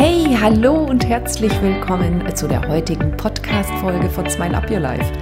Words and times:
Hey, 0.00 0.38
hallo 0.40 0.84
und 0.84 1.08
herzlich 1.08 1.50
willkommen 1.60 2.22
zu 2.36 2.46
der 2.46 2.68
heutigen 2.68 3.16
Podcast-Folge 3.16 4.08
von 4.08 4.30
Smile 4.30 4.56
Up 4.56 4.70
Your 4.70 4.78
Life. 4.78 5.12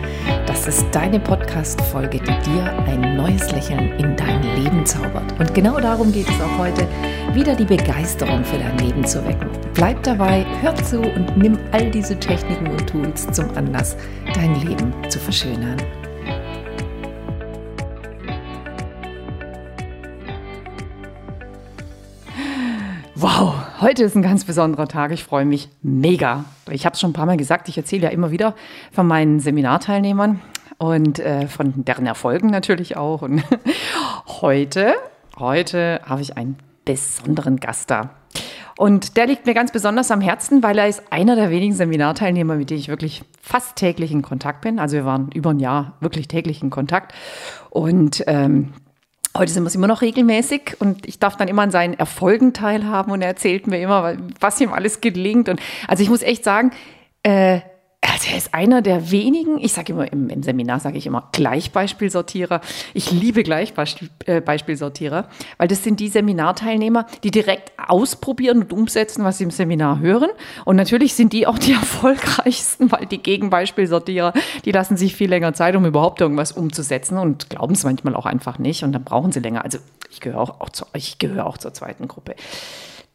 Das 0.46 0.66
ist 0.66 0.84
deine 0.92 1.18
Podcast-Folge, 1.18 2.18
die 2.18 2.50
dir 2.50 2.70
ein 2.86 3.16
neues 3.16 3.50
Lächeln 3.52 3.98
in 3.98 4.14
dein 4.16 4.42
Leben 4.62 4.84
zaubert. 4.84 5.32
Und 5.38 5.54
genau 5.54 5.80
darum 5.80 6.12
geht 6.12 6.28
es 6.28 6.38
auch 6.42 6.58
heute, 6.58 6.86
wieder 7.32 7.54
die 7.54 7.64
Begeisterung 7.64 8.44
für 8.44 8.58
dein 8.58 8.76
Leben 8.76 9.02
zu 9.02 9.24
wecken. 9.26 9.48
Bleib 9.72 10.02
dabei, 10.02 10.44
hör 10.60 10.74
zu 10.74 11.00
und 11.00 11.38
nimm 11.38 11.58
all 11.72 11.90
diese 11.90 12.20
Techniken 12.20 12.66
und 12.66 12.86
Tools 12.86 13.26
zum 13.32 13.48
Anlass, 13.56 13.96
dein 14.34 14.60
Leben 14.60 14.92
zu 15.08 15.18
verschönern. 15.18 15.78
Wow, 23.14 23.54
heute 23.80 24.04
ist 24.04 24.16
ein 24.16 24.22
ganz 24.22 24.44
besonderer 24.44 24.88
Tag. 24.88 25.12
Ich 25.12 25.24
freue 25.24 25.44
mich 25.44 25.68
mega. 25.82 26.44
Ich 26.70 26.84
habe 26.86 26.94
es 26.94 27.00
schon 27.00 27.10
ein 27.10 27.14
paar 27.14 27.26
Mal 27.26 27.36
gesagt, 27.36 27.68
ich 27.68 27.76
erzähle 27.76 28.04
ja 28.04 28.08
immer 28.10 28.30
wieder 28.30 28.54
von 28.92 29.06
meinen 29.06 29.40
Seminarteilnehmern 29.40 30.40
und 30.78 31.18
äh, 31.18 31.46
von 31.46 31.84
deren 31.84 32.06
Erfolgen 32.06 32.48
natürlich 32.48 32.96
auch. 32.96 33.22
Und 33.22 33.42
heute, 34.40 34.94
heute 35.38 36.00
habe 36.04 36.22
ich 36.22 36.36
einen 36.36 36.56
besonderen 36.84 37.58
Gast 37.58 37.90
da. 37.90 38.10
Und 38.78 39.16
der 39.16 39.26
liegt 39.26 39.46
mir 39.46 39.54
ganz 39.54 39.72
besonders 39.72 40.10
am 40.10 40.20
Herzen, 40.20 40.62
weil 40.62 40.76
er 40.76 40.86
ist 40.86 41.02
einer 41.10 41.34
der 41.34 41.50
wenigen 41.50 41.72
Seminarteilnehmer, 41.72 42.56
mit 42.56 42.68
denen 42.68 42.80
ich 42.80 42.88
wirklich 42.88 43.22
fast 43.40 43.76
täglich 43.76 44.12
in 44.12 44.20
Kontakt 44.20 44.60
bin. 44.60 44.78
Also 44.78 44.96
wir 44.96 45.06
waren 45.06 45.30
über 45.32 45.50
ein 45.50 45.60
Jahr 45.60 45.94
wirklich 46.00 46.28
täglich 46.28 46.62
in 46.62 46.68
Kontakt. 46.68 47.14
Und 47.70 48.22
ähm, 48.26 48.74
Heute 49.38 49.52
sind 49.52 49.64
wir 49.64 49.68
es 49.68 49.74
immer 49.74 49.86
noch 49.86 50.00
regelmäßig 50.00 50.76
und 50.78 51.06
ich 51.06 51.18
darf 51.18 51.36
dann 51.36 51.48
immer 51.48 51.62
an 51.62 51.70
seinen 51.70 51.94
Erfolgen 51.94 52.52
teilhaben 52.52 53.12
und 53.12 53.20
er 53.20 53.28
erzählt 53.28 53.66
mir 53.66 53.80
immer, 53.80 54.16
was 54.40 54.60
ihm 54.60 54.72
alles 54.72 55.00
gelingt. 55.00 55.48
Und 55.48 55.60
also 55.88 56.02
ich 56.02 56.08
muss 56.08 56.22
echt 56.22 56.42
sagen, 56.42 56.70
äh, 57.22 57.60
also 58.12 58.30
er 58.30 58.36
ist 58.36 58.54
einer 58.54 58.82
der 58.82 59.10
wenigen, 59.10 59.58
ich 59.58 59.72
sage 59.72 59.92
immer 59.92 60.10
im, 60.12 60.28
im 60.28 60.42
Seminar, 60.42 60.80
sage 60.80 60.98
ich 60.98 61.06
immer 61.06 61.28
Gleichbeispielsortierer. 61.32 62.60
Ich 62.94 63.10
liebe 63.10 63.42
Gleichbeispielsortierer, 63.42 65.18
äh, 65.18 65.58
weil 65.58 65.68
das 65.68 65.82
sind 65.82 66.00
die 66.00 66.08
Seminarteilnehmer, 66.08 67.06
die 67.24 67.30
direkt 67.30 67.72
ausprobieren 67.78 68.62
und 68.62 68.72
umsetzen, 68.72 69.24
was 69.24 69.38
sie 69.38 69.44
im 69.44 69.50
Seminar 69.50 70.00
hören. 70.00 70.30
Und 70.64 70.76
natürlich 70.76 71.14
sind 71.14 71.32
die 71.32 71.46
auch 71.46 71.58
die 71.58 71.72
erfolgreichsten, 71.74 72.90
weil 72.92 73.06
die 73.06 73.18
Gegenbeispielsortierer, 73.18 74.32
die 74.64 74.72
lassen 74.72 74.96
sich 74.96 75.14
viel 75.14 75.28
länger 75.28 75.54
Zeit, 75.54 75.76
um 75.76 75.84
überhaupt 75.84 76.20
irgendwas 76.20 76.52
umzusetzen 76.52 77.18
und 77.18 77.50
glauben 77.50 77.74
es 77.74 77.84
manchmal 77.84 78.14
auch 78.14 78.26
einfach 78.26 78.58
nicht 78.58 78.84
und 78.84 78.92
dann 78.92 79.04
brauchen 79.04 79.32
sie 79.32 79.40
länger. 79.40 79.64
Also 79.64 79.78
ich 80.10 80.20
gehöre 80.20 80.40
auch, 80.40 80.60
auch, 80.60 80.70
zu, 80.70 80.84
ich 80.94 81.18
gehöre 81.18 81.46
auch 81.46 81.58
zur 81.58 81.74
zweiten 81.74 82.08
Gruppe. 82.08 82.34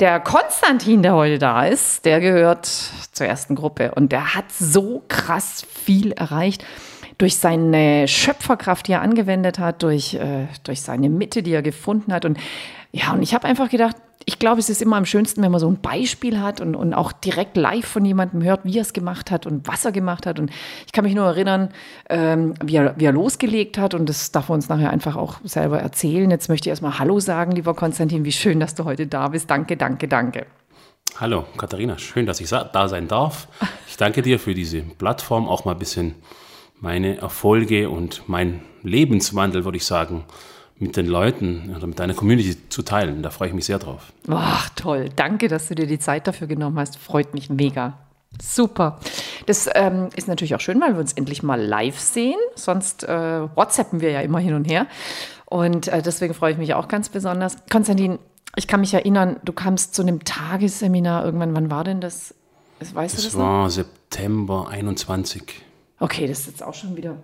Der 0.01 0.19
Konstantin, 0.19 1.03
der 1.03 1.13
heute 1.13 1.37
da 1.37 1.63
ist, 1.63 2.05
der 2.05 2.19
gehört 2.19 2.65
zur 2.65 3.27
ersten 3.27 3.53
Gruppe 3.53 3.91
und 3.93 4.11
der 4.11 4.33
hat 4.33 4.51
so 4.51 5.03
krass 5.07 5.63
viel 5.69 6.11
erreicht 6.13 6.65
durch 7.19 7.37
seine 7.37 8.07
Schöpferkraft, 8.07 8.87
die 8.87 8.93
er 8.93 9.03
angewendet 9.03 9.59
hat, 9.59 9.83
durch, 9.83 10.15
äh, 10.15 10.47
durch 10.63 10.81
seine 10.81 11.07
Mitte, 11.07 11.43
die 11.43 11.53
er 11.53 11.61
gefunden 11.61 12.13
hat. 12.13 12.25
Und 12.25 12.39
ja, 12.91 13.13
und 13.13 13.21
ich 13.21 13.35
habe 13.35 13.47
einfach 13.47 13.69
gedacht, 13.69 13.95
ich 14.25 14.39
glaube, 14.39 14.59
es 14.59 14.69
ist 14.69 14.81
immer 14.81 14.97
am 14.97 15.05
schönsten, 15.05 15.41
wenn 15.41 15.51
man 15.51 15.59
so 15.59 15.67
ein 15.67 15.81
Beispiel 15.81 16.39
hat 16.39 16.61
und, 16.61 16.75
und 16.75 16.93
auch 16.93 17.11
direkt 17.11 17.57
live 17.57 17.85
von 17.85 18.05
jemandem 18.05 18.43
hört, 18.43 18.61
wie 18.63 18.77
er 18.77 18.81
es 18.81 18.93
gemacht 18.93 19.31
hat 19.31 19.45
und 19.45 19.67
was 19.67 19.85
er 19.85 19.91
gemacht 19.91 20.25
hat. 20.25 20.39
Und 20.39 20.51
ich 20.85 20.91
kann 20.91 21.03
mich 21.03 21.15
nur 21.15 21.25
erinnern, 21.25 21.69
ähm, 22.09 22.53
wie, 22.63 22.75
er, 22.75 22.95
wie 22.97 23.05
er 23.05 23.11
losgelegt 23.11 23.77
hat. 23.77 23.93
Und 23.93 24.07
das 24.09 24.31
darf 24.31 24.49
er 24.49 24.53
uns 24.53 24.69
nachher 24.69 24.91
einfach 24.91 25.15
auch 25.15 25.39
selber 25.43 25.79
erzählen. 25.79 26.29
Jetzt 26.29 26.49
möchte 26.49 26.67
ich 26.67 26.71
erstmal 26.71 26.99
Hallo 26.99 27.19
sagen, 27.19 27.51
lieber 27.51 27.73
Konstantin. 27.73 28.25
Wie 28.25 28.31
schön, 28.31 28.59
dass 28.59 28.75
du 28.75 28.85
heute 28.85 29.07
da 29.07 29.29
bist. 29.29 29.49
Danke, 29.49 29.77
danke, 29.77 30.07
danke. 30.07 30.45
Hallo, 31.19 31.45
Katharina. 31.57 31.97
Schön, 31.97 32.25
dass 32.25 32.39
ich 32.39 32.49
da 32.49 32.87
sein 32.87 33.07
darf. 33.07 33.47
Ich 33.87 33.97
danke 33.97 34.21
dir 34.21 34.39
für 34.39 34.53
diese 34.53 34.81
Plattform, 34.81 35.47
auch 35.47 35.65
mal 35.65 35.73
ein 35.73 35.79
bisschen 35.79 36.15
meine 36.79 37.17
Erfolge 37.17 37.89
und 37.89 38.23
mein 38.27 38.61
Lebenswandel, 38.81 39.65
würde 39.65 39.77
ich 39.77 39.85
sagen, 39.85 40.23
mit 40.81 40.97
den 40.97 41.05
Leuten 41.05 41.73
oder 41.75 41.85
mit 41.87 41.99
deiner 41.99 42.13
Community 42.13 42.57
zu 42.69 42.81
teilen. 42.81 43.21
Da 43.21 43.29
freue 43.29 43.49
ich 43.49 43.53
mich 43.53 43.65
sehr 43.65 43.79
drauf. 43.79 44.11
Ach, 44.27 44.69
toll. 44.69 45.09
Danke, 45.15 45.47
dass 45.47 45.67
du 45.67 45.75
dir 45.75 45.85
die 45.85 45.99
Zeit 45.99 46.27
dafür 46.27 46.47
genommen 46.47 46.79
hast. 46.79 46.97
Freut 46.97 47.33
mich 47.33 47.49
mega. 47.49 47.99
Super. 48.41 48.99
Das 49.45 49.69
ähm, 49.75 50.09
ist 50.15 50.27
natürlich 50.27 50.55
auch 50.55 50.59
schön, 50.59 50.81
weil 50.81 50.93
wir 50.93 50.99
uns 50.99 51.13
endlich 51.13 51.43
mal 51.43 51.61
live 51.61 51.99
sehen. 51.99 52.39
Sonst 52.55 53.03
äh, 53.03 53.55
WhatsAppen 53.55 54.01
wir 54.01 54.11
ja 54.11 54.21
immer 54.21 54.39
hin 54.39 54.55
und 54.55 54.65
her. 54.65 54.87
Und 55.45 55.87
äh, 55.89 56.01
deswegen 56.01 56.33
freue 56.33 56.53
ich 56.53 56.57
mich 56.57 56.73
auch 56.73 56.87
ganz 56.87 57.09
besonders. 57.09 57.57
Konstantin, 57.69 58.17
ich 58.55 58.67
kann 58.67 58.79
mich 58.79 58.93
erinnern, 58.93 59.37
du 59.43 59.53
kamst 59.53 59.93
zu 59.93 60.01
einem 60.01 60.23
Tagesseminar 60.23 61.25
irgendwann. 61.25 61.53
Wann 61.53 61.69
war 61.69 61.83
denn 61.83 62.01
das? 62.01 62.33
Weißt 62.79 63.17
das, 63.17 63.25
das 63.25 63.37
war 63.37 63.65
noch? 63.65 63.69
September 63.69 64.67
21. 64.69 65.43
Okay, 65.99 66.25
das 66.25 66.39
ist 66.39 66.47
jetzt 66.47 66.63
auch 66.63 66.73
schon 66.73 66.95
wieder 66.95 67.17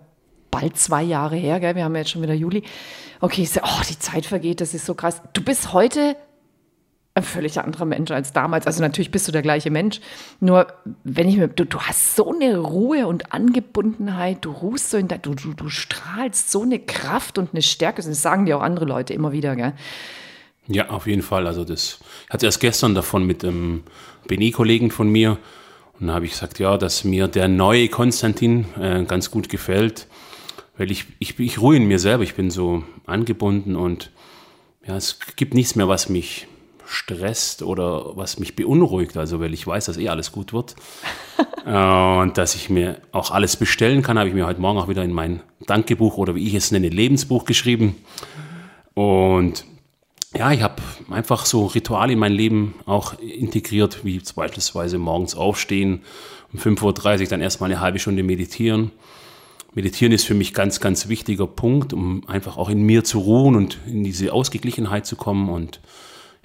bald 0.51 0.77
zwei 0.77 1.03
Jahre 1.03 1.35
her, 1.35 1.59
gell? 1.59 1.75
wir 1.75 1.83
haben 1.83 1.95
ja 1.95 1.99
jetzt 1.99 2.11
schon 2.11 2.21
wieder 2.21 2.33
Juli. 2.33 2.63
Okay, 3.19 3.45
so, 3.45 3.61
oh, 3.63 3.81
die 3.89 3.97
Zeit 3.99 4.25
vergeht, 4.25 4.61
das 4.61 4.73
ist 4.73 4.85
so 4.85 4.93
krass. 4.93 5.21
Du 5.33 5.43
bist 5.43 5.73
heute 5.73 6.15
ein 7.17 7.23
völlig 7.23 7.59
anderer 7.59 7.85
Mensch 7.85 8.11
als 8.11 8.31
damals. 8.31 8.67
Also 8.67 8.81
natürlich 8.81 9.09
bist 9.09 9.27
du 9.27 9.31
der 9.31 9.41
gleiche 9.41 9.71
Mensch. 9.71 9.99
Nur 10.39 10.67
wenn 11.03 11.27
ich 11.27 11.37
mir, 11.37 11.47
du, 11.47 11.65
du 11.65 11.79
hast 11.79 12.15
so 12.15 12.31
eine 12.31 12.59
Ruhe 12.59 13.07
und 13.07 13.33
Angebundenheit, 13.33 14.45
du 14.45 14.51
ruhst 14.51 14.91
so 14.91 14.97
in 14.97 15.07
der, 15.07 15.17
du, 15.17 15.33
du, 15.33 15.53
du 15.53 15.69
strahlst 15.69 16.51
so 16.51 16.61
eine 16.61 16.79
Kraft 16.79 17.39
und 17.39 17.53
eine 17.53 17.63
Stärke. 17.63 18.03
Das 18.03 18.21
sagen 18.21 18.45
dir 18.45 18.57
auch 18.57 18.61
andere 18.61 18.85
Leute 18.85 19.13
immer 19.13 19.31
wieder, 19.31 19.55
gell? 19.55 19.73
Ja, 20.67 20.89
auf 20.89 21.07
jeden 21.07 21.23
Fall. 21.23 21.47
Also 21.47 21.63
das 21.63 21.99
ich 22.27 22.33
hatte 22.33 22.45
erst 22.45 22.59
gestern 22.59 22.93
davon 22.93 23.25
mit 23.25 23.43
einem 23.43 23.83
BNI-Kollegen 24.27 24.91
von 24.91 25.09
mir. 25.09 25.39
Und 25.99 26.07
da 26.07 26.13
habe 26.13 26.25
ich 26.25 26.31
gesagt, 26.31 26.59
ja, 26.59 26.77
dass 26.77 27.03
mir 27.03 27.27
der 27.27 27.47
neue 27.47 27.89
Konstantin 27.89 28.65
äh, 28.79 29.03
ganz 29.05 29.31
gut 29.31 29.49
gefällt 29.49 30.07
weil 30.77 30.91
ich, 30.91 31.05
ich, 31.19 31.39
ich 31.39 31.59
ruhe 31.59 31.75
in 31.75 31.87
mir 31.87 31.99
selber, 31.99 32.23
ich 32.23 32.35
bin 32.35 32.49
so 32.49 32.83
angebunden 33.05 33.75
und 33.75 34.11
ja, 34.85 34.95
es 34.95 35.19
gibt 35.35 35.53
nichts 35.53 35.75
mehr, 35.75 35.87
was 35.87 36.09
mich 36.09 36.47
stresst 36.85 37.63
oder 37.63 38.15
was 38.15 38.39
mich 38.39 38.55
beunruhigt, 38.55 39.17
also 39.17 39.39
weil 39.39 39.53
ich 39.53 39.67
weiß, 39.67 39.85
dass 39.85 39.97
eh 39.97 40.09
alles 40.09 40.31
gut 40.31 40.53
wird. 40.53 40.75
Äh, 41.65 42.21
und 42.21 42.37
dass 42.37 42.55
ich 42.55 42.69
mir 42.69 43.01
auch 43.11 43.31
alles 43.31 43.57
bestellen 43.57 44.01
kann, 44.01 44.17
habe 44.17 44.29
ich 44.29 44.33
mir 44.33 44.45
heute 44.47 44.61
Morgen 44.61 44.79
auch 44.79 44.87
wieder 44.87 45.03
in 45.03 45.11
mein 45.11 45.41
Dankebuch 45.65 46.15
oder 46.15 46.33
wie 46.33 46.47
ich 46.47 46.53
es 46.53 46.71
nenne, 46.71 46.87
Lebensbuch 46.87 47.43
geschrieben. 47.43 47.97
Und 48.93 49.65
ja, 50.33 50.53
ich 50.53 50.61
habe 50.61 50.81
einfach 51.09 51.45
so 51.45 51.65
Rituale 51.65 52.13
in 52.13 52.19
mein 52.19 52.31
Leben 52.31 52.75
auch 52.85 53.19
integriert, 53.19 54.05
wie 54.05 54.21
beispielsweise 54.33 54.97
morgens 54.97 55.35
aufstehen, 55.35 56.03
um 56.53 56.59
5.30 56.59 57.21
Uhr 57.21 57.27
dann 57.27 57.41
erstmal 57.41 57.69
eine 57.69 57.81
halbe 57.81 57.99
Stunde 57.99 58.23
meditieren, 58.23 58.91
Meditieren 59.73 60.11
ist 60.11 60.25
für 60.25 60.33
mich 60.33 60.53
ganz, 60.53 60.79
ganz 60.79 61.07
wichtiger 61.07 61.47
Punkt, 61.47 61.93
um 61.93 62.27
einfach 62.27 62.57
auch 62.57 62.69
in 62.69 62.81
mir 62.81 63.03
zu 63.03 63.19
ruhen 63.19 63.55
und 63.55 63.77
in 63.85 64.03
diese 64.03 64.33
Ausgeglichenheit 64.33 65.05
zu 65.05 65.15
kommen. 65.15 65.49
Und 65.49 65.81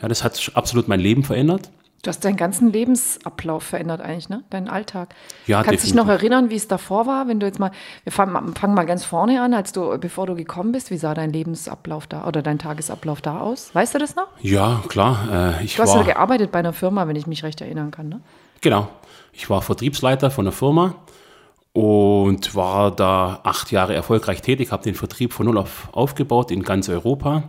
ja, 0.01 0.09
das 0.09 0.23
hat 0.23 0.53
absolut 0.55 0.89
mein 0.89 1.01
Leben 1.01 1.25
verändert. 1.25 1.71
Du 2.03 2.09
hast 2.09 2.25
deinen 2.25 2.37
ganzen 2.37 2.73
Lebensablauf 2.73 3.63
verändert 3.63 4.01
eigentlich, 4.01 4.29
ne? 4.29 4.43
Deinen 4.51 4.69
Alltag. 4.69 5.15
Ja, 5.47 5.63
Kannst 5.63 5.85
du 5.85 5.87
dich 5.87 5.95
noch 5.95 6.09
erinnern, 6.09 6.51
wie 6.51 6.57
es 6.57 6.67
davor 6.67 7.07
war, 7.07 7.29
wenn 7.29 7.39
du 7.39 7.47
jetzt 7.47 7.61
mal, 7.61 7.71
wir 8.03 8.11
fangen, 8.11 8.57
fangen, 8.57 8.75
mal 8.75 8.87
ganz 8.87 9.05
vorne 9.05 9.41
an, 9.41 9.55
als 9.55 9.71
du, 9.71 9.97
bevor 9.99 10.27
du 10.27 10.35
gekommen 10.35 10.73
bist, 10.73 10.91
wie 10.91 10.97
sah 10.97 11.15
dein 11.15 11.33
Lebensablauf 11.33 12.09
da 12.09 12.27
oder 12.27 12.43
dein 12.43 12.59
Tagesablauf 12.59 13.21
da 13.21 13.39
aus? 13.39 13.73
Weißt 13.73 13.95
du 13.95 13.99
das 14.01 14.17
noch? 14.17 14.27
Ja, 14.41 14.83
klar. 14.89 15.61
Äh, 15.61 15.65
ich 15.65 15.77
du 15.77 15.83
hast 15.83 15.95
ja 15.95 16.03
gearbeitet 16.03 16.51
bei 16.51 16.59
einer 16.59 16.73
Firma, 16.73 17.07
wenn 17.07 17.15
ich 17.15 17.29
mich 17.29 17.45
recht 17.45 17.61
erinnern 17.61 17.93
kann, 17.93 18.09
ne? 18.09 18.21
Genau. 18.63 18.89
Ich 19.33 19.49
war 19.49 19.63
Vertriebsleiter 19.63 20.33
von 20.33 20.47
einer 20.47 20.53
Firma 20.53 20.97
und 21.73 22.55
war 22.55 22.95
da 22.95 23.41
acht 23.45 23.73
Jahre 23.73 23.95
erfolgreich 23.95 24.43
tätig, 24.43 24.73
habe 24.73 24.85
den 24.85 24.95
Vertrieb 24.95 25.33
von 25.33 25.47
null 25.47 25.59
auf 25.59 25.89
aufgebaut 25.93 26.51
in 26.51 26.63
ganz 26.63 26.89
Europa 26.89 27.45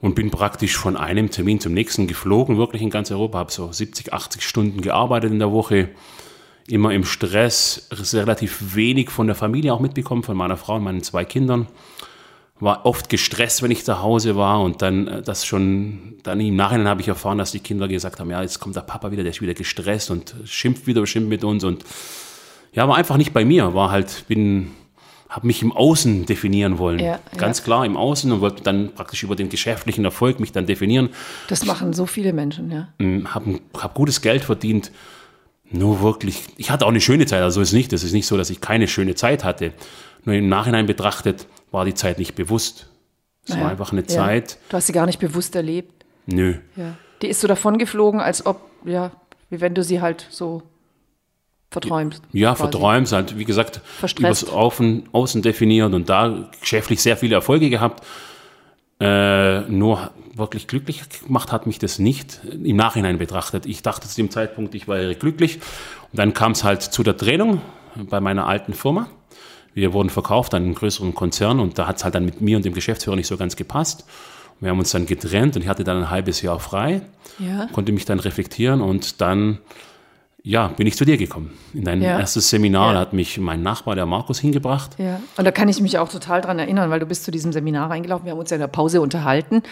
und 0.00 0.14
bin 0.14 0.30
praktisch 0.30 0.76
von 0.76 0.96
einem 0.96 1.30
Termin 1.30 1.60
zum 1.60 1.74
nächsten 1.74 2.06
geflogen, 2.06 2.56
wirklich 2.56 2.82
in 2.82 2.90
ganz 2.90 3.10
Europa, 3.10 3.38
habe 3.38 3.52
so 3.52 3.70
70, 3.70 4.12
80 4.12 4.42
Stunden 4.42 4.80
gearbeitet 4.80 5.30
in 5.32 5.38
der 5.38 5.52
Woche, 5.52 5.90
immer 6.66 6.92
im 6.92 7.04
Stress, 7.04 7.88
relativ 8.12 8.74
wenig 8.74 9.10
von 9.10 9.26
der 9.26 9.36
Familie 9.36 9.74
auch 9.74 9.80
mitbekommen, 9.80 10.22
von 10.22 10.36
meiner 10.36 10.56
Frau 10.56 10.76
und 10.76 10.84
meinen 10.84 11.02
zwei 11.02 11.24
Kindern. 11.24 11.68
War 12.60 12.86
oft 12.86 13.10
gestresst, 13.10 13.62
wenn 13.62 13.70
ich 13.70 13.84
zu 13.84 14.00
Hause 14.00 14.36
war 14.36 14.62
und 14.62 14.80
dann 14.80 15.08
äh, 15.08 15.22
das 15.22 15.44
schon, 15.44 16.14
dann 16.22 16.40
im 16.40 16.54
Nachhinein 16.54 16.88
habe 16.88 17.00
ich 17.00 17.08
erfahren, 17.08 17.36
dass 17.36 17.50
die 17.50 17.58
Kinder 17.58 17.88
gesagt 17.88 18.20
haben, 18.20 18.30
ja, 18.30 18.40
jetzt 18.40 18.60
kommt 18.60 18.76
der 18.76 18.82
Papa 18.82 19.10
wieder, 19.10 19.22
der 19.22 19.32
ist 19.32 19.42
wieder 19.42 19.54
gestresst 19.54 20.10
und 20.10 20.34
schimpft 20.44 20.86
wieder, 20.86 21.04
schimpft 21.06 21.28
mit 21.28 21.44
uns 21.44 21.64
und 21.64 21.84
ja, 22.74 22.88
war 22.88 22.96
einfach 22.96 23.16
nicht 23.16 23.32
bei 23.32 23.44
mir, 23.44 23.74
war 23.74 23.90
halt, 23.90 24.24
bin, 24.28 24.72
habe 25.28 25.46
mich 25.46 25.62
im 25.62 25.72
Außen 25.72 26.26
definieren 26.26 26.78
wollen. 26.78 26.98
Ja, 26.98 27.20
Ganz 27.36 27.58
ja. 27.58 27.64
klar 27.64 27.86
im 27.86 27.96
Außen 27.96 28.30
und 28.32 28.40
wollte 28.40 28.62
dann 28.62 28.92
praktisch 28.94 29.22
über 29.22 29.36
den 29.36 29.48
geschäftlichen 29.48 30.04
Erfolg 30.04 30.40
mich 30.40 30.52
dann 30.52 30.66
definieren. 30.66 31.10
Das 31.48 31.64
machen 31.64 31.92
so 31.92 32.06
viele 32.06 32.32
Menschen, 32.32 32.70
ja. 32.70 32.88
Habe 33.32 33.60
hab 33.78 33.94
gutes 33.94 34.20
Geld 34.20 34.44
verdient. 34.44 34.90
Nur 35.70 36.02
wirklich, 36.02 36.42
ich 36.56 36.70
hatte 36.70 36.84
auch 36.84 36.90
eine 36.90 37.00
schöne 37.00 37.26
Zeit, 37.26 37.42
also 37.42 37.60
ist 37.60 37.72
nicht, 37.72 37.92
das 37.92 38.04
ist 38.04 38.12
nicht 38.12 38.26
so, 38.26 38.36
dass 38.36 38.50
ich 38.50 38.60
keine 38.60 38.86
schöne 38.86 39.14
Zeit 39.14 39.44
hatte. 39.44 39.72
Nur 40.24 40.34
im 40.34 40.48
Nachhinein 40.48 40.86
betrachtet 40.86 41.46
war 41.70 41.84
die 41.84 41.94
Zeit 41.94 42.18
nicht 42.18 42.34
bewusst. 42.34 42.88
Es 43.44 43.50
naja, 43.50 43.64
war 43.64 43.70
einfach 43.70 43.92
eine 43.92 44.02
ja. 44.02 44.06
Zeit. 44.06 44.58
Du 44.68 44.76
hast 44.76 44.86
sie 44.86 44.92
gar 44.92 45.06
nicht 45.06 45.18
bewusst 45.18 45.54
erlebt. 45.54 46.04
Nö. 46.26 46.56
Ja. 46.76 46.96
Die 47.22 47.28
ist 47.28 47.40
so 47.40 47.48
davon 47.48 47.78
geflogen, 47.78 48.20
als 48.20 48.46
ob, 48.46 48.70
ja, 48.84 49.10
wie 49.50 49.60
wenn 49.60 49.74
du 49.74 49.82
sie 49.82 50.00
halt 50.00 50.26
so 50.30 50.62
verträumst. 51.74 52.22
Ja, 52.32 52.50
quasi. 52.50 52.62
verträumst 52.62 53.12
halt, 53.12 53.38
wie 53.38 53.44
gesagt, 53.44 53.80
Verstresst. 53.98 54.42
übers 54.44 54.54
Außen, 54.54 55.08
Außen 55.12 55.42
definiert 55.42 55.92
und 55.92 56.08
da 56.08 56.48
geschäftlich 56.60 57.02
sehr 57.02 57.16
viele 57.16 57.34
Erfolge 57.34 57.68
gehabt. 57.70 58.02
Äh, 59.00 59.60
nur 59.62 60.10
wirklich 60.34 60.66
glücklich 60.66 61.02
gemacht 61.26 61.52
hat 61.52 61.66
mich 61.66 61.78
das 61.78 61.98
nicht 61.98 62.40
im 62.44 62.76
Nachhinein 62.76 63.18
betrachtet. 63.18 63.66
Ich 63.66 63.82
dachte 63.82 64.08
zu 64.08 64.16
dem 64.16 64.30
Zeitpunkt, 64.30 64.74
ich 64.74 64.88
wäre 64.88 65.14
glücklich. 65.14 65.56
Und 66.12 66.18
dann 66.18 66.32
kam 66.32 66.52
es 66.52 66.64
halt 66.64 66.82
zu 66.82 67.02
der 67.02 67.16
Trennung 67.16 67.60
bei 67.96 68.20
meiner 68.20 68.46
alten 68.46 68.72
Firma. 68.72 69.08
Wir 69.74 69.92
wurden 69.92 70.10
verkauft 70.10 70.54
an 70.54 70.62
einen 70.62 70.74
größeren 70.74 71.14
Konzern 71.14 71.58
und 71.58 71.78
da 71.78 71.86
hat 71.88 71.96
es 71.96 72.04
halt 72.04 72.14
dann 72.14 72.24
mit 72.24 72.40
mir 72.40 72.56
und 72.56 72.64
dem 72.64 72.74
Geschäftsführer 72.74 73.16
nicht 73.16 73.26
so 73.26 73.36
ganz 73.36 73.56
gepasst. 73.56 74.04
Wir 74.60 74.70
haben 74.70 74.78
uns 74.78 74.92
dann 74.92 75.06
getrennt 75.06 75.56
und 75.56 75.62
ich 75.62 75.68
hatte 75.68 75.82
dann 75.82 75.98
ein 75.98 76.10
halbes 76.10 76.40
Jahr 76.42 76.60
frei, 76.60 77.02
Ja. 77.40 77.66
konnte 77.72 77.90
mich 77.90 78.04
dann 78.04 78.20
reflektieren 78.20 78.80
und 78.80 79.20
dann 79.20 79.58
ja, 80.46 80.68
bin 80.68 80.86
ich 80.86 80.96
zu 80.96 81.04
dir 81.06 81.16
gekommen. 81.16 81.50
In 81.72 81.84
dein 81.84 82.02
Ja. 82.02 82.18
erstes 82.20 82.50
Seminar 82.50 82.92
Ja. 82.92 83.00
hat 83.00 83.12
mich 83.14 83.38
mein 83.38 83.62
Nachbar, 83.62 83.94
der 83.96 84.04
Markus, 84.06 84.38
hingebracht. 84.38 84.90
Ja, 84.98 85.18
und 85.38 85.44
da 85.44 85.50
kann 85.50 85.68
ich 85.70 85.80
mich 85.80 85.98
auch 85.98 86.08
total 86.10 86.42
dran 86.42 86.58
erinnern, 86.58 86.90
weil 86.90 87.00
du 87.00 87.06
bist 87.06 87.24
zu 87.24 87.30
diesem 87.30 87.50
Seminar 87.52 87.90
reingelaufen, 87.90 88.26
wir 88.26 88.32
haben 88.32 88.38
uns 88.38 88.50
ja 88.50 88.56
in 88.56 88.60
der 88.60 88.66
Pause 88.68 89.00
unterhalten. 89.00 89.62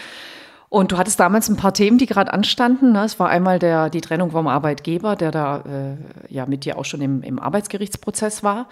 Und 0.69 0.91
du 0.91 0.97
hattest 0.97 1.19
damals 1.19 1.47
ein 1.49 1.55
paar 1.55 1.75
Themen, 1.75 1.99
die 1.99 2.07
gerade 2.07 2.33
anstanden. 2.33 2.93
Ne? 2.93 3.03
Es 3.03 3.19
war 3.19 3.29
einmal 3.29 3.59
der, 3.59 3.91
die 3.91 4.01
Trennung 4.01 4.31
vom 4.31 4.47
Arbeitgeber, 4.47 5.15
der 5.15 5.29
da 5.29 5.57
äh, 5.59 6.33
ja 6.33 6.47
mit 6.47 6.65
dir 6.65 6.79
auch 6.79 6.85
schon 6.85 7.01
im, 7.01 7.21
im 7.21 7.37
Arbeitsgerichtsprozess 7.37 8.41
war. 8.41 8.67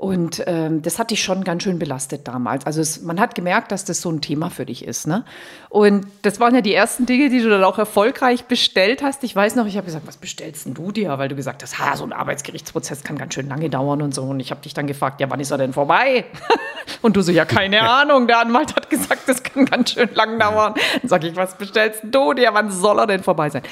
Und 0.00 0.44
ähm, 0.46 0.80
das 0.80 1.00
hat 1.00 1.10
dich 1.10 1.24
schon 1.24 1.42
ganz 1.42 1.64
schön 1.64 1.80
belastet 1.80 2.28
damals. 2.28 2.64
Also 2.64 2.80
es, 2.80 3.02
man 3.02 3.18
hat 3.18 3.34
gemerkt, 3.34 3.72
dass 3.72 3.84
das 3.84 4.00
so 4.00 4.08
ein 4.12 4.20
Thema 4.20 4.48
für 4.48 4.64
dich 4.64 4.84
ist. 4.84 5.08
Ne? 5.08 5.24
Und 5.70 6.06
das 6.22 6.38
waren 6.38 6.54
ja 6.54 6.60
die 6.60 6.72
ersten 6.72 7.04
Dinge, 7.04 7.30
die 7.30 7.40
du 7.40 7.50
dann 7.50 7.64
auch 7.64 7.78
erfolgreich 7.78 8.44
bestellt 8.44 9.02
hast. 9.02 9.24
Ich 9.24 9.34
weiß 9.34 9.56
noch, 9.56 9.66
ich 9.66 9.76
habe 9.76 9.86
gesagt, 9.86 10.06
was 10.06 10.16
bestellst 10.16 10.66
denn 10.66 10.74
du 10.74 10.92
dir? 10.92 11.18
Weil 11.18 11.28
du 11.28 11.34
gesagt 11.34 11.64
hast, 11.64 11.80
ha, 11.80 11.96
so 11.96 12.04
ein 12.04 12.12
Arbeitsgerichtsprozess 12.12 13.02
kann 13.02 13.18
ganz 13.18 13.34
schön 13.34 13.48
lange 13.48 13.70
dauern 13.70 14.00
und 14.00 14.14
so. 14.14 14.22
Und 14.22 14.38
ich 14.38 14.52
habe 14.52 14.60
dich 14.60 14.72
dann 14.72 14.86
gefragt, 14.86 15.20
ja, 15.20 15.28
wann 15.30 15.40
ist 15.40 15.50
er 15.50 15.58
denn 15.58 15.72
vorbei? 15.72 16.26
und 17.02 17.16
du 17.16 17.22
so, 17.22 17.32
ja, 17.32 17.44
keine 17.44 17.82
Ahnung. 17.90 18.28
Der 18.28 18.38
Anwalt 18.38 18.76
hat 18.76 18.90
gesagt, 18.90 19.22
das 19.28 19.42
kann 19.42 19.64
ganz 19.64 19.90
schön 19.90 20.10
lang 20.14 20.38
dauern. 20.38 20.74
Dann 21.02 21.08
sage 21.08 21.26
ich, 21.26 21.34
was 21.34 21.58
bestellst 21.58 22.02
du 22.04 22.34
dir? 22.34 22.54
Wann 22.54 22.70
soll 22.70 23.00
er 23.00 23.08
denn 23.08 23.24
vorbei 23.24 23.50
sein? 23.50 23.62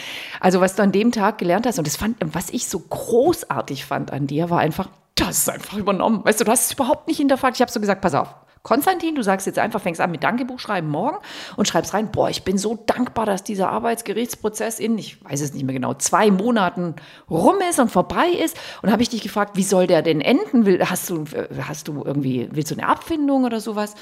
Also 0.40 0.60
was 0.60 0.74
du 0.74 0.82
an 0.82 0.90
dem 0.90 1.12
Tag 1.12 1.38
gelernt 1.38 1.66
hast 1.66 1.78
und 1.78 1.86
das 1.86 1.96
fand, 1.96 2.16
was 2.20 2.50
ich 2.50 2.66
so 2.66 2.80
großartig 2.80 3.84
fand 3.84 4.12
an 4.12 4.26
dir, 4.26 4.50
war 4.50 4.58
einfach, 4.58 4.88
das 5.16 5.38
ist 5.38 5.50
einfach 5.50 5.76
übernommen. 5.76 6.24
Weißt 6.24 6.40
du, 6.40 6.44
du 6.44 6.50
hast 6.50 6.66
es 6.66 6.72
überhaupt 6.74 7.08
nicht 7.08 7.16
hinterfragt. 7.16 7.56
Ich 7.56 7.60
habe 7.60 7.72
so 7.72 7.80
gesagt, 7.80 8.00
pass 8.00 8.14
auf, 8.14 8.34
Konstantin, 8.62 9.14
du 9.14 9.22
sagst 9.22 9.46
jetzt 9.46 9.60
einfach, 9.60 9.80
fängst 9.80 10.00
an 10.00 10.10
mit 10.10 10.24
Dankebuch 10.24 10.58
schreiben 10.58 10.88
morgen 10.88 11.18
und 11.56 11.68
schreibst 11.68 11.94
rein, 11.94 12.10
boah, 12.10 12.30
ich 12.30 12.42
bin 12.42 12.58
so 12.58 12.76
dankbar, 12.86 13.24
dass 13.24 13.44
dieser 13.44 13.70
Arbeitsgerichtsprozess 13.70 14.80
in, 14.80 14.98
ich 14.98 15.24
weiß 15.24 15.40
es 15.40 15.54
nicht 15.54 15.64
mehr 15.64 15.72
genau, 15.72 15.94
zwei 15.94 16.32
Monaten 16.32 16.96
rum 17.30 17.58
ist 17.70 17.78
und 17.78 17.92
vorbei 17.92 18.26
ist. 18.28 18.56
Und 18.82 18.90
habe 18.90 19.02
ich 19.02 19.08
dich 19.08 19.22
gefragt, 19.22 19.56
wie 19.56 19.62
soll 19.62 19.86
der 19.86 20.02
denn 20.02 20.20
enden? 20.20 20.66
Hast 20.88 21.10
du, 21.10 21.24
hast 21.60 21.86
du 21.86 22.02
irgendwie, 22.04 22.48
willst 22.50 22.72
du 22.72 22.74
eine 22.74 22.88
Abfindung 22.88 23.44
oder 23.44 23.60
sowas? 23.60 23.94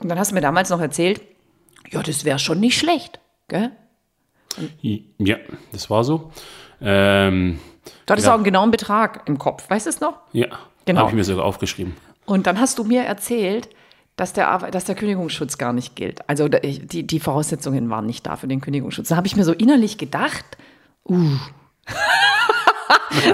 Und 0.00 0.08
dann 0.08 0.18
hast 0.18 0.30
du 0.30 0.34
mir 0.34 0.40
damals 0.40 0.70
noch 0.70 0.80
erzählt, 0.80 1.20
ja, 1.90 2.02
das 2.02 2.24
wäre 2.24 2.38
schon 2.38 2.58
nicht 2.58 2.78
schlecht, 2.78 3.20
gell? 3.48 3.70
Ja, 5.18 5.36
das 5.72 5.90
war 5.90 6.04
so. 6.04 6.32
Ähm, 6.80 7.60
Du 8.06 8.12
hattest 8.12 8.26
Ja. 8.26 8.32
auch 8.32 8.36
einen 8.36 8.44
genauen 8.44 8.70
Betrag 8.70 9.22
im 9.26 9.38
Kopf, 9.38 9.68
weißt 9.70 9.86
du 9.86 9.90
es 9.90 10.00
noch? 10.00 10.14
ja, 10.32 10.46
Genau. 10.84 11.00
habe 11.00 11.10
ich 11.10 11.16
mir 11.16 11.24
sogar 11.24 11.44
aufgeschrieben. 11.44 11.96
Und 12.26 12.46
dann 12.46 12.60
hast 12.60 12.78
du 12.78 12.84
mir 12.84 13.02
erzählt, 13.02 13.68
dass 14.16 14.32
der, 14.32 14.48
Arbe- 14.48 14.70
dass 14.70 14.84
der 14.84 14.94
Kündigungsschutz 14.94 15.58
gar 15.58 15.72
nicht 15.72 15.94
gilt. 15.96 16.28
Also 16.28 16.48
die, 16.48 17.06
die 17.06 17.20
Voraussetzungen 17.20 17.90
waren 17.90 18.06
nicht 18.06 18.26
da 18.26 18.36
für 18.36 18.46
den 18.48 18.60
Kündigungsschutz. 18.60 19.08
Da 19.08 19.16
habe 19.16 19.26
ich 19.26 19.36
mir 19.36 19.44
so 19.44 19.52
innerlich 19.52 19.98
gedacht, 19.98 20.44
uh. 21.08 21.18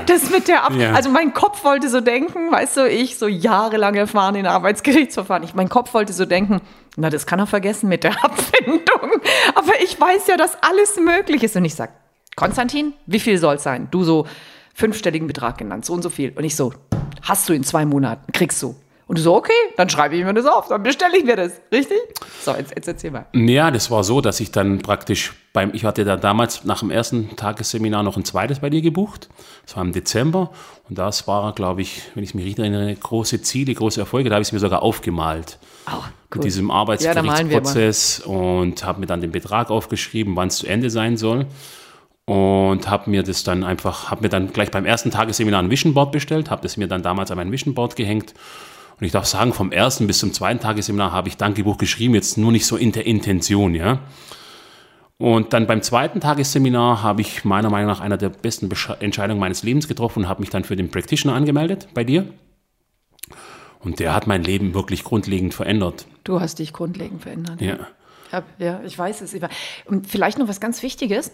Das 0.06 0.30
mit 0.30 0.48
der 0.48 0.64
Ab 0.64 0.72
Ja. 0.74 0.92
Also 0.92 1.10
mein 1.10 1.34
Kopf 1.34 1.64
wollte 1.64 1.88
so 1.88 2.00
denken, 2.00 2.50
weißt 2.52 2.76
du, 2.78 2.88
ich 2.88 3.18
so 3.18 3.26
jahrelang 3.26 3.94
erfahren 3.94 4.34
in 4.34 4.46
Arbeitsgerichtsverfahren. 4.46 5.42
Ich, 5.42 5.54
mein 5.54 5.68
Kopf 5.68 5.92
wollte 5.94 6.12
so 6.12 6.24
denken, 6.24 6.60
na, 6.96 7.10
das 7.10 7.26
kann 7.26 7.38
er 7.38 7.46
vergessen 7.46 7.88
mit 7.88 8.04
der 8.04 8.12
Abfindung. 8.24 9.20
Aber 9.54 9.72
ich 9.82 10.00
weiß 10.00 10.26
ja, 10.28 10.36
dass 10.36 10.56
alles 10.62 10.96
möglich 10.98 11.42
ist. 11.42 11.56
Und 11.56 11.64
ich 11.64 11.74
sag, 11.74 11.90
Konstantin, 12.36 12.94
wie 13.06 13.20
viel 13.20 13.38
soll 13.38 13.56
es 13.56 13.62
sein? 13.62 13.88
Du 13.90 14.04
so 14.04 14.26
fünfstelligen 14.74 15.26
Betrag 15.26 15.58
genannt, 15.58 15.84
so 15.84 15.92
und 15.92 16.02
so 16.02 16.10
viel. 16.10 16.32
Und 16.34 16.44
ich 16.44 16.56
so, 16.56 16.72
hast 17.22 17.48
du 17.48 17.52
in 17.52 17.62
zwei 17.64 17.84
Monaten, 17.84 18.32
kriegst 18.32 18.62
du. 18.62 18.74
Und 19.06 19.18
du 19.18 19.22
so, 19.22 19.34
okay, 19.34 19.52
dann 19.76 19.90
schreibe 19.90 20.16
ich 20.16 20.24
mir 20.24 20.32
das 20.32 20.46
auf, 20.46 20.68
dann 20.68 20.82
bestelle 20.82 21.18
ich 21.18 21.24
mir 21.24 21.36
das. 21.36 21.60
Richtig? 21.70 21.98
So, 22.42 22.52
jetzt, 22.54 22.72
jetzt 22.74 22.88
erzähl 22.88 23.10
mal. 23.10 23.26
Ja, 23.34 23.70
das 23.70 23.90
war 23.90 24.04
so, 24.04 24.22
dass 24.22 24.40
ich 24.40 24.52
dann 24.52 24.78
praktisch 24.78 25.34
beim, 25.52 25.74
ich 25.74 25.84
hatte 25.84 26.04
da 26.06 26.16
damals 26.16 26.64
nach 26.64 26.78
dem 26.80 26.90
ersten 26.90 27.36
Tagesseminar 27.36 28.02
noch 28.04 28.16
ein 28.16 28.24
zweites 28.24 28.60
bei 28.60 28.70
dir 28.70 28.80
gebucht. 28.80 29.28
Das 29.66 29.76
war 29.76 29.82
im 29.82 29.92
Dezember 29.92 30.50
und 30.88 30.96
das 30.96 31.28
war, 31.28 31.52
glaube 31.52 31.82
ich, 31.82 32.02
wenn 32.14 32.24
ich 32.24 32.34
mich 32.34 32.46
richtig 32.46 32.62
erinnere, 32.62 32.94
große 32.94 33.42
Ziele, 33.42 33.74
große 33.74 34.00
Erfolge. 34.00 34.30
Da 34.30 34.36
habe 34.36 34.42
ich 34.42 34.48
es 34.48 34.52
mir 34.52 34.60
sogar 34.60 34.82
aufgemalt. 34.82 35.58
Oh, 35.88 36.02
Mit 36.34 36.44
diesem 36.44 36.68
Ja. 36.68 36.74
Arbeitsgerichtsprozess 36.76 38.20
und 38.20 38.82
habe 38.84 39.00
mir 39.00 39.06
dann 39.06 39.20
den 39.20 39.32
Betrag 39.32 39.70
aufgeschrieben, 39.70 40.34
wann 40.36 40.48
es 40.48 40.58
zu 40.58 40.66
Ende 40.66 40.88
sein 40.88 41.18
soll. 41.18 41.46
Und 42.24 42.88
habe 42.88 43.10
mir 43.10 43.22
das 43.22 43.42
dann 43.42 43.64
einfach, 43.64 44.10
habe 44.10 44.22
mir 44.22 44.28
dann 44.28 44.52
gleich 44.52 44.70
beim 44.70 44.86
ersten 44.86 45.10
Tagesseminar 45.10 45.62
ein 45.62 45.70
Vision 45.70 45.92
Board 45.92 46.12
bestellt, 46.12 46.50
habe 46.50 46.62
das 46.62 46.76
mir 46.76 46.86
dann 46.86 47.02
damals 47.02 47.30
an 47.30 47.36
mein 47.36 47.50
Vision 47.50 47.74
Board 47.74 47.96
gehängt. 47.96 48.32
Und 48.98 49.06
ich 49.06 49.12
darf 49.12 49.26
sagen, 49.26 49.52
vom 49.52 49.72
ersten 49.72 50.06
bis 50.06 50.18
zum 50.18 50.32
zweiten 50.32 50.60
Tagesseminar 50.60 51.10
habe 51.10 51.28
ich 51.28 51.36
Dankebuch 51.36 51.78
geschrieben, 51.78 52.14
jetzt 52.14 52.38
nur 52.38 52.52
nicht 52.52 52.66
so 52.66 52.76
in 52.76 52.92
der 52.92 53.06
Intention, 53.06 53.74
ja. 53.74 54.00
Und 55.18 55.52
dann 55.52 55.66
beim 55.66 55.82
zweiten 55.82 56.20
Tagesseminar 56.20 57.02
habe 57.02 57.20
ich 57.20 57.44
meiner 57.44 57.70
Meinung 57.70 57.88
nach 57.88 58.00
einer 58.00 58.16
der 58.16 58.28
besten 58.28 58.68
Entscheidungen 59.00 59.40
meines 59.40 59.62
Lebens 59.62 59.88
getroffen 59.88 60.20
und 60.20 60.28
habe 60.28 60.40
mich 60.40 60.50
dann 60.50 60.64
für 60.64 60.76
den 60.76 60.90
Practitioner 60.90 61.36
angemeldet 61.36 61.88
bei 61.94 62.04
dir. 62.04 62.26
Und 63.80 63.98
der 63.98 64.14
hat 64.14 64.26
mein 64.26 64.44
Leben 64.44 64.74
wirklich 64.74 65.04
grundlegend 65.04 65.54
verändert. 65.54 66.06
Du 66.24 66.40
hast 66.40 66.60
dich 66.60 66.72
grundlegend 66.72 67.22
verändert. 67.22 67.60
Ja. 67.60 67.78
Ja, 68.32 68.42
ja, 68.58 68.80
ich 68.84 68.98
weiß 68.98 69.20
es. 69.20 69.36
Und 69.84 70.06
vielleicht 70.06 70.38
noch 70.38 70.48
was 70.48 70.60
ganz 70.60 70.82
Wichtiges. 70.82 71.32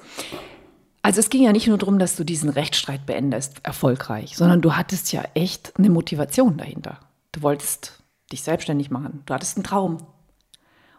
Also 1.09 1.21
es 1.21 1.31
ging 1.31 1.43
ja 1.43 1.53
nicht 1.53 1.67
nur 1.67 1.79
darum, 1.79 1.99
dass 1.99 2.17
du 2.17 2.25
diesen 2.25 2.51
Rechtsstreit 2.51 3.07
beendest, 3.07 3.61
erfolgreich, 3.63 4.37
sondern 4.37 4.61
du 4.61 4.77
hattest 4.77 5.11
ja 5.11 5.25
echt 5.33 5.73
eine 5.79 5.89
Motivation 5.89 6.59
dahinter. 6.59 7.01
Du 7.33 7.41
wolltest 7.41 8.03
dich 8.31 8.43
selbstständig 8.43 8.91
machen. 8.91 9.23
Du 9.25 9.33
hattest 9.33 9.57
einen 9.57 9.65
Traum. 9.65 10.07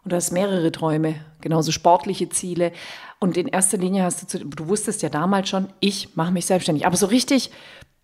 Und 0.04 0.12
du 0.12 0.16
hast 0.16 0.32
mehrere 0.32 0.72
Träume, 0.72 1.14
genauso 1.42 1.72
sportliche 1.72 2.28
Ziele. 2.28 2.72
Und 3.20 3.38
in 3.38 3.48
erster 3.48 3.78
Linie 3.78 4.02
hast 4.02 4.24
du, 4.24 4.26
zu, 4.26 4.46
du 4.48 4.68
wusstest 4.68 5.04
ja 5.04 5.10
damals 5.10 5.48
schon, 5.48 5.68
ich 5.80 6.16
mache 6.16 6.32
mich 6.32 6.48
selbstständig. 6.48 6.88
Aber 6.88 6.98
so 6.98 7.06
richtig 7.06 7.52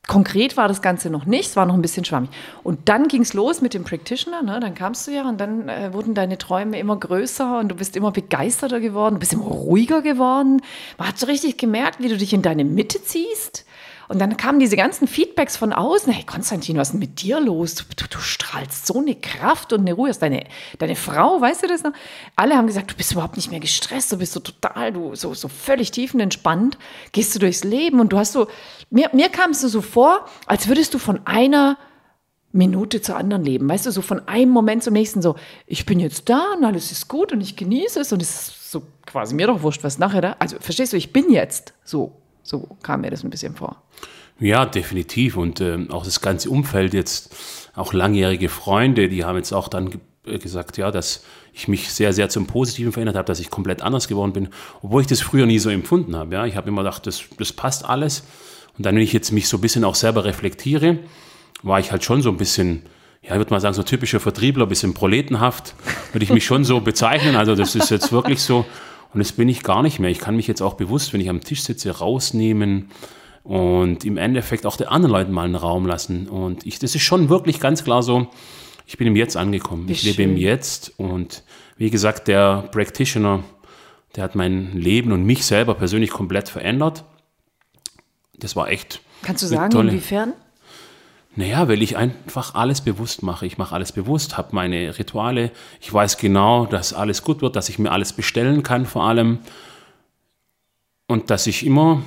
konkret 0.08 0.58
war 0.58 0.68
das 0.68 0.82
Ganze 0.82 1.10
noch 1.10 1.26
nicht, 1.26 1.50
es 1.50 1.56
war 1.56 1.66
noch 1.66 1.74
ein 1.74 1.82
bisschen 1.82 2.06
schwammig. 2.06 2.30
Und 2.64 2.90
dann 2.90 3.08
ging 3.08 3.22
es 3.22 3.34
los 3.34 3.62
mit 3.62 3.74
dem 3.74 3.84
Practitioner, 3.84 4.44
ne? 4.44 4.60
dann 4.60 4.76
kamst 4.76 5.08
du 5.08 5.12
ja 5.12 5.28
und 5.28 5.40
dann 5.40 5.70
äh, 5.70 5.94
wurden 5.94 6.14
deine 6.14 6.38
Träume 6.38 6.80
immer 6.80 6.98
größer 6.98 7.60
und 7.60 7.70
du 7.70 7.76
bist 7.76 7.96
immer 7.96 8.12
begeisterter 8.12 8.80
geworden, 8.80 9.16
du 9.16 9.20
bist 9.20 9.34
immer 9.34 9.46
ruhiger 9.46 10.02
geworden. 10.02 10.62
Man 10.98 11.08
hat 11.08 11.18
so 11.18 11.26
richtig 11.26 11.58
gemerkt, 11.58 12.00
wie 12.00 12.10
du 12.10 12.18
dich 12.18 12.34
in 12.34 12.42
deine 12.42 12.66
Mitte 12.66 13.04
ziehst. 13.04 13.66
Und 14.08 14.20
dann 14.20 14.38
kamen 14.38 14.60
diese 14.60 14.76
ganzen 14.76 15.08
Feedbacks 15.08 15.58
von 15.58 15.74
außen. 15.74 16.12
Hey, 16.12 16.24
Konstantin, 16.24 16.78
was 16.78 16.90
ist 16.90 16.94
denn 16.94 17.00
mit 17.00 17.22
dir 17.22 17.40
los? 17.40 17.76
Du, 17.76 17.84
du, 18.10 18.20
strahlst 18.20 18.86
so 18.86 19.00
eine 19.00 19.16
Kraft 19.16 19.74
und 19.74 19.82
eine 19.82 19.94
Ruhe. 19.94 20.10
Hast 20.10 20.22
Deine, 20.22 20.46
deine 20.78 20.96
Frau, 20.96 21.42
weißt 21.42 21.64
du 21.64 21.68
das 21.68 21.84
noch? 21.84 21.94
Alle 22.36 22.56
haben 22.56 22.68
gesagt, 22.68 22.92
du 22.92 22.96
bist 22.96 23.12
überhaupt 23.12 23.36
nicht 23.36 23.52
mehr 23.52 23.60
gestresst, 23.60 24.12
du 24.12 24.18
bist 24.18 24.34
so 24.34 24.40
total, 24.40 24.94
du 24.94 25.16
so, 25.16 25.34
so 25.34 25.48
völlig 25.48 25.92
tiefenentspannt. 25.92 26.78
Gehst 27.12 27.34
du 27.36 27.40
durchs 27.40 27.64
Leben 27.64 28.00
und 28.00 28.10
du 28.10 28.18
hast 28.18 28.34
so, 28.34 28.48
mir, 28.90 29.10
mir 29.14 29.30
kamst 29.30 29.64
du 29.64 29.68
so 29.68 29.82
vor, 29.82 30.26
als 30.46 30.68
würdest 30.68 30.94
du 30.94 31.00
von 31.00 31.26
einer 31.26 31.78
Minute 32.56 33.02
zur 33.02 33.18
anderen 33.18 33.44
leben. 33.44 33.68
Weißt 33.68 33.86
du, 33.86 33.92
so 33.92 34.02
von 34.02 34.28
einem 34.28 34.52
Moment 34.52 34.82
zum 34.84 34.94
nächsten 34.94 35.22
so, 35.22 35.36
ich 35.68 35.86
bin 35.86 36.00
jetzt 36.00 36.30
da 36.30 36.54
und 36.58 36.64
alles 36.64 36.92
ist 36.92 37.08
gut 37.10 37.34
und 37.34 37.42
ich 37.42 37.58
genieße 37.58 38.00
es 38.00 38.14
und 38.14 38.22
es 38.22 38.30
ist 38.30 38.72
so 38.72 38.84
quasi 39.06 39.36
mir 39.36 39.48
doch 39.48 39.62
wurscht, 39.62 39.84
was 39.84 40.00
nachher 40.00 40.22
da. 40.22 40.36
Also 40.40 40.58
verstehst 40.60 40.94
du, 40.94 40.98
ich 40.98 41.12
bin 41.12 41.30
jetzt 41.30 41.74
so. 41.84 42.22
So 42.46 42.78
kam 42.84 43.02
mir 43.02 43.10
das 43.10 43.24
ein 43.24 43.32
bisschen 43.32 43.56
vor. 43.56 43.82
Ja, 44.40 44.66
definitiv. 44.66 45.36
Und 45.36 45.62
ähm, 45.62 45.90
auch 45.92 46.06
das 46.06 46.22
ganze 46.22 46.50
Umfeld 46.50 46.94
jetzt, 46.94 47.36
auch 47.74 47.92
langjährige 47.92 48.50
Freunde, 48.50 49.10
die 49.10 49.25
haben 49.25 49.38
jetzt 49.38 49.52
auch 49.52 49.68
dann 49.68 49.90
äh, 50.25 50.38
gesagt, 50.38 50.78
ja, 50.78 50.92
dass 50.92 51.24
ich 51.54 51.68
mich 51.68 51.92
sehr, 51.92 52.14
sehr 52.14 52.30
zum 52.30 52.46
Positiven 52.46 52.92
verändert 52.92 53.16
habe, 53.16 53.25
dass 53.25 53.40
ich 53.40 53.50
komplett 53.50 53.82
anders 53.82 54.08
geworden 54.08 54.34
bin, 54.34 54.50
obwohl 54.84 55.02
ich 55.02 55.08
das 55.08 55.22
früher 55.22 55.48
nie 55.48 55.58
so 55.58 55.70
empfunden 55.70 56.16
habe. 56.16 56.36
Ja, 56.36 56.46
ich 56.46 56.56
habe 56.56 56.68
immer 56.68 56.84
gedacht, 56.84 57.08
das, 57.08 57.24
das 57.40 57.52
passt 57.52 57.84
alles. 57.84 58.24
Und 58.78 58.86
dann, 58.86 58.96
wenn 58.96 59.02
ich 59.02 59.14
jetzt 59.14 59.32
mich 59.32 59.48
so 59.48 59.58
ein 59.58 59.62
bisschen 59.62 59.84
auch 59.84 59.96
selber 59.96 60.25
reflektiere, 60.25 61.00
war 61.64 61.80
ich 61.80 61.92
halt 61.92 62.04
schon 62.04 62.22
so 62.22 62.30
ein 62.30 62.38
bisschen, 62.38 62.84
ja, 63.24 63.32
ich 63.32 63.38
würde 63.38 63.52
mal 63.52 63.62
sagen, 63.62 63.74
so 63.74 63.84
typischer 63.84 64.20
Vertriebler, 64.20 64.66
ein 64.66 64.70
bisschen 64.70 64.94
proletenhaft, 64.94 65.74
würde 66.12 66.25
ich 66.25 66.30
mich 66.30 66.46
schon 66.46 66.64
so 66.64 66.80
bezeichnen. 66.82 67.36
Also 67.38 67.56
das 67.56 67.74
ist 67.74 67.90
jetzt 67.90 68.12
wirklich 68.12 68.44
so. 68.44 68.66
Und 69.16 69.20
das 69.20 69.32
bin 69.32 69.48
ich 69.48 69.64
gar 69.64 69.82
nicht 69.82 70.00
mehr. 70.00 70.10
Ich 70.10 70.20
kann 70.20 70.36
mich 70.36 70.46
jetzt 70.46 70.62
auch 70.62 70.74
bewusst, 70.74 71.14
wenn 71.14 71.22
ich 71.22 71.30
am 71.30 71.40
Tisch 71.40 71.64
sitze, 71.64 71.90
rausnehmen 71.90 72.90
und 73.44 74.04
im 74.04 74.18
Endeffekt 74.18 74.66
auch 74.66 74.76
den 74.76 74.88
anderen 74.88 75.14
Leuten 75.14 75.32
mal 75.32 75.46
einen 75.46 75.56
Raum 75.56 75.86
lassen. 75.86 76.28
Und 76.28 76.66
ich, 76.66 76.80
das 76.80 76.96
ist 76.96 77.04
schon 77.04 77.30
wirklich 77.30 77.62
ganz 77.62 77.86
klar 77.86 78.04
so, 78.04 78.28
ich 78.86 78.98
bin 78.98 79.08
im 79.08 79.16
Jetzt 79.16 79.38
angekommen. 79.38 79.88
Wie 79.88 79.94
ich 79.94 80.04
lebe 80.04 80.24
im. 80.24 80.36
Jetzt. 80.36 81.00
Und 81.00 81.44
wie 81.78 81.90
gesagt, 81.90 82.28
der 82.28 82.68
Practitioner, 82.74 83.46
der 84.18 84.26
hat 84.26 84.36
mein 84.36 84.74
Leben 84.74 85.14
und 85.14 85.24
mich 85.24 85.46
selber 85.46 85.76
persönlich 85.76 86.10
komplett 86.10 86.50
verändert. 86.50 87.06
das 88.38 88.58
war 88.58 88.68
echt. 88.68 89.00
Kannst 89.22 89.44
du 89.44 89.48
sagen, 89.48 89.72
tolle, 89.72 89.92
inwiefern? 89.92 90.34
Naja, 91.38 91.68
weil 91.68 91.82
ich 91.82 91.98
einfach 91.98 92.56
alles 92.56 92.82
bewusst 92.82 93.22
mache. 93.22 93.46
Ich 93.46 93.58
mache 93.58 93.75
alles 93.75 93.92
bewusst, 93.92 94.38
habe 94.38 94.56
meine 94.56 94.98
Rituale. 94.98 95.51
Ich 95.82 95.94
weiß 95.94 96.18
genau, 96.18 96.65
dass 96.65 96.94
alles 96.94 97.24
gut 97.24 97.42
wird, 97.42 97.58
dass 97.58 97.68
ich 97.68 97.77
mir 97.77 97.92
alles 97.92 98.13
bestellen 98.13 98.63
kann 98.63 98.86
vor 98.86 99.04
allem. 99.04 99.39
Und 101.08 101.30
dass 101.30 101.46
ich 101.46 101.65
immer 101.65 102.01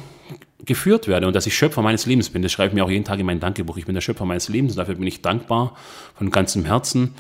geführt 0.64 1.08
werde 1.08 1.26
und 1.26 1.37
dass 1.37 1.47
ich 1.47 1.56
Schöpfer 1.56 1.82
meines 1.82 2.06
Lebens 2.06 2.30
bin. 2.30 2.42
Das 2.42 2.52
schreibe 2.52 2.68
ich 2.68 2.75
mir 2.75 2.85
auch 2.85 2.90
jeden 2.90 3.04
Tag 3.04 3.18
in 3.18 3.26
mein 3.26 3.38
Dankebuch. 3.40 3.76
Ich 3.76 3.87
bin 3.87 3.94
der 3.94 4.00
Schöpfer 4.00 4.25
meines 4.25 4.49
Lebens 4.49 4.73
und 4.73 4.78
dafür 4.78 4.94
bin 4.94 5.06
ich 5.06 5.23
dankbar 5.23 5.76
von 6.14 6.30
ganzem 6.30 6.64
Herzen. 6.64 7.14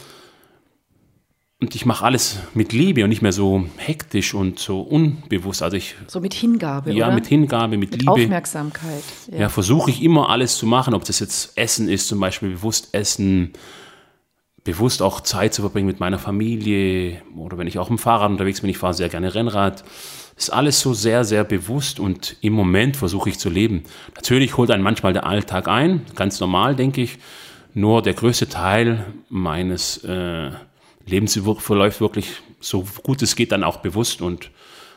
Und 1.60 1.74
ich 1.74 1.84
mache 1.84 2.04
alles 2.04 2.38
mit 2.54 2.72
Liebe 2.72 3.02
und 3.02 3.08
nicht 3.08 3.20
mehr 3.20 3.32
so 3.32 3.64
hektisch 3.78 4.32
und 4.32 4.60
so 4.60 4.80
unbewusst. 4.80 5.60
Also 5.60 5.76
ich, 5.76 5.96
so 6.06 6.20
mit 6.20 6.32
Hingabe, 6.32 6.92
Ja, 6.92 7.06
oder? 7.06 7.16
mit 7.16 7.26
Hingabe, 7.26 7.76
mit, 7.76 7.90
mit 7.90 8.00
Liebe. 8.00 8.12
Aufmerksamkeit. 8.12 9.02
Ja, 9.32 9.38
ja 9.38 9.48
versuche 9.48 9.90
ich 9.90 10.00
immer 10.00 10.30
alles 10.30 10.56
zu 10.56 10.66
machen, 10.66 10.94
ob 10.94 11.04
das 11.04 11.18
jetzt 11.18 11.58
Essen 11.58 11.88
ist, 11.88 12.06
zum 12.06 12.20
Beispiel 12.20 12.50
bewusst 12.50 12.90
essen, 12.92 13.54
bewusst 14.62 15.02
auch 15.02 15.20
Zeit 15.20 15.52
zu 15.52 15.62
verbringen 15.62 15.88
mit 15.88 15.98
meiner 15.98 16.20
Familie 16.20 17.22
oder 17.36 17.58
wenn 17.58 17.66
ich 17.66 17.80
auch 17.80 17.90
im 17.90 17.98
Fahrrad 17.98 18.30
unterwegs 18.30 18.60
bin, 18.60 18.70
ich 18.70 18.78
fahre 18.78 18.94
sehr 18.94 19.08
gerne 19.08 19.34
Rennrad. 19.34 19.82
Das 20.36 20.44
ist 20.44 20.50
alles 20.50 20.78
so 20.78 20.94
sehr, 20.94 21.24
sehr 21.24 21.42
bewusst 21.42 21.98
und 21.98 22.36
im 22.40 22.52
Moment 22.52 22.96
versuche 22.96 23.30
ich 23.30 23.38
zu 23.40 23.50
leben. 23.50 23.82
Natürlich 24.14 24.56
holt 24.56 24.70
einen 24.70 24.84
manchmal 24.84 25.12
der 25.12 25.26
Alltag 25.26 25.66
ein, 25.66 26.02
ganz 26.14 26.38
normal, 26.38 26.76
denke 26.76 27.00
ich. 27.00 27.18
Nur 27.74 28.02
der 28.02 28.14
größte 28.14 28.48
Teil 28.48 29.06
meines 29.28 30.04
äh, 30.04 30.50
Leben 31.08 31.28
verläuft 31.28 32.00
wirklich 32.00 32.42
so 32.60 32.84
gut 33.02 33.22
es 33.22 33.36
geht 33.36 33.52
dann 33.52 33.64
auch 33.64 33.78
bewusst 33.78 34.20
und 34.20 34.50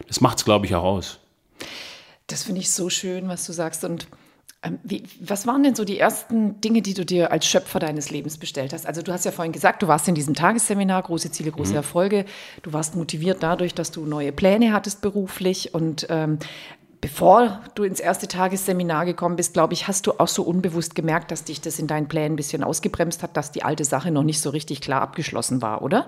das 0.07 0.21
macht 0.21 0.39
es, 0.39 0.45
glaube 0.45 0.65
ich, 0.65 0.75
auch 0.75 0.83
aus. 0.83 1.19
Das 2.27 2.43
finde 2.43 2.61
ich 2.61 2.71
so 2.71 2.89
schön, 2.89 3.27
was 3.27 3.45
du 3.45 3.53
sagst. 3.53 3.83
Und 3.83 4.07
ähm, 4.63 4.79
wie, 4.83 5.03
was 5.19 5.47
waren 5.47 5.63
denn 5.63 5.75
so 5.75 5.85
die 5.85 5.99
ersten 5.99 6.61
Dinge, 6.61 6.81
die 6.81 6.93
du 6.93 7.05
dir 7.05 7.31
als 7.31 7.45
Schöpfer 7.45 7.79
deines 7.79 8.09
Lebens 8.09 8.37
bestellt 8.37 8.73
hast? 8.73 8.85
Also 8.85 9.01
du 9.01 9.11
hast 9.11 9.25
ja 9.25 9.31
vorhin 9.31 9.51
gesagt, 9.51 9.83
du 9.83 9.87
warst 9.87 10.07
in 10.07 10.15
diesem 10.15 10.33
Tagesseminar, 10.33 11.03
große 11.03 11.31
Ziele, 11.31 11.51
große 11.51 11.71
mhm. 11.71 11.77
Erfolge. 11.77 12.25
Du 12.63 12.73
warst 12.73 12.95
motiviert 12.95 13.43
dadurch, 13.43 13.73
dass 13.73 13.91
du 13.91 14.05
neue 14.05 14.31
Pläne 14.31 14.73
hattest 14.73 15.01
beruflich 15.01 15.73
und 15.73 16.07
ähm, 16.09 16.39
bevor 17.01 17.59
du 17.73 17.83
ins 17.83 17.99
erste 17.99 18.27
Tagesseminar 18.27 19.05
gekommen 19.05 19.35
bist, 19.35 19.53
glaube 19.53 19.73
ich, 19.73 19.87
hast 19.87 20.05
du 20.05 20.13
auch 20.19 20.27
so 20.27 20.43
unbewusst 20.43 20.93
gemerkt, 20.93 21.31
dass 21.31 21.43
dich 21.43 21.59
das 21.59 21.79
in 21.79 21.87
deinen 21.87 22.07
Plänen 22.07 22.33
ein 22.33 22.35
bisschen 22.35 22.63
ausgebremst 22.63 23.23
hat, 23.23 23.35
dass 23.35 23.51
die 23.51 23.63
alte 23.63 23.83
Sache 23.83 24.11
noch 24.11 24.23
nicht 24.23 24.39
so 24.39 24.51
richtig 24.51 24.81
klar 24.81 25.01
abgeschlossen 25.01 25.61
war, 25.63 25.81
oder? 25.81 26.07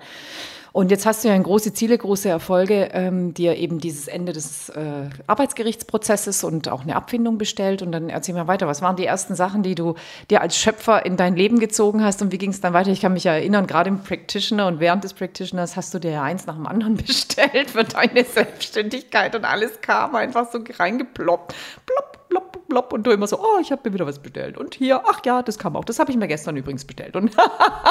Und 0.74 0.89
jetzt 0.89 1.06
hast 1.06 1.24
du 1.24 1.27
ja 1.27 1.38
große 1.38 1.72
Ziele, 1.74 1.96
große 1.96 2.27
Erfolge, 2.27 2.89
ähm, 2.94 3.36
dir 3.36 3.58
eben 3.58 3.80
dieses 3.80 4.08
Ende 4.08 4.34
des 4.34 4.70
äh, 4.70 5.08
Arbeitsgerichtsprozesses 5.27 6.44
und 6.44 6.68
auch 6.68 6.82
eine 6.82 6.96
Abfindung 6.96 7.38
bestellt. 7.38 7.84
Und 7.84 7.92
dann 7.92 8.10
erzähl 8.10 8.34
mal 8.34 8.48
weiter, 8.48 8.65
was 8.68 8.82
waren 8.82 8.96
die 8.96 9.06
ersten 9.06 9.36
Sachen, 9.36 9.62
die 9.62 9.75
du 9.75 9.94
dir 10.32 10.42
als 10.42 10.58
Schöpfer 10.58 11.06
in 11.06 11.15
dein 11.15 11.36
Leben 11.36 11.60
gezogen 11.60 12.03
hast 12.03 12.24
und 12.24 12.32
wie 12.32 12.39
ging 12.39 12.50
es 12.50 12.60
dann 12.60 12.74
weiter? 12.74 12.89
Ich 12.89 13.01
kann 13.01 13.13
mich 13.13 13.27
erinnern, 13.27 13.68
gerade 13.68 13.89
im 13.89 14.01
Practitioner 14.01 14.65
und 14.65 14.80
während 14.80 15.03
des 15.03 15.13
Practitioners 15.13 15.75
hast 15.75 15.94
du 15.94 16.00
dir 16.00 16.10
ja 16.10 16.24
eins 16.24 16.48
nach 16.48 16.56
dem 16.56 16.65
anderen 16.65 16.98
bestellt 17.06 17.70
für 17.70 17.84
deine 17.84 18.25
Selbstständigkeit 18.25 19.36
und 19.36 19.46
alles 19.46 19.80
kam 19.82 20.15
einfach 20.15 20.51
so 20.51 20.58
reingeploppt. 20.80 21.53
Plopp, 21.86 22.23
plopp. 22.74 22.92
Und 22.92 23.06
du 23.06 23.12
immer 23.12 23.27
so, 23.27 23.39
oh, 23.39 23.60
ich 23.62 23.72
habe 23.72 23.88
mir 23.88 23.94
wieder 23.94 24.06
was 24.06 24.20
bestellt. 24.20 24.58
Und 24.58 24.75
hier, 24.75 25.01
ach 25.08 25.22
ja, 25.25 25.42
das 25.44 25.58
kam 25.58 25.75
auch. 25.75 25.86
Das 25.86 26.00
habe 26.00 26.12
ich 26.12 26.18
mir 26.18 26.27
gestern 26.27 26.58
übrigens 26.58 26.86
bestellt. 26.86 27.15
Und, 27.15 27.36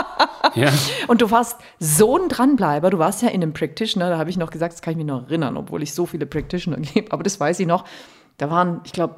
ja. 0.55 0.71
und 1.07 1.23
du 1.23 1.31
warst 1.31 1.61
so 1.79 2.19
ein 2.19 2.29
Dranbleiber. 2.29 2.91
Du 2.91 2.99
warst 2.99 3.23
ja 3.23 3.29
in 3.29 3.43
einem 3.43 3.53
Practitioner. 3.53 4.11
Da 4.11 4.19
habe 4.19 4.31
ich 4.31 4.37
noch 4.37 4.51
gesagt, 4.51 4.75
das 4.75 4.83
kann 4.83 4.93
ich 4.93 4.99
mich 4.99 5.07
noch 5.07 5.25
erinnern, 5.25 5.57
obwohl 5.57 5.83
ich 5.83 5.95
so 5.95 6.05
viele 6.07 6.27
Practitioner 6.27 6.77
gebe. 6.81 7.12
Aber 7.12 7.23
das 7.23 7.39
weiß 7.39 7.61
ich 7.61 7.67
noch. 7.67 7.85
Da 8.39 8.51
waren, 8.51 8.81
ich 8.85 8.93
glaube, 8.93 9.17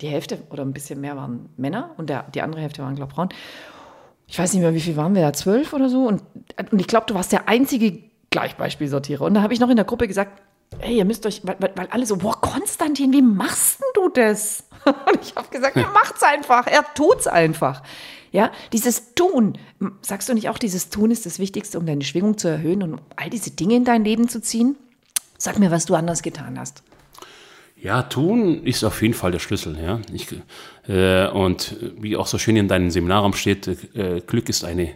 die 0.00 0.08
Hälfte 0.08 0.38
oder 0.50 0.62
ein 0.62 0.72
bisschen 0.72 1.00
mehr 1.00 1.16
waren 1.16 1.48
Männer 1.56 1.90
und 1.96 2.10
der, 2.10 2.24
die 2.34 2.42
andere 2.42 2.60
Hälfte 2.60 2.82
waren, 2.82 2.96
glaube 2.96 3.10
ich, 3.10 3.14
Frauen. 3.14 3.28
Ich 4.26 4.38
weiß 4.38 4.52
nicht 4.52 4.62
mehr, 4.62 4.74
wie 4.74 4.80
viel 4.80 4.96
waren 4.96 5.14
wir 5.14 5.22
da, 5.22 5.32
zwölf 5.32 5.72
oder 5.72 5.88
so. 5.88 6.06
Und, 6.06 6.22
und 6.70 6.80
ich 6.80 6.86
glaube, 6.86 7.06
du 7.06 7.14
warst 7.14 7.32
der 7.32 7.48
einzige 7.48 8.00
Gleichbeispielsortierer. 8.30 9.24
Und 9.24 9.34
da 9.34 9.42
habe 9.42 9.54
ich 9.54 9.60
noch 9.60 9.70
in 9.70 9.76
der 9.76 9.84
Gruppe 9.84 10.08
gesagt, 10.08 10.42
ey, 10.80 10.96
ihr 10.96 11.04
müsst 11.04 11.26
euch, 11.26 11.42
weil, 11.44 11.72
weil 11.76 11.88
alle 11.90 12.06
so, 12.06 12.16
boah, 12.16 12.40
Konstantin, 12.40 13.12
wie 13.12 13.22
machst 13.22 13.80
denn 13.80 14.02
du 14.02 14.08
das? 14.08 14.63
Und 15.12 15.20
ich 15.22 15.34
habe 15.34 15.48
gesagt, 15.50 15.76
er 15.76 15.88
macht's 15.88 16.22
einfach, 16.22 16.66
er 16.66 16.84
tut's 16.94 17.26
einfach. 17.26 17.82
Ja, 18.32 18.50
dieses 18.72 19.14
Tun, 19.14 19.58
sagst 20.02 20.28
du 20.28 20.34
nicht 20.34 20.48
auch, 20.48 20.58
dieses 20.58 20.90
Tun 20.90 21.12
ist 21.12 21.24
das 21.24 21.38
Wichtigste, 21.38 21.78
um 21.78 21.86
deine 21.86 22.02
Schwingung 22.02 22.36
zu 22.36 22.48
erhöhen 22.48 22.82
und 22.82 22.94
um 22.94 23.00
all 23.14 23.30
diese 23.30 23.52
Dinge 23.52 23.76
in 23.76 23.84
dein 23.84 24.04
Leben 24.04 24.28
zu 24.28 24.40
ziehen? 24.40 24.76
Sag 25.38 25.58
mir, 25.58 25.70
was 25.70 25.86
du 25.86 25.94
anders 25.94 26.22
getan 26.22 26.58
hast. 26.58 26.82
Ja, 27.76 28.02
tun 28.02 28.64
ist 28.64 28.82
auf 28.82 29.02
jeden 29.02 29.14
Fall 29.14 29.30
der 29.30 29.40
Schlüssel. 29.40 29.78
Ja. 29.78 30.00
Ich, 30.12 30.28
äh, 30.88 31.28
und 31.28 31.76
wie 32.00 32.16
auch 32.16 32.26
so 32.26 32.38
schön 32.38 32.56
in 32.56 32.66
deinem 32.66 32.90
Seminarraum 32.90 33.34
steht, 33.34 33.68
äh, 33.94 34.20
Glück 34.26 34.48
ist 34.48 34.64
eine 34.64 34.94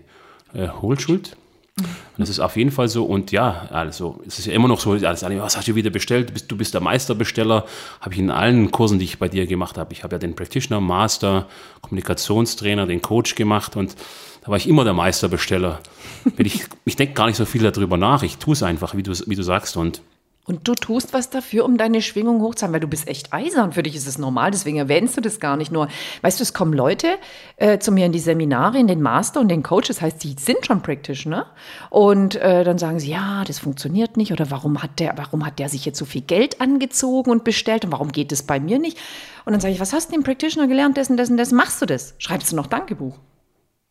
äh, 0.55 0.69
Hohlschuld. 0.81 1.37
Und 1.79 2.19
das 2.19 2.29
ist 2.29 2.41
auf 2.41 2.57
jeden 2.57 2.71
Fall 2.71 2.89
so. 2.89 3.05
Und 3.05 3.33
ja, 3.33 3.69
also 3.71 4.21
es 4.27 4.39
ist 4.39 4.47
ja 4.47 4.53
immer 4.53 4.69
noch 4.69 4.81
so, 4.81 4.93
alles, 4.93 5.23
was 5.23 5.57
hast 5.57 5.69
du 5.69 5.75
wieder 5.75 5.91
bestellt? 5.91 6.33
Du 6.49 6.57
bist, 6.57 6.75
der 6.75 6.81
Meisterbesteller. 6.81 7.65
Habe 8.01 8.15
ich 8.15 8.21
in 8.21 8.31
allen 8.31 8.71
Kursen, 8.71 8.99
die 8.99 9.05
ich 9.05 9.19
bei 9.19 9.29
dir 9.29 9.47
gemacht 9.47 9.79
habe. 9.79 9.93
Ich 9.93 10.05
habe 10.05 10.17
ja 10.17 10.19
den 10.19 10.35
Practitioner, 10.35 10.81
Master, 10.81 11.47
Kommunikationstrainer, 11.83 12.87
den 12.87 13.03
Coach 13.03 13.35
gemacht 13.35 13.77
und 13.77 13.95
da 14.43 14.49
war 14.49 14.57
ich 14.57 14.69
immer 14.69 14.85
der 14.85 14.95
Meisterbesteller. 14.95 15.81
ich 16.37 16.65
ich 16.85 16.97
denke 16.97 17.15
gar 17.15 17.27
nicht 17.27 17.37
so 17.37 17.45
viel 17.45 17.63
darüber 17.63 17.97
nach. 17.97 18.23
Ich 18.23 18.39
tue 18.39 18.55
es 18.55 18.63
einfach, 18.63 18.95
wie 18.95 19.03
du, 19.03 19.13
wie 19.27 19.37
du 19.37 19.43
sagst. 19.43 19.77
Und 19.77 20.03
und 20.49 20.67
du 20.67 20.75
tust 20.75 21.13
was 21.13 21.29
dafür, 21.29 21.67
um 21.67 21.77
deine 21.77 22.01
Schwingung 22.01 22.41
hochzuhalten, 22.41 22.73
weil 22.73 22.81
du 22.81 22.89
bist 22.89 23.07
echt 23.07 23.35
eisern. 23.35 23.73
Für 23.73 23.83
dich 23.83 23.95
ist 23.95 24.09
es 24.09 24.17
normal, 24.17 24.51
deswegen 24.51 24.79
erwähnst 24.79 25.17
du 25.17 25.21
das 25.21 25.41
gar 25.41 25.59
nicht 25.59 25.71
nur. 25.71 25.89
Weißt 26.23 26.41
du, 26.41 26.43
es 26.43 26.55
kommen 26.55 26.73
Leute 26.73 27.07
äh, 27.59 27.79
zu 27.79 27.93
mir 27.93 28.07
in 28.07 28.13
die 28.13 28.19
Seminare, 28.19 28.79
in 28.79 28.87
den 28.87 29.03
Master 29.03 29.41
und 29.41 29.49
den 29.49 29.63
Coach, 29.63 29.89
das 29.89 30.01
heißt, 30.01 30.25
die 30.25 30.35
sind 30.39 30.65
schon 30.65 30.81
Practitioner. 30.81 31.47
Und 31.91 32.37
äh, 32.37 32.65
dann 32.65 32.79
sagen 32.79 32.99
sie, 32.99 33.11
ja, 33.11 33.45
das 33.45 33.59
funktioniert 33.59 34.17
nicht. 34.17 34.33
Oder 34.33 34.51
warum 34.51 34.83
hat 34.83 34.99
der, 34.99 35.13
warum 35.17 35.45
hat 35.45 35.59
der 35.59 35.69
sich 35.69 35.85
jetzt 35.85 35.99
so 35.99 36.07
viel 36.07 36.23
Geld 36.23 36.63
angezogen 36.63 37.31
und 37.31 37.45
bestellt? 37.45 37.85
Und 37.85 37.93
warum 37.93 38.11
geht 38.11 38.33
es 38.33 38.43
bei 38.43 38.59
mir 38.59 38.79
nicht? 38.79 38.99
Und 39.45 39.53
dann 39.53 39.61
sage 39.61 39.75
ich, 39.75 39.81
was 39.81 39.93
hast 39.93 40.11
du 40.11 40.17
im 40.17 40.23
Practitioner 40.23 40.67
gelernt? 40.67 40.97
Dessen, 40.97 41.19
dessen, 41.19 41.37
dessen 41.37 41.57
machst 41.57 41.83
du 41.83 41.87
das? 41.87 42.15
Schreibst 42.19 42.51
du 42.51 42.57
noch 42.57 42.67
Dankebuch? 42.67 43.19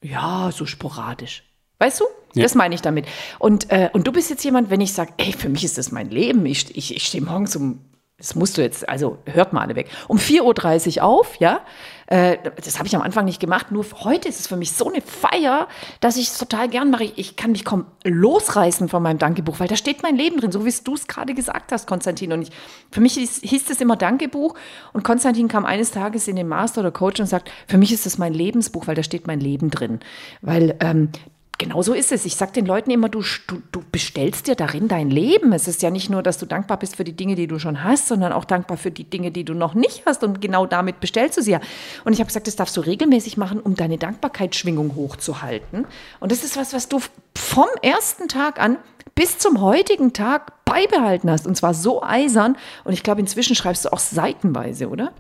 Ja, 0.04 0.52
so 0.52 0.66
sporadisch. 0.66 1.47
Weißt 1.80 2.00
du? 2.00 2.06
Ja. 2.34 2.44
Das 2.44 2.56
meine 2.56 2.76
ich 2.76 2.82
damit. 2.82 3.06
Und, 3.40 3.72
äh, 3.72 3.90
und 3.94 4.08
du 4.08 4.12
bist 4.12 4.30
jetzt 4.30 4.44
jemand, 4.44 4.70
wenn 4.70 4.82
ich 4.82 4.94
sage, 4.94 5.14
ey, 5.18 5.34
für 5.34 5.50
mich 5.50 5.64
ist 5.64 5.78
das 5.78 5.92
mein 5.92 6.10
Leben. 6.10 6.46
Ich, 6.46 6.76
ich, 6.76 6.96
ich 6.96 7.08
stehe 7.08 7.24
morgens 7.24 7.56
um, 7.56 7.80
das 8.18 8.34
musst 8.36 8.58
du 8.58 8.64
jetzt, 8.64 8.88
also 8.90 9.20
hört 9.26 9.54
mal 9.54 9.62
alle 9.62 9.76
weg, 9.76 9.90
um 10.08 10.18
4.30 10.18 10.98
Uhr 10.98 11.04
auf, 11.04 11.36
ja. 11.36 11.62
Äh, 12.08 12.38
das 12.64 12.78
habe 12.80 12.88
ich 12.88 12.96
am 12.96 13.02
Anfang 13.02 13.26
nicht 13.26 13.40
gemacht. 13.40 13.72
Nur 13.72 13.86
heute 14.04 14.28
ist 14.28 14.40
es 14.40 14.48
für 14.48 14.56
mich 14.56 14.72
so 14.72 14.88
eine 14.88 15.02
Feier, 15.02 15.68
dass 16.00 16.18
ich 16.18 16.30
es 16.30 16.38
total 16.38 16.68
gern 16.70 16.90
mache. 16.90 17.04
Ich 17.16 17.36
kann 17.36 17.52
mich 17.52 17.64
kaum 17.66 17.86
losreißen 18.04 18.90
von 18.90 19.04
meinem 19.04 19.20
Dankebuch, 19.20 19.60
weil 19.60 19.68
da 19.68 19.76
steht 19.76 20.04
mein 20.04 20.16
Leben 20.16 20.40
drin, 20.40 20.52
so 20.52 20.66
wie 20.66 20.74
du 20.84 20.94
es 20.94 21.08
gerade 21.08 21.34
gesagt 21.34 21.72
hast, 21.72 21.86
Konstantin. 21.86 22.32
Und 22.32 22.44
ich, 22.44 22.52
für 22.92 23.02
mich 23.02 23.14
hieß, 23.14 23.42
hieß 23.44 23.70
es 23.70 23.82
immer 23.82 23.98
Dankebuch. 23.98 24.56
Und 24.94 25.04
Konstantin 25.04 25.48
kam 25.48 25.66
eines 25.66 25.92
Tages 25.92 26.28
in 26.28 26.38
den 26.38 26.48
Master 26.48 26.82
oder 26.82 26.92
Coach 26.92 27.20
und 27.20 27.28
sagt, 27.28 27.52
für 27.68 27.78
mich 27.78 27.92
ist 27.92 28.06
es 28.06 28.18
mein 28.18 28.34
Lebensbuch, 28.34 28.88
weil 28.88 28.96
da 28.96 29.04
steht 29.04 29.28
mein 29.28 29.40
Leben 29.40 29.70
drin. 29.70 30.00
Weil 30.42 30.76
ähm, 30.80 31.10
Genau 31.60 31.82
so 31.82 31.94
ist 31.94 32.12
es. 32.12 32.26
Ich 32.26 32.36
sage 32.36 32.52
den 32.52 32.68
Leuten 32.68 32.92
immer, 32.92 33.10
du, 33.10 33.24
du, 33.48 33.62
du 33.72 33.84
bestellst 33.92 34.48
dir 34.48 34.54
darin 34.54 34.88
dein 34.88 35.10
Leben. 35.10 35.54
Es 35.54 35.68
ist 35.68 35.82
ja 35.82 35.90
nicht 35.90 36.08
nur, 36.08 36.22
dass 36.22 36.38
du 36.38 36.46
dankbar 36.46 36.78
bist 36.78 36.98
für 36.98 37.04
die 37.04 37.16
Dinge, 37.16 37.34
die 37.34 37.48
du 37.48 37.58
schon 37.58 37.84
hast, 37.84 38.08
sondern 38.08 38.32
auch 38.32 38.46
dankbar 38.46 38.78
für 38.78 38.92
die 38.92 39.06
Dinge, 39.06 39.32
die 39.32 39.44
du 39.44 39.56
noch 39.56 39.74
nicht 39.74 40.04
hast. 40.06 40.24
Und 40.24 40.40
genau 40.40 40.68
damit 40.68 41.00
bestellst 41.00 41.38
du 41.38 41.42
sie 41.42 41.52
ja. 41.52 41.60
Und 42.06 42.14
ich 42.14 42.20
habe 42.20 42.28
gesagt, 42.28 42.46
das 42.46 42.56
darfst 42.56 42.78
du 42.78 42.82
regelmäßig 42.82 43.38
machen, 43.38 43.60
um 43.60 43.76
deine 43.76 43.98
Dankbarkeitsschwingung 43.98 44.96
hochzuhalten. 44.96 45.86
Und 46.20 46.32
das 46.32 46.44
ist 46.44 46.58
was, 46.58 46.74
was 46.74 46.90
du 46.90 47.00
vom 47.36 47.68
ersten 47.82 48.28
Tag 48.28 48.60
an 48.60 48.78
bis 49.16 49.40
zum 49.40 49.60
heutigen 49.60 50.14
Tag 50.14 50.64
beibehalten 50.64 51.32
hast. 51.32 51.48
Und 51.48 51.58
zwar 51.58 51.74
so 51.74 52.04
eisern. 52.04 52.56
Und 52.84 52.94
ich 52.94 53.02
glaube, 53.02 53.20
inzwischen 53.20 53.56
schreibst 53.56 53.86
du 53.86 53.94
auch 53.94 54.00
seitenweise, 54.00 54.90
oder? 54.90 55.12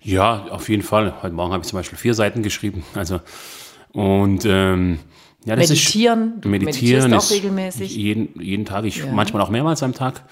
Ja, 0.00 0.46
auf 0.50 0.68
jeden 0.68 0.84
Fall. 0.84 1.22
Heute 1.22 1.34
Morgen 1.34 1.52
habe 1.52 1.62
ich 1.64 1.68
zum 1.68 1.78
Beispiel 1.78 1.98
vier 1.98 2.14
Seiten 2.14 2.44
geschrieben. 2.44 2.84
Also, 2.94 3.18
und 3.92 4.44
ähm, 4.46 5.00
ja, 5.44 5.56
das 5.56 5.68
meditieren, 5.68 6.34
ist, 6.40 6.44
meditieren 6.44 7.14
auch 7.14 7.30
regelmäßig. 7.30 7.96
Jeden, 7.96 8.40
jeden 8.40 8.64
Tag, 8.64 8.84
ich 8.84 8.98
ja. 8.98 9.12
manchmal 9.12 9.42
auch 9.42 9.50
mehrmals 9.50 9.82
am 9.82 9.94
Tag. 9.94 10.22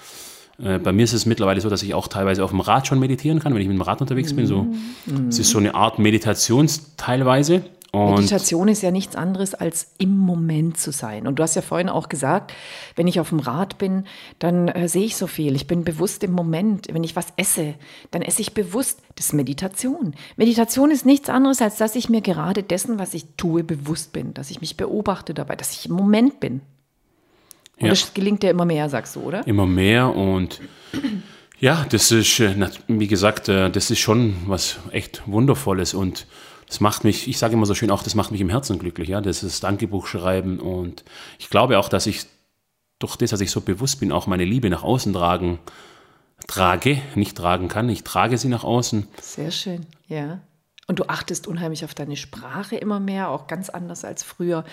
Äh, 0.61 0.79
bei 0.79 0.91
mir 0.91 1.03
ist 1.03 1.13
es 1.13 1.25
mittlerweile 1.25 1.59
so, 1.59 1.69
dass 1.69 1.83
ich 1.83 1.93
auch 1.93 2.07
teilweise 2.07 2.43
auf 2.43 2.51
dem 2.51 2.59
Rad 2.59 2.87
schon 2.87 2.99
meditieren 2.99 3.39
kann, 3.39 3.53
wenn 3.53 3.61
ich 3.61 3.67
mit 3.67 3.77
dem 3.77 3.81
Rad 3.81 4.01
unterwegs 4.01 4.33
bin. 4.33 4.45
So, 4.45 4.63
mhm. 4.63 5.27
Es 5.29 5.39
ist 5.39 5.49
so 5.49 5.57
eine 5.57 5.75
Art 5.75 5.99
Meditation 5.99 6.69
teilweise. 6.97 7.63
Und 7.93 8.15
Meditation 8.15 8.69
ist 8.69 8.81
ja 8.81 8.89
nichts 8.89 9.17
anderes 9.17 9.53
als 9.53 9.91
im 9.97 10.17
Moment 10.17 10.77
zu 10.77 10.91
sein. 10.91 11.27
Und 11.27 11.37
du 11.37 11.43
hast 11.43 11.55
ja 11.55 11.61
vorhin 11.61 11.89
auch 11.89 12.07
gesagt, 12.07 12.53
wenn 12.95 13.05
ich 13.05 13.19
auf 13.19 13.29
dem 13.29 13.39
Rad 13.39 13.77
bin, 13.77 14.05
dann 14.39 14.69
äh, 14.69 14.87
sehe 14.87 15.03
ich 15.03 15.17
so 15.17 15.27
viel. 15.27 15.55
Ich 15.57 15.67
bin 15.67 15.83
bewusst 15.83 16.23
im 16.23 16.31
Moment. 16.31 16.87
Wenn 16.89 17.03
ich 17.03 17.17
was 17.17 17.33
esse, 17.35 17.75
dann 18.09 18.21
esse 18.21 18.41
ich 18.41 18.53
bewusst. 18.53 19.01
Das 19.15 19.27
ist 19.27 19.33
Meditation. 19.33 20.15
Meditation 20.37 20.89
ist 20.89 21.05
nichts 21.05 21.29
anderes, 21.29 21.61
als 21.61 21.75
dass 21.75 21.95
ich 21.95 22.07
mir 22.07 22.21
gerade 22.21 22.63
dessen, 22.63 22.97
was 22.97 23.13
ich 23.13 23.25
tue, 23.35 23.65
bewusst 23.65 24.13
bin. 24.13 24.33
Dass 24.33 24.51
ich 24.51 24.61
mich 24.61 24.77
beobachte 24.77 25.33
dabei, 25.33 25.57
dass 25.57 25.73
ich 25.73 25.87
im 25.87 25.95
Moment 25.95 26.39
bin. 26.39 26.61
Und 27.77 27.87
ja. 27.87 27.89
das 27.89 28.13
gelingt 28.13 28.41
dir 28.41 28.51
immer 28.51 28.65
mehr, 28.65 28.87
sagst 28.87 29.17
du, 29.17 29.21
oder? 29.21 29.45
Immer 29.45 29.65
mehr 29.65 30.15
und 30.15 30.61
Ja, 31.61 31.85
das 31.87 32.09
ist, 32.11 32.39
äh, 32.39 32.55
wie 32.87 33.07
gesagt, 33.07 33.47
äh, 33.47 33.69
das 33.69 33.91
ist 33.91 33.99
schon 33.99 34.35
was 34.47 34.79
echt 34.91 35.21
Wundervolles 35.27 35.93
und 35.93 36.25
das 36.71 36.79
macht 36.79 37.03
mich, 37.03 37.27
ich 37.27 37.37
sage 37.37 37.55
immer 37.55 37.65
so 37.65 37.75
schön 37.75 37.91
auch, 37.91 38.01
das 38.01 38.15
macht 38.15 38.31
mich 38.31 38.39
im 38.39 38.47
Herzen 38.47 38.79
glücklich, 38.79 39.09
ja, 39.09 39.19
das 39.19 39.43
ist 39.43 39.61
Dankebuch 39.61 40.07
schreiben 40.07 40.61
und 40.61 41.03
ich 41.37 41.49
glaube 41.49 41.77
auch, 41.77 41.89
dass 41.89 42.07
ich 42.07 42.27
durch 42.97 43.17
das, 43.17 43.31
dass 43.31 43.41
ich 43.41 43.51
so 43.51 43.59
bewusst 43.59 43.99
bin, 43.99 44.13
auch 44.13 44.25
meine 44.25 44.45
Liebe 44.45 44.69
nach 44.69 44.81
außen 44.81 45.11
tragen, 45.11 45.59
trage, 46.47 47.01
nicht 47.15 47.35
tragen 47.35 47.67
kann, 47.67 47.89
ich 47.89 48.05
trage 48.05 48.37
sie 48.37 48.47
nach 48.47 48.63
außen. 48.63 49.05
Sehr 49.21 49.51
schön, 49.51 49.85
ja. 50.07 50.39
Und 50.87 50.99
du 50.99 51.05
achtest 51.07 51.47
unheimlich 51.47 51.85
auf 51.85 51.93
deine 51.93 52.17
Sprache 52.17 52.75
immer 52.75 52.99
mehr, 52.99 53.29
auch 53.29 53.47
ganz 53.47 53.69
anders 53.69 54.03
als 54.03 54.23
früher. 54.23 54.65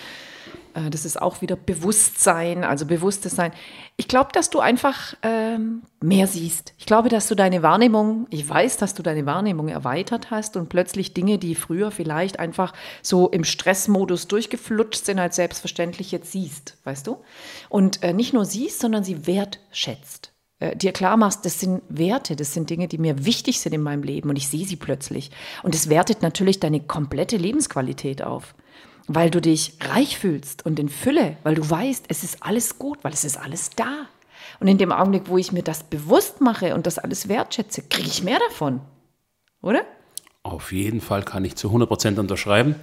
Äh, 0.75 0.91
das 0.91 1.05
ist 1.05 1.21
auch 1.21 1.43
wieder 1.43 1.55
Bewusstsein, 1.55 2.65
also 2.65 2.87
bewusstes 2.87 3.37
Sein. 3.37 3.53
Ich 3.97 4.09
glaube, 4.09 4.31
dass 4.33 4.50
du 4.50 4.61
einfach 4.61 5.15
ähm, 5.23 5.83
mehr 6.00 6.27
siehst. 6.27 6.73
Ich 6.79 6.87
glaube, 6.87 7.09
dass 7.09 7.29
du 7.29 7.35
deine 7.35 7.62
Wahrnehmung, 7.62 8.27
ich 8.31 8.49
weiß, 8.49 8.79
dass 8.79 8.95
du 8.95 9.03
deine 9.03 9.27
Wahrnehmung 9.27 9.69
erweitert 9.69 10.31
hast 10.31 10.57
und 10.57 10.69
plötzlich 10.69 11.15
Dinge, 11.15 11.38
die 11.38 11.55
früher 11.55 11.91
vielleicht 11.91 12.38
einfach 12.38 12.73
so 13.03 13.29
im 13.29 13.45
Stressmodus 13.45 14.29
durchgeflutscht 14.29 15.05
sind, 15.05 15.19
als 15.19 15.37
selbstverständlich 15.37 16.11
jetzt 16.11 16.33
siehst, 16.33 16.79
weißt 16.85 17.07
du? 17.07 17.19
Und 17.69 18.03
äh, 18.03 18.12
nicht 18.12 18.33
nur 18.33 18.45
siehst, 18.45 18.81
sondern 18.81 19.05
sie 19.05 19.27
wertschätzt 19.27 20.33
äh, 20.61 20.77
dir 20.77 20.93
klar 20.93 21.17
machst, 21.17 21.45
das 21.45 21.61
sind 21.61 21.83
Werte, 21.88 22.35
das 22.35 22.53
sind 22.53 22.71
Dinge, 22.71 22.88
die 22.88 22.99
mir 22.99 23.25
wichtig 23.25 23.61
sind 23.61 23.75
in 23.75 23.83
meinem 23.83 24.03
Leben 24.03 24.29
und 24.29 24.37
ich 24.37 24.49
sehe 24.49 24.67
sie 24.67 24.77
plötzlich. 24.77 25.31
Und 25.62 25.75
es 25.75 25.88
wertet 25.88 26.23
natürlich 26.23 26.61
deine 26.61 26.81
komplette 26.81 27.37
Lebensqualität 27.37 28.23
auf, 28.23 28.55
weil 29.07 29.31
du 29.31 29.41
dich 29.41 29.75
reich 29.81 30.19
fühlst 30.19 30.67
und 30.67 30.79
in 30.79 30.88
Fülle, 30.88 31.37
weil 31.45 31.55
du 31.55 31.69
weißt, 31.69 32.07
es 32.09 32.25
ist 32.25 32.43
alles 32.43 32.79
gut, 32.79 32.99
weil 33.03 33.12
es 33.12 33.25
ist 33.25 33.37
alles 33.37 33.71
da. 33.71 34.07
Und 34.61 34.67
in 34.67 34.79
dem 34.79 34.91
Augenblick, 34.91 35.29
wo 35.29 35.38
ich 35.38 35.53
mir 35.53 35.62
das 35.62 35.85
bewusst 35.85 36.41
mache 36.41 36.75
und 36.75 36.87
das 36.87 36.99
alles 36.99 37.29
wertschätze, 37.29 37.83
kriege 37.83 38.09
ich 38.09 38.25
mehr 38.25 38.41
davon. 38.49 38.81
Oder? 39.62 39.83
Auf 40.43 40.73
jeden 40.73 41.00
Fall 41.00 41.23
kann 41.23 41.45
ich 41.45 41.55
zu 41.57 41.69
100% 41.69 42.19
unterschreiben. 42.19 42.75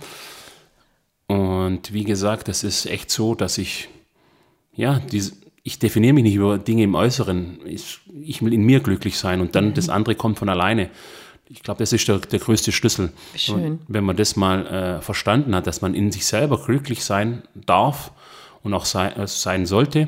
Und 1.27 1.91
wie 1.91 2.03
gesagt, 2.03 2.47
es 2.47 2.63
ist 2.63 2.85
echt 2.85 3.09
so, 3.09 3.35
dass 3.35 3.57
ich, 3.57 3.89
ja, 4.73 4.99
diese, 4.99 5.33
ich 5.67 5.79
definiere 5.79 6.13
mich 6.13 6.23
nicht 6.23 6.35
über 6.35 6.59
Dinge 6.59 6.83
im 6.83 6.93
Äußeren. 6.93 7.59
Ich, 7.65 7.97
ich 8.21 8.43
will 8.43 8.53
in 8.53 8.61
mir 8.61 8.81
glücklich 8.81 9.17
sein 9.17 9.41
und 9.41 9.55
dann 9.55 9.69
mhm. 9.69 9.73
das 9.73 9.89
andere 9.89 10.13
kommt 10.13 10.37
von 10.37 10.47
alleine. 10.47 10.91
Ich 11.49 11.63
glaube, 11.63 11.79
das 11.79 11.91
ist 11.91 12.07
der, 12.07 12.19
der 12.19 12.37
größte 12.37 12.71
Schlüssel. 12.71 13.11
Schön. 13.35 13.79
wenn 13.87 14.03
man 14.03 14.15
das 14.15 14.35
mal 14.35 14.67
äh, 14.67 15.01
verstanden 15.01 15.55
hat, 15.55 15.65
dass 15.65 15.81
man 15.81 15.95
in 15.95 16.11
sich 16.11 16.27
selber 16.27 16.63
glücklich 16.63 17.03
sein 17.03 17.41
darf 17.55 18.11
und 18.61 18.75
auch 18.75 18.85
sei, 18.85 19.09
äh, 19.09 19.27
sein 19.27 19.65
sollte, 19.65 20.07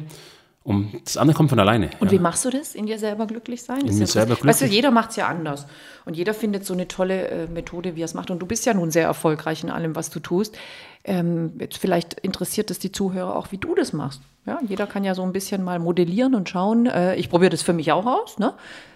und 0.67 0.99
das 1.05 1.15
andere 1.15 1.33
kommt 1.33 1.49
von 1.49 1.59
alleine. 1.59 1.91
Und 2.01 2.11
ja. 2.11 2.17
wie 2.17 2.21
machst 2.21 2.43
du 2.43 2.49
das, 2.49 2.75
in 2.75 2.87
dir 2.87 2.99
selber 2.99 3.25
glücklich 3.25 3.63
sein? 3.63 3.87
in 3.87 3.97
mir 3.97 4.05
selber 4.05 4.35
glücklich. 4.35 4.49
Weißt 4.49 4.63
du, 4.63 4.65
jeder 4.65 4.91
macht 4.91 5.11
es 5.11 5.15
ja 5.15 5.25
anders. 5.29 5.65
Und 6.03 6.17
jeder 6.17 6.33
findet 6.33 6.65
so 6.65 6.73
eine 6.73 6.89
tolle 6.89 7.29
äh, 7.29 7.47
Methode, 7.47 7.95
wie 7.95 8.01
er 8.01 8.05
es 8.05 8.13
macht. 8.13 8.31
Und 8.31 8.39
du 8.39 8.45
bist 8.45 8.65
ja 8.65 8.73
nun 8.73 8.91
sehr 8.91 9.05
erfolgreich 9.05 9.63
in 9.63 9.69
allem, 9.69 9.95
was 9.95 10.09
du 10.09 10.19
tust. 10.19 10.57
Ähm, 11.05 11.53
jetzt 11.57 11.77
vielleicht 11.77 12.15
interessiert 12.15 12.69
es 12.69 12.79
die 12.79 12.91
Zuhörer 12.91 13.37
auch, 13.37 13.53
wie 13.53 13.57
du 13.57 13.75
das 13.75 13.93
machst. 13.93 14.19
Ja, 14.45 14.59
jeder 14.67 14.87
kann 14.87 15.05
ja 15.05 15.15
so 15.15 15.23
ein 15.23 15.31
bisschen 15.31 15.63
mal 15.63 15.79
modellieren 15.79 16.35
und 16.35 16.49
schauen. 16.49 16.85
Äh, 16.85 17.15
ich 17.15 17.29
probiere 17.29 17.51
das 17.51 17.61
für 17.61 17.71
mich 17.71 17.93
auch 17.93 18.05
aus. 18.05 18.37
Ne? 18.37 18.53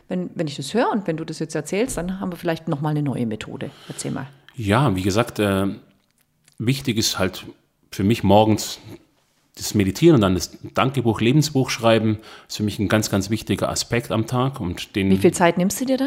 Wenn, 0.10 0.30
wenn 0.36 0.48
ich 0.48 0.58
das 0.58 0.74
höre 0.74 0.92
und 0.92 1.08
wenn 1.08 1.16
du 1.16 1.24
das 1.24 1.40
jetzt 1.40 1.56
erzählst, 1.56 1.96
dann 1.96 2.20
haben 2.20 2.34
wir 2.34 2.38
vielleicht 2.38 2.68
nochmal 2.68 2.92
eine 2.92 3.02
neue 3.02 3.26
Methode. 3.26 3.72
Erzähl 3.88 4.12
mal. 4.12 4.28
Ja, 4.58 4.94
wie 4.94 5.04
gesagt, 5.04 5.40
äh, 5.40 5.68
wichtig 6.60 6.98
ist 6.98 7.18
halt 7.18 7.46
für 7.94 8.04
mich 8.04 8.26
morgens 8.26 8.80
das 9.56 9.74
Meditieren 9.74 10.16
und 10.16 10.22
dann 10.22 10.36
das 10.36 10.58
Dankebuch, 10.74 11.22
Lebensbuch 11.22 11.70
schreiben, 11.70 12.20
ist 12.48 12.58
für 12.58 12.64
mich 12.64 12.80
ein 12.80 12.88
ganz, 12.88 13.10
ganz 13.10 13.30
wichtiger 13.30 13.70
Aspekt 13.70 14.12
am 14.12 14.26
Tag. 14.26 14.60
Und 14.60 14.96
den, 14.96 15.10
Wie 15.10 15.18
viel 15.18 15.34
Zeit 15.34 15.58
nimmst 15.58 15.82
du 15.82 15.86
dir 15.86 15.98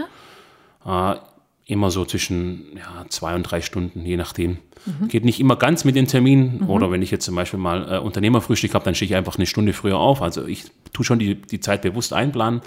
da? 0.84 1.14
Äh, 1.14 1.18
immer 1.66 1.90
so 1.90 2.04
zwischen 2.04 2.76
ja, 2.76 3.06
zwei 3.08 3.34
und 3.34 3.42
drei 3.45 3.60
Stunden, 3.60 4.04
je 4.04 4.16
nachdem. 4.16 4.58
Mhm. 4.86 5.08
Geht 5.08 5.25
nicht 5.25 5.40
immer 5.40 5.56
ganz 5.56 5.84
mit 5.84 5.97
den 5.97 6.06
Terminen. 6.06 6.60
Mhm. 6.60 6.71
Oder 6.71 6.90
wenn 6.90 7.02
ich 7.02 7.10
jetzt 7.10 7.25
zum 7.25 7.34
Beispiel 7.34 7.60
mal 7.60 7.95
äh, 7.95 7.99
Unternehmerfrühstück 7.99 8.75
habe, 8.75 8.84
dann 8.84 8.95
stehe 8.95 9.10
ich 9.10 9.16
einfach 9.16 9.36
eine 9.36 9.47
Stunde 9.47 9.73
früher 9.73 9.99
auf. 9.99 10.23
Also 10.23 10.47
ich 10.47 10.64
tue 10.92 11.04
schon 11.04 11.19
die, 11.19 11.34
die 11.34 11.60
Zeit 11.60 11.82
bewusst 11.82 12.12
einplanen. 12.12 12.60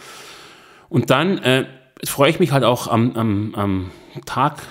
Und 0.89 1.09
dann 1.09 1.37
äh, 1.39 1.65
freue 2.03 2.29
ich 2.29 2.39
mich 2.39 2.51
halt 2.51 2.63
auch 2.63 2.87
am, 2.87 3.15
am, 3.15 3.55
am 3.55 3.91
Tag 4.25 4.61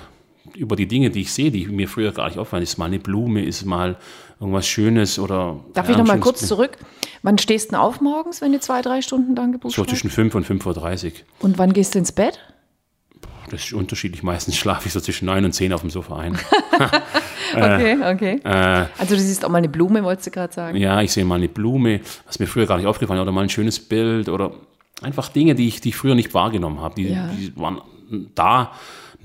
über 0.57 0.77
die 0.77 0.89
Dinge, 0.89 1.11
die 1.11 1.23
ich 1.23 1.33
sehe, 1.33 1.51
die 1.51 1.67
mir 1.67 1.89
früher 1.89 2.13
gar 2.13 2.29
nicht 2.29 2.39
auffallen. 2.39 2.63
Ist 2.63 2.79
mal 2.79 2.87
eine 2.87 2.99
Blume, 2.99 3.45
ist 3.45 3.65
mal 3.65 3.97
irgendwas 4.41 4.67
Schönes 4.67 5.19
oder. 5.19 5.61
Darf 5.73 5.87
ja, 5.87 5.93
ich 5.93 5.99
noch 5.99 6.07
mal 6.07 6.21
kurz 6.21 6.47
zurück? 6.47 6.79
Wann 7.23 7.39
stehst 7.39 7.73
du 7.73 7.79
auf 7.79 8.01
morgens, 8.01 8.41
wenn 8.41 8.53
du 8.53 8.61
zwei, 8.61 8.83
drei 8.83 9.03
Stunden 9.03 9.35
dann 9.35 9.53
gebucht 9.53 9.75
So 9.75 9.85
zwischen 9.85 10.11
5 10.11 10.35
und 10.35 10.47
5.30 10.47 11.07
Uhr. 11.07 11.13
Und 11.41 11.59
wann 11.59 11.73
gehst 11.73 11.95
du 11.95 11.99
ins 11.99 12.13
Bett? 12.13 12.39
Das 13.51 13.65
ist 13.65 13.73
unterschiedlich. 13.73 14.23
Meistens 14.23 14.57
schlafe 14.59 14.87
ich 14.87 14.93
so 14.93 15.01
zwischen 15.01 15.27
9 15.27 15.45
und 15.45 15.53
10 15.53 15.73
auf 15.73 15.81
dem 15.81 15.91
Sofa 15.91 16.19
ein. 16.19 16.39
okay, 17.55 17.97
okay. 18.05 18.41
Äh, 18.45 18.87
also 18.99 19.15
du 19.15 19.21
siehst 19.21 19.45
auch 19.45 19.49
mal 19.49 19.59
eine 19.59 19.69
Blume, 19.69 20.05
wolltest 20.05 20.27
du 20.27 20.31
gerade 20.31 20.53
sagen? 20.53 20.77
Ja, 20.77 21.01
ich 21.01 21.13
sehe 21.13 21.25
mal 21.25 21.37
eine 21.37 21.49
Blume, 21.49 22.01
was 22.27 22.39
mir 22.39 22.47
früher 22.47 22.67
gar 22.67 22.77
nicht 22.77 22.87
aufgefallen 22.87 23.21
oder 23.21 23.33
mal 23.33 23.43
ein 23.43 23.49
schönes 23.49 23.81
Bild 23.81 24.29
oder 24.29 24.53
einfach 25.03 25.29
Dinge, 25.29 25.55
die 25.55 25.69
ich, 25.69 25.81
die 25.81 25.91
ich 25.91 25.97
früher 25.97 26.15
nicht 26.15 26.35
wahrgenommen 26.35 26.81
habe. 26.81 26.97
Die, 26.97 27.09
ja. 27.09 27.29
die 27.29 27.57
waren 27.57 27.81
da 28.35 28.73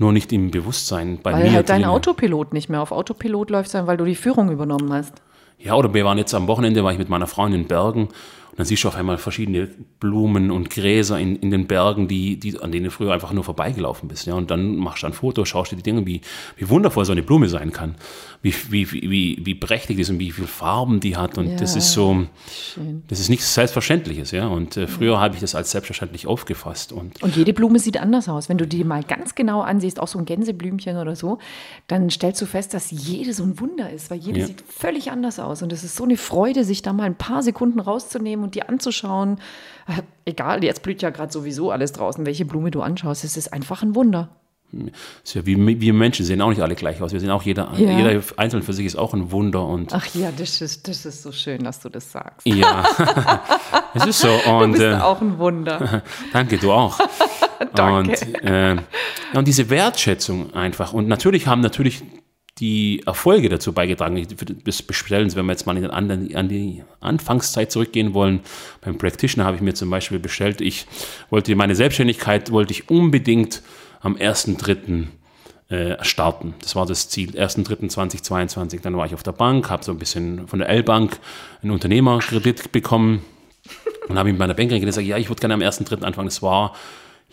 nur 0.02 0.12
nicht 0.12 0.32
im 0.32 0.50
Bewusstsein 0.50 1.18
bei 1.22 1.32
weil 1.32 1.38
mir. 1.38 1.46
Weil 1.46 1.54
halt 1.54 1.68
dein 1.70 1.84
Autopilot 1.84 2.52
nicht 2.52 2.68
mehr 2.68 2.82
auf 2.82 2.92
Autopilot 2.92 3.50
läuft, 3.50 3.70
sondern 3.70 3.86
weil 3.86 3.96
du 3.96 4.04
die 4.04 4.16
Führung 4.16 4.50
übernommen 4.50 4.92
hast. 4.92 5.14
Ja, 5.58 5.76
oder 5.76 5.94
wir 5.94 6.04
waren 6.04 6.18
jetzt 6.18 6.34
am 6.34 6.48
Wochenende, 6.48 6.82
war 6.82 6.92
ich 6.92 6.98
mit 6.98 7.08
meiner 7.08 7.28
Frau 7.28 7.46
in 7.46 7.52
den 7.52 7.66
Bergen 7.66 8.08
und 8.52 8.58
dann 8.58 8.66
siehst 8.66 8.84
du 8.84 8.88
auf 8.88 8.96
einmal 8.96 9.16
verschiedene 9.16 9.70
Blumen 9.98 10.50
und 10.50 10.68
Gräser 10.68 11.18
in, 11.18 11.36
in 11.36 11.50
den 11.50 11.66
Bergen, 11.66 12.06
die, 12.06 12.38
die, 12.38 12.60
an 12.60 12.70
denen 12.70 12.84
du 12.84 12.90
früher 12.90 13.14
einfach 13.14 13.32
nur 13.32 13.44
vorbeigelaufen 13.44 14.10
bist. 14.10 14.26
Ja? 14.26 14.34
Und 14.34 14.50
dann 14.50 14.76
machst 14.76 15.02
du 15.02 15.06
ein 15.06 15.14
Foto, 15.14 15.46
schaust 15.46 15.72
dir 15.72 15.76
die 15.76 15.82
Dinge, 15.82 16.04
wie, 16.04 16.20
wie 16.58 16.68
wundervoll 16.68 17.06
so 17.06 17.12
eine 17.12 17.22
Blume 17.22 17.48
sein 17.48 17.72
kann, 17.72 17.94
wie, 18.42 18.52
wie, 18.68 18.92
wie, 18.92 19.40
wie 19.42 19.54
prächtig 19.54 19.96
die 19.96 20.02
ist 20.02 20.10
und 20.10 20.18
wie 20.18 20.30
viele 20.30 20.48
Farben 20.48 21.00
die 21.00 21.16
hat. 21.16 21.38
Und 21.38 21.52
ja, 21.52 21.56
das 21.56 21.76
ist 21.76 21.92
so, 21.92 22.26
schön. 22.74 23.02
das 23.08 23.20
ist 23.20 23.30
nichts 23.30 23.54
Selbstverständliches. 23.54 24.32
Ja? 24.32 24.48
Und 24.48 24.76
äh, 24.76 24.86
früher 24.86 25.14
ja. 25.14 25.20
habe 25.20 25.34
ich 25.34 25.40
das 25.40 25.54
als 25.54 25.70
selbstverständlich 25.70 26.26
aufgefasst. 26.26 26.92
Und, 26.92 27.22
und 27.22 27.34
jede 27.34 27.54
Blume 27.54 27.78
sieht 27.78 27.96
anders 27.96 28.28
aus. 28.28 28.50
Wenn 28.50 28.58
du 28.58 28.66
die 28.66 28.84
mal 28.84 29.02
ganz 29.02 29.34
genau 29.34 29.62
ansiehst, 29.62 29.98
auch 29.98 30.08
so 30.08 30.18
ein 30.18 30.26
Gänseblümchen 30.26 30.98
oder 30.98 31.16
so, 31.16 31.38
dann 31.86 32.10
stellst 32.10 32.42
du 32.42 32.44
fest, 32.44 32.74
dass 32.74 32.90
jede 32.90 33.32
so 33.32 33.44
ein 33.44 33.58
Wunder 33.58 33.88
ist, 33.88 34.10
weil 34.10 34.18
jede 34.18 34.40
ja. 34.40 34.46
sieht 34.46 34.62
völlig 34.68 35.10
anders 35.10 35.38
aus. 35.38 35.62
Und 35.62 35.72
es 35.72 35.84
ist 35.84 35.96
so 35.96 36.04
eine 36.04 36.18
Freude, 36.18 36.64
sich 36.64 36.82
da 36.82 36.92
mal 36.92 37.04
ein 37.04 37.16
paar 37.16 37.42
Sekunden 37.42 37.80
rauszunehmen 37.80 38.41
und 38.42 38.54
die 38.54 38.62
anzuschauen. 38.62 39.38
Äh, 39.86 40.02
egal, 40.24 40.64
jetzt 40.64 40.82
blüht 40.82 41.02
ja 41.02 41.10
gerade 41.10 41.32
sowieso 41.32 41.70
alles 41.70 41.92
draußen, 41.92 42.26
welche 42.26 42.44
Blume 42.44 42.70
du 42.70 42.82
anschaust, 42.82 43.24
es 43.24 43.36
ist 43.36 43.52
einfach 43.52 43.82
ein 43.82 43.94
Wunder. 43.94 44.28
Ist 45.22 45.34
ja 45.34 45.44
wie 45.44 45.80
wir 45.80 45.92
Menschen 45.92 46.24
sehen 46.24 46.40
auch 46.40 46.48
nicht 46.48 46.62
alle 46.62 46.74
gleich 46.74 47.00
aus. 47.02 47.12
Wir 47.12 47.20
sehen 47.20 47.30
auch 47.30 47.42
jeder, 47.42 47.70
ja. 47.76 47.98
jeder 47.98 48.22
einzeln 48.38 48.62
für 48.62 48.72
sich 48.72 48.86
ist 48.86 48.96
auch 48.96 49.12
ein 49.12 49.30
Wunder. 49.30 49.66
Und 49.66 49.92
Ach 49.92 50.06
ja, 50.14 50.32
das 50.34 50.62
ist, 50.62 50.88
das 50.88 51.04
ist 51.04 51.22
so 51.22 51.30
schön, 51.30 51.62
dass 51.62 51.80
du 51.80 51.90
das 51.90 52.10
sagst. 52.10 52.46
Ja, 52.46 52.84
es 53.94 54.06
ist 54.06 54.20
so. 54.20 54.30
Und, 54.30 54.72
du 54.72 54.78
bist 54.78 54.82
äh, 54.82 54.94
auch 54.94 55.20
ein 55.20 55.38
Wunder. 55.38 56.02
danke, 56.32 56.56
du 56.56 56.72
auch. 56.72 56.98
danke. 57.74 58.12
Und, 58.12 58.44
äh, 58.44 58.76
und 59.34 59.46
diese 59.46 59.68
Wertschätzung 59.68 60.54
einfach. 60.54 60.94
Und 60.94 61.06
natürlich 61.06 61.46
haben 61.46 61.60
natürlich 61.60 62.02
die 62.62 63.02
Erfolge 63.04 63.48
dazu 63.48 63.72
beigetragen. 63.72 64.24
Das 64.64 64.82
bestellen 64.82 65.28
Sie, 65.28 65.34
wenn 65.34 65.46
wir 65.46 65.52
jetzt 65.52 65.66
mal 65.66 65.90
an 65.90 66.48
die 66.48 66.84
Anfangszeit 67.00 67.72
zurückgehen 67.72 68.14
wollen. 68.14 68.38
Beim 68.82 68.98
Practitioner 68.98 69.44
habe 69.46 69.56
ich 69.56 69.62
mir 69.62 69.74
zum 69.74 69.90
Beispiel 69.90 70.20
bestellt, 70.20 70.60
ich 70.60 70.86
wollte 71.28 71.56
meine 71.56 71.74
Selbstständigkeit, 71.74 72.52
wollte 72.52 72.72
ich 72.72 72.88
unbedingt 72.88 73.62
am 74.00 74.14
1.3. 74.14 75.08
Äh, 75.70 76.04
starten. 76.04 76.54
Das 76.60 76.76
war 76.76 76.86
das 76.86 77.08
Ziel, 77.08 77.30
1.3.2022. 77.30 78.80
Dann 78.82 78.96
war 78.96 79.06
ich 79.06 79.14
auf 79.14 79.24
der 79.24 79.32
Bank, 79.32 79.68
habe 79.68 79.82
so 79.82 79.90
ein 79.90 79.98
bisschen 79.98 80.46
von 80.46 80.60
der 80.60 80.68
L-Bank 80.68 81.18
einen 81.62 81.72
Unternehmerkredit 81.72 82.70
bekommen 82.70 83.24
und 84.08 84.18
habe 84.18 84.28
mit 84.28 84.38
meiner 84.38 84.54
Bankerin 84.54 84.84
gesagt, 84.84 85.06
ja, 85.06 85.16
ich 85.16 85.30
würde 85.30 85.40
gerne 85.40 85.54
am 85.54 85.60
1.3. 85.60 86.02
anfangen. 86.02 86.28
Das 86.28 86.42
war 86.42 86.74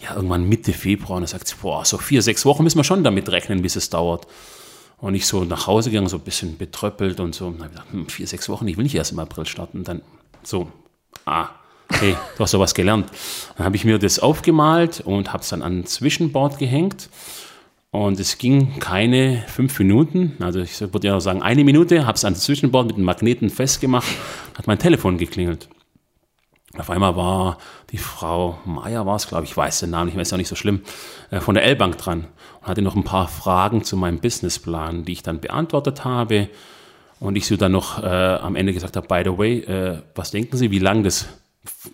ja 0.01 0.15
irgendwann 0.15 0.47
Mitte 0.47 0.73
Februar 0.73 1.17
und 1.17 1.23
dann 1.23 1.27
sagt 1.27 1.49
sie, 1.49 1.55
boah, 1.61 1.85
so 1.85 1.97
vier, 1.97 2.21
sechs 2.21 2.45
Wochen 2.45 2.63
müssen 2.63 2.79
wir 2.79 2.85
schon 2.85 3.03
damit 3.03 3.29
rechnen, 3.29 3.61
bis 3.61 3.75
es 3.75 3.89
dauert. 3.89 4.25
Und 5.01 5.15
ich 5.15 5.25
so 5.25 5.43
nach 5.45 5.67
Hause 5.67 5.91
gegangen, 5.91 6.09
so 6.09 6.17
ein 6.17 6.23
bisschen 6.23 6.57
betröppelt 6.57 7.19
und 7.19 7.33
so. 7.33 7.47
Und 7.47 7.59
habe 7.59 7.69
gedacht, 7.69 7.87
hm, 7.91 8.07
vier, 8.07 8.27
sechs 8.27 8.49
Wochen, 8.49 8.67
ich 8.67 8.77
will 8.77 8.83
nicht 8.83 8.95
erst 8.95 9.11
im 9.11 9.19
April 9.19 9.45
starten. 9.45 9.79
Und 9.79 9.87
dann 9.87 10.01
so, 10.43 10.69
ah, 11.25 11.49
hey, 11.91 12.15
du 12.37 12.43
hast 12.43 12.51
sowas 12.51 12.73
gelernt. 12.73 13.09
Dann 13.57 13.65
habe 13.65 13.75
ich 13.75 13.85
mir 13.85 13.97
das 13.99 14.19
aufgemalt 14.19 15.01
und 15.01 15.31
habe 15.31 15.43
es 15.43 15.49
dann 15.49 15.61
an 15.61 15.79
ein 15.79 15.85
Zwischenboard 15.85 16.59
gehängt. 16.59 17.09
Und 17.91 18.19
es 18.19 18.37
ging 18.37 18.77
keine 18.79 19.43
fünf 19.47 19.79
Minuten, 19.79 20.37
also 20.41 20.59
ich 20.59 20.79
würde 20.79 21.07
ja 21.07 21.19
sagen 21.19 21.41
eine 21.41 21.63
Minute, 21.63 22.05
habe 22.05 22.15
es 22.17 22.23
an 22.23 22.35
das 22.35 22.43
Zwischenboard 22.43 22.85
mit 22.85 22.97
einem 22.97 23.05
Magneten 23.05 23.49
festgemacht, 23.49 24.07
hat 24.55 24.67
mein 24.67 24.77
Telefon 24.77 25.17
geklingelt. 25.17 25.69
Auf 26.77 26.91
einmal 26.91 27.15
war 27.15 27.57
die 27.89 27.97
Frau 27.97 28.59
Meier, 28.63 29.07
war 29.07 29.15
es, 29.15 29.27
glaube 29.27 29.45
ich, 29.45 29.57
weiß 29.57 29.79
den 29.79 29.89
Namen, 29.89 30.11
ich 30.11 30.15
weiß 30.15 30.31
auch 30.33 30.37
nicht 30.37 30.49
so 30.49 30.55
schlimm, 30.55 30.81
äh, 31.31 31.39
von 31.39 31.55
der 31.55 31.63
L-Bank 31.63 31.97
dran 31.97 32.19
und 32.19 32.27
hatte 32.69 32.81
noch 32.81 32.95
ein 32.95 33.03
paar 33.03 33.27
Fragen 33.27 33.83
zu 33.83 33.97
meinem 33.97 34.19
Businessplan, 34.19 35.03
die 35.03 35.13
ich 35.13 35.23
dann 35.23 35.41
beantwortet 35.41 36.05
habe. 36.05 36.49
Und 37.19 37.35
ich 37.35 37.47
so 37.47 37.57
dann 37.57 37.73
noch 37.73 38.01
äh, 38.01 38.05
am 38.05 38.55
Ende 38.55 38.73
gesagt 38.73 38.95
habe, 38.95 39.07
by 39.07 39.29
the 39.29 39.37
way, 39.37 39.59
äh, 39.59 40.01
was 40.15 40.31
denken 40.31 40.55
Sie, 40.55 40.71
wie 40.71 40.79
lange 40.79 41.03
das 41.03 41.27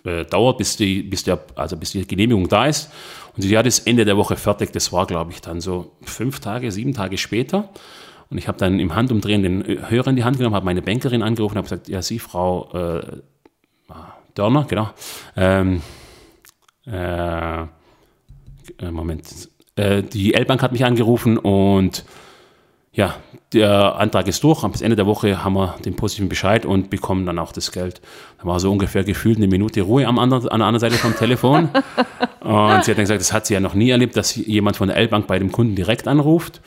äh, 0.04 0.24
dauert, 0.24 0.58
bis 0.58 0.76
die, 0.76 1.02
bis, 1.02 1.24
der, 1.24 1.40
also 1.56 1.76
bis 1.76 1.90
die 1.90 2.06
Genehmigung 2.06 2.48
da 2.48 2.66
ist. 2.66 2.90
Und 3.36 3.42
sie 3.42 3.58
hat 3.58 3.66
es 3.66 3.80
Ende 3.80 4.04
der 4.04 4.16
Woche 4.16 4.36
fertig. 4.36 4.72
Das 4.72 4.92
war, 4.92 5.06
glaube 5.06 5.32
ich, 5.32 5.40
dann 5.40 5.60
so 5.60 5.96
fünf 6.02 6.40
Tage, 6.40 6.70
sieben 6.70 6.94
Tage 6.94 7.18
später. 7.18 7.68
Und 8.30 8.38
ich 8.38 8.48
habe 8.48 8.58
dann 8.58 8.80
im 8.80 8.94
Handumdrehen 8.94 9.42
den 9.42 9.90
Hörer 9.90 10.08
in 10.08 10.16
die 10.16 10.24
Hand 10.24 10.38
genommen, 10.38 10.54
habe 10.54 10.64
meine 10.64 10.82
Bankerin 10.82 11.22
angerufen 11.22 11.54
und 11.54 11.58
habe 11.58 11.68
gesagt, 11.68 11.88
ja, 11.88 12.02
Sie, 12.02 12.18
Frau 12.18 12.70
äh, 12.72 13.20
Dörner, 14.34 14.64
genau. 14.68 14.90
Ähm, 15.36 15.82
äh, 16.86 17.62
äh 17.62 17.66
Moment. 18.90 19.48
Äh, 19.76 20.02
die 20.02 20.34
L-Bank 20.34 20.62
hat 20.62 20.72
mich 20.72 20.84
angerufen 20.84 21.38
und 21.38 22.04
ja, 22.92 23.14
der 23.52 23.96
Antrag 23.96 24.26
ist 24.26 24.42
durch. 24.42 24.66
Bis 24.68 24.80
Ende 24.80 24.96
der 24.96 25.06
Woche 25.06 25.44
haben 25.44 25.52
wir 25.52 25.76
den 25.84 25.94
positiven 25.96 26.30
Bescheid 26.30 26.64
und 26.64 26.88
bekommen 26.88 27.26
dann 27.26 27.38
auch 27.38 27.52
das 27.52 27.70
Geld. 27.70 28.00
Da 28.38 28.46
war 28.46 28.58
so 28.58 28.72
ungefähr 28.72 29.04
gefühlt 29.04 29.36
eine 29.36 29.48
Minute 29.48 29.82
Ruhe 29.82 30.06
am 30.06 30.18
anderen, 30.18 30.48
an 30.48 30.60
der 30.60 30.66
anderen 30.66 30.80
Seite 30.80 30.96
vom 30.96 31.14
Telefon. 31.14 31.68
und 32.40 32.84
sie 32.84 32.90
hat 32.90 32.98
dann 32.98 33.04
gesagt, 33.04 33.20
das 33.20 33.32
hat 33.34 33.46
sie 33.46 33.54
ja 33.54 33.60
noch 33.60 33.74
nie 33.74 33.90
erlebt, 33.90 34.16
dass 34.16 34.34
jemand 34.34 34.78
von 34.78 34.88
der 34.88 34.96
L-Bank 34.96 35.26
bei 35.26 35.38
dem 35.38 35.52
Kunden 35.52 35.76
direkt 35.76 36.08
anruft 36.08 36.62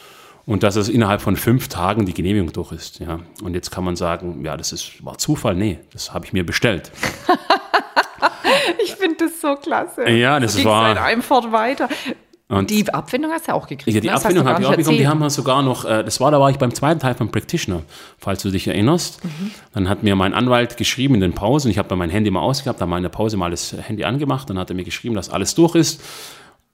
und 0.46 0.62
dass 0.62 0.76
es 0.76 0.88
innerhalb 0.88 1.22
von 1.22 1.36
fünf 1.36 1.68
Tagen 1.68 2.06
die 2.06 2.14
Genehmigung 2.14 2.54
durch 2.54 2.72
ist. 2.72 3.00
Ja. 3.00 3.20
Und 3.44 3.56
jetzt 3.56 3.72
kann 3.72 3.84
man 3.84 3.96
sagen, 3.96 4.46
ja, 4.46 4.56
das 4.56 4.72
ist, 4.72 5.04
war 5.04 5.18
Zufall. 5.18 5.56
Nee, 5.56 5.80
das 5.94 6.14
habe 6.14 6.26
ich 6.26 6.34
mir 6.34 6.46
bestellt. 6.46 6.92
ich 8.84 8.94
finde 8.96 9.26
das 9.26 9.42
so 9.42 9.56
klasse. 9.56 10.08
Ja, 10.10 10.40
das 10.40 10.54
so 10.54 10.66
war. 10.66 10.86
Halt 10.86 10.98
einfach 11.00 11.52
weiter. 11.52 11.90
Und 12.50 12.72
die 12.72 12.92
Abfindung 12.92 13.32
hast 13.32 13.48
du 13.48 13.54
auch 13.54 13.68
gekriegt. 13.68 13.94
Ja, 13.94 14.02
die 14.02 14.08
ne? 14.08 14.14
Abfindung 14.16 14.48
habe 14.48 14.62
ich 14.62 14.68
auch 14.68 14.76
bekommen. 14.76 14.98
Die 14.98 15.08
haben 15.08 15.20
wir 15.20 15.30
sogar 15.30 15.62
noch, 15.62 15.86
äh, 15.86 16.04
das 16.04 16.20
war, 16.20 16.32
da 16.32 16.40
war 16.40 16.50
ich 16.50 16.58
beim 16.58 16.74
zweiten 16.74 17.00
Teil 17.00 17.14
von 17.14 17.30
Practitioner, 17.30 17.84
falls 18.18 18.42
du 18.42 18.50
dich 18.50 18.68
erinnerst. 18.68 19.24
Mhm. 19.24 19.52
Dann 19.76 19.88
hat 19.88 20.02
mir 20.02 20.16
mein 20.16 20.34
Anwalt 20.34 20.76
geschrieben 20.76 21.14
in 21.14 21.22
den 21.22 21.34
Pausen, 21.34 21.70
ich 21.70 21.78
habe 21.78 21.96
mein 21.96 22.10
Handy 22.10 22.32
mal 22.32 22.42
ausgehabt, 22.42 22.82
habe 22.82 22.90
mal 22.90 22.98
in 22.98 23.04
der 23.04 23.10
Pause 23.10 23.38
mal 23.38 23.52
das 23.52 23.76
Handy 23.80 24.04
angemacht, 24.04 24.50
dann 24.50 24.58
hat 24.58 24.72
er 24.72 24.76
mir 24.76 24.84
geschrieben, 24.84 25.14
dass 25.14 25.30
alles 25.30 25.54
durch 25.54 25.76
ist. 25.76 26.02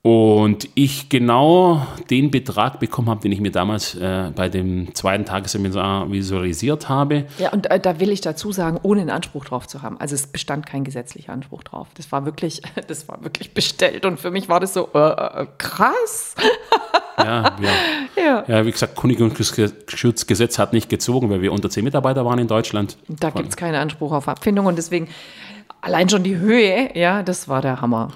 Und 0.06 0.70
ich 0.76 1.10
genau 1.10 1.82
den 2.12 2.30
Betrag 2.30 2.80
bekommen 2.80 3.10
habe, 3.10 3.22
den 3.22 3.32
ich 3.32 3.42
mir 3.42 3.50
damals 3.50 3.96
äh, 3.96 4.30
bei 4.36 4.50
dem 4.50 4.94
zweiten 4.94 5.26
Tagesseminar 5.26 6.12
visualisiert 6.12 6.90
habe. 6.90 7.26
Ja, 7.40 7.52
und 7.52 7.72
äh, 7.72 7.80
da 7.80 8.00
will 8.00 8.12
ich 8.12 8.22
dazu 8.22 8.52
sagen, 8.52 8.80
ohne 8.84 9.02
einen 9.02 9.10
Anspruch 9.10 9.46
drauf 9.46 9.66
zu 9.66 9.82
haben. 9.82 10.00
Also 10.00 10.14
es 10.14 10.28
bestand 10.28 10.68
kein 10.68 10.84
gesetzlicher 10.84 11.34
Anspruch 11.34 11.64
drauf. 11.64 11.88
Das 11.96 12.12
war 12.12 12.24
wirklich, 12.24 12.62
das 12.88 13.08
war 13.08 13.24
wirklich 13.24 13.56
bestellt. 13.56 14.06
Und 14.06 14.20
für 14.20 14.30
mich 14.30 14.48
war 14.48 14.60
das 14.60 14.76
so 14.76 14.90
äh, 14.94 15.00
äh 15.00 15.48
krass. 15.58 16.36
Ja, 17.18 17.56
ja. 17.62 18.22
ja. 18.22 18.44
ja 18.46 18.66
wie 18.66 18.72
gesagt, 18.72 18.98
Kündigungsschutzgesetz 18.98 20.60
hat 20.60 20.74
nicht 20.74 20.90
gezogen, 20.90 21.30
weil 21.30 21.42
wir 21.42 21.54
unter 21.54 21.70
zehn 21.70 21.86
Mitarbeiter 21.86 22.26
waren 22.26 22.40
in 22.40 22.48
Deutschland. 22.50 22.98
Da 23.08 23.30
gibt 23.30 23.48
es 23.48 23.56
keinen 23.56 23.76
Anspruch 23.76 24.12
auf 24.12 24.28
Abfindung 24.28 24.66
und 24.66 24.78
deswegen 24.78 25.08
allein 25.80 26.10
schon 26.10 26.24
die 26.24 26.36
Höhe, 26.36 26.90
ja, 26.94 27.24
das 27.24 27.48
war 27.48 27.62
der 27.62 27.80
Hammer. 27.80 28.10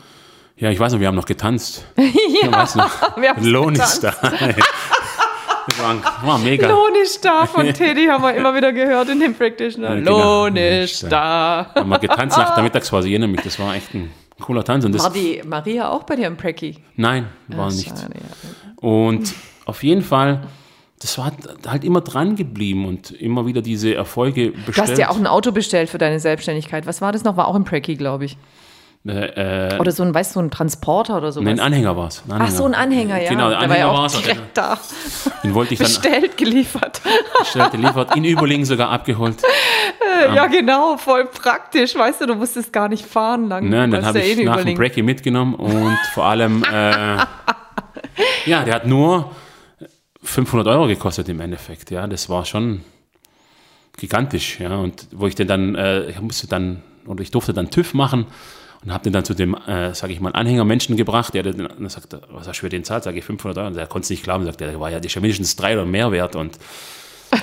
Ja, 0.59 0.69
ich 0.69 0.79
weiß 0.79 0.91
noch, 0.91 0.99
wir 0.99 1.07
haben 1.07 1.15
noch 1.15 1.25
getanzt. 1.25 1.85
ja, 2.43 2.51
weiß 2.51 2.75
noch. 2.75 3.17
wir 3.17 3.29
haben 3.29 3.45
Lohn 3.45 3.75
ist 3.75 4.03
da. 4.03 4.11
Das 4.11 5.79
war, 5.81 6.25
war 6.25 6.37
mega. 6.37 6.67
Lohn 6.67 6.95
ist 7.01 7.23
da 7.23 7.45
von 7.45 7.65
Teddy 7.73 8.07
haben 8.07 8.23
wir 8.23 8.33
immer 8.33 8.53
wieder 8.53 8.73
gehört 8.73 9.07
in 9.07 9.21
dem 9.21 9.33
Practitioner. 9.35 9.95
Genau. 9.95 10.43
Lohn 10.43 10.57
ist 10.57 11.03
da. 11.03 11.71
Haben 11.73 11.89
wir 11.89 11.99
getanzt 11.99 12.37
nach 12.37 12.55
der 12.55 12.63
Mittagspause, 12.65 13.07
ich 13.07 13.13
erinnere 13.13 13.29
mich, 13.29 13.41
das 13.41 13.57
war 13.57 13.73
echt 13.73 13.93
ein 13.93 14.11
cooler 14.41 14.65
Tanz. 14.65 14.83
Und 14.83 14.93
das 14.93 15.03
war 15.03 15.13
die 15.13 15.41
Maria 15.45 15.89
auch 15.89 16.03
bei 16.03 16.17
dir 16.17 16.27
im 16.27 16.35
Pracky? 16.35 16.77
Nein, 16.97 17.27
war 17.47 17.67
Ach, 17.67 17.71
nicht. 17.71 17.87
Schade, 17.87 18.15
ja. 18.15 18.85
Und 18.85 19.33
auf 19.63 19.81
jeden 19.83 20.01
Fall, 20.01 20.41
das 20.99 21.17
war 21.17 21.31
halt 21.67 21.85
immer 21.85 22.01
dran 22.01 22.35
geblieben 22.35 22.85
und 22.85 23.11
immer 23.11 23.45
wieder 23.45 23.61
diese 23.61 23.95
Erfolge 23.95 24.51
bestellt. 24.51 24.77
Du 24.77 24.81
hast 24.81 24.97
ja 24.97 25.09
auch 25.09 25.17
ein 25.17 25.27
Auto 25.27 25.53
bestellt 25.53 25.89
für 25.89 25.99
deine 25.99 26.19
Selbstständigkeit. 26.19 26.85
Was 26.85 26.99
war 26.99 27.13
das 27.13 27.23
noch? 27.23 27.37
War 27.37 27.47
auch 27.47 27.55
im 27.55 27.63
Pracky, 27.63 27.95
glaube 27.95 28.25
ich. 28.25 28.37
Äh, 29.07 29.77
oder 29.79 29.93
so 29.93 30.03
ein, 30.03 30.13
weißt 30.13 30.31
du, 30.31 30.33
so 30.35 30.39
ein 30.41 30.51
Transporter 30.51 31.17
oder 31.17 31.31
so. 31.31 31.39
Nein, 31.39 31.57
ein 31.57 31.67
Anhänger 31.67 31.95
war 31.95 32.07
es. 32.07 32.21
Ach, 32.27 32.49
so 32.49 32.65
ein 32.65 32.75
Anhänger, 32.75 33.21
ja. 33.21 33.29
Genau, 33.29 33.47
der 33.47 33.59
Anhänger 33.59 33.87
war 33.87 34.01
ja 34.01 34.05
auch 34.05 34.11
direkt 34.11 34.57
da. 34.57 34.77
Den 35.41 35.53
wollte 35.53 35.73
ich 35.73 35.79
dann. 35.79 35.87
Bestellt, 35.87 36.35
geliefert. 36.35 37.01
Bestellt, 37.39 37.71
geliefert, 37.71 38.15
in 38.17 38.25
Überlingen 38.25 38.65
sogar 38.65 38.89
abgeholt. 38.89 39.41
Äh, 39.41 40.35
ja, 40.35 40.47
genau, 40.47 40.97
voll 40.97 41.25
praktisch. 41.25 41.95
Weißt 41.95 42.19
du, 42.19 42.25
du 42.25 42.35
musstest 42.35 42.73
gar 42.73 42.89
nicht 42.89 43.05
fahren 43.05 43.47
lang. 43.47 43.69
Nein, 43.69 43.89
dann 43.89 44.05
habe 44.05 44.19
ich 44.19 44.37
eh 44.37 44.43
nach 44.43 44.63
dem 44.63 44.75
Breaky 44.75 45.01
mitgenommen 45.01 45.55
und 45.55 45.97
vor 46.13 46.25
allem, 46.25 46.61
äh, 46.63 47.15
ja, 48.45 48.65
der 48.65 48.75
hat 48.75 48.85
nur 48.85 49.31
500 50.23 50.67
Euro 50.67 50.87
gekostet 50.87 51.29
im 51.29 51.39
Endeffekt. 51.39 51.89
Ja, 51.89 52.05
das 52.05 52.27
war 52.27 52.43
schon 52.43 52.83
gigantisch. 53.95 54.59
Ja, 54.59 54.75
und 54.75 55.07
wo 55.13 55.25
ich 55.25 55.35
den 55.35 55.47
dann, 55.47 55.75
äh, 55.75 56.09
ich 56.09 56.19
musste 56.19 56.47
dann, 56.47 56.83
oder 57.07 57.21
ich 57.21 57.31
durfte 57.31 57.53
dann 57.53 57.69
TÜV 57.69 57.93
machen 57.93 58.25
und 58.83 58.93
habe 58.93 59.03
den 59.03 59.13
dann 59.13 59.25
zu 59.25 59.33
dem, 59.33 59.55
äh, 59.67 59.93
sage 59.93 60.13
ich 60.13 60.19
mal, 60.19 60.31
Anhängermenschen 60.31 60.95
gebracht, 60.95 61.33
der 61.33 61.43
dann, 61.43 61.57
dann 61.57 61.89
sagt, 61.89 62.15
was 62.31 62.47
hast 62.47 62.57
du 62.57 62.61
für 62.61 62.69
den 62.69 62.83
zahlt? 62.83 63.03
Sage 63.03 63.19
ich 63.19 63.25
500 63.25 63.57
Euro. 63.57 63.67
Und 63.67 63.75
der 63.75 63.87
konnte 63.87 64.05
es 64.05 64.09
nicht 64.09 64.23
glauben, 64.23 64.45
sagt, 64.45 64.61
der 64.61 64.79
war 64.79 64.89
ja, 64.89 64.99
der 64.99 65.21
mindestens 65.21 65.55
drei 65.55 65.73
oder 65.73 65.85
mehr 65.85 66.11
wert 66.11 66.35
und 66.35 66.57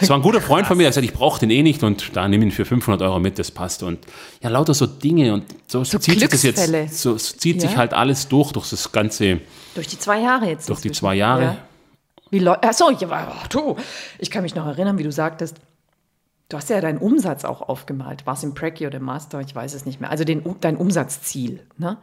das 0.00 0.08
war 0.08 0.16
ein 0.16 0.22
guter 0.22 0.40
Freund 0.40 0.66
von 0.66 0.76
mir, 0.76 0.84
der 0.84 0.88
hat 0.88 0.94
gesagt, 0.94 1.12
ich 1.12 1.18
brauche 1.18 1.38
den 1.40 1.50
eh 1.50 1.62
nicht 1.62 1.82
und 1.82 2.16
da 2.16 2.26
nimm 2.26 2.42
ihn 2.42 2.50
für 2.50 2.64
500 2.64 3.02
Euro 3.02 3.20
mit, 3.20 3.38
das 3.38 3.50
passt. 3.50 3.82
Und 3.82 4.00
ja, 4.42 4.48
lauter 4.48 4.74
so 4.74 4.86
Dinge 4.86 5.32
und 5.32 5.44
so, 5.66 5.84
so 5.84 5.98
zieht 5.98 6.18
sich 6.18 6.28
das 6.28 6.42
jetzt, 6.42 6.98
so, 6.98 7.16
so 7.16 7.36
zieht 7.36 7.62
ja. 7.62 7.68
sich 7.68 7.76
halt 7.76 7.94
alles 7.94 8.28
durch, 8.28 8.52
durch 8.52 8.68
das 8.70 8.90
ganze. 8.90 9.40
Durch 9.74 9.86
die 9.86 9.98
zwei 9.98 10.20
Jahre 10.20 10.46
jetzt. 10.46 10.68
Durch 10.68 10.80
die 10.80 10.90
zwei 10.90 11.14
Jahre. 11.14 11.42
Ja. 11.42 11.56
Wie 12.30 12.46
Achso, 12.48 12.90
ja, 12.90 13.44
du, 13.48 13.76
ich 14.18 14.30
kann 14.30 14.42
mich 14.42 14.54
noch 14.54 14.66
erinnern, 14.66 14.98
wie 14.98 15.04
du 15.04 15.12
sagtest, 15.12 15.56
Du 16.48 16.56
hast 16.56 16.70
ja 16.70 16.80
deinen 16.80 16.98
Umsatz 16.98 17.44
auch 17.44 17.60
aufgemalt. 17.60 18.24
War 18.24 18.34
es 18.34 18.44
im 18.44 18.54
Pracky 18.54 18.86
oder 18.86 18.98
im 18.98 19.04
Master? 19.04 19.40
Ich 19.40 19.52
weiß 19.52 19.74
es 19.74 19.84
nicht 19.84 20.00
mehr. 20.00 20.10
Also 20.10 20.22
den, 20.22 20.44
dein 20.60 20.76
Umsatzziel. 20.76 21.66
Ne? 21.76 21.98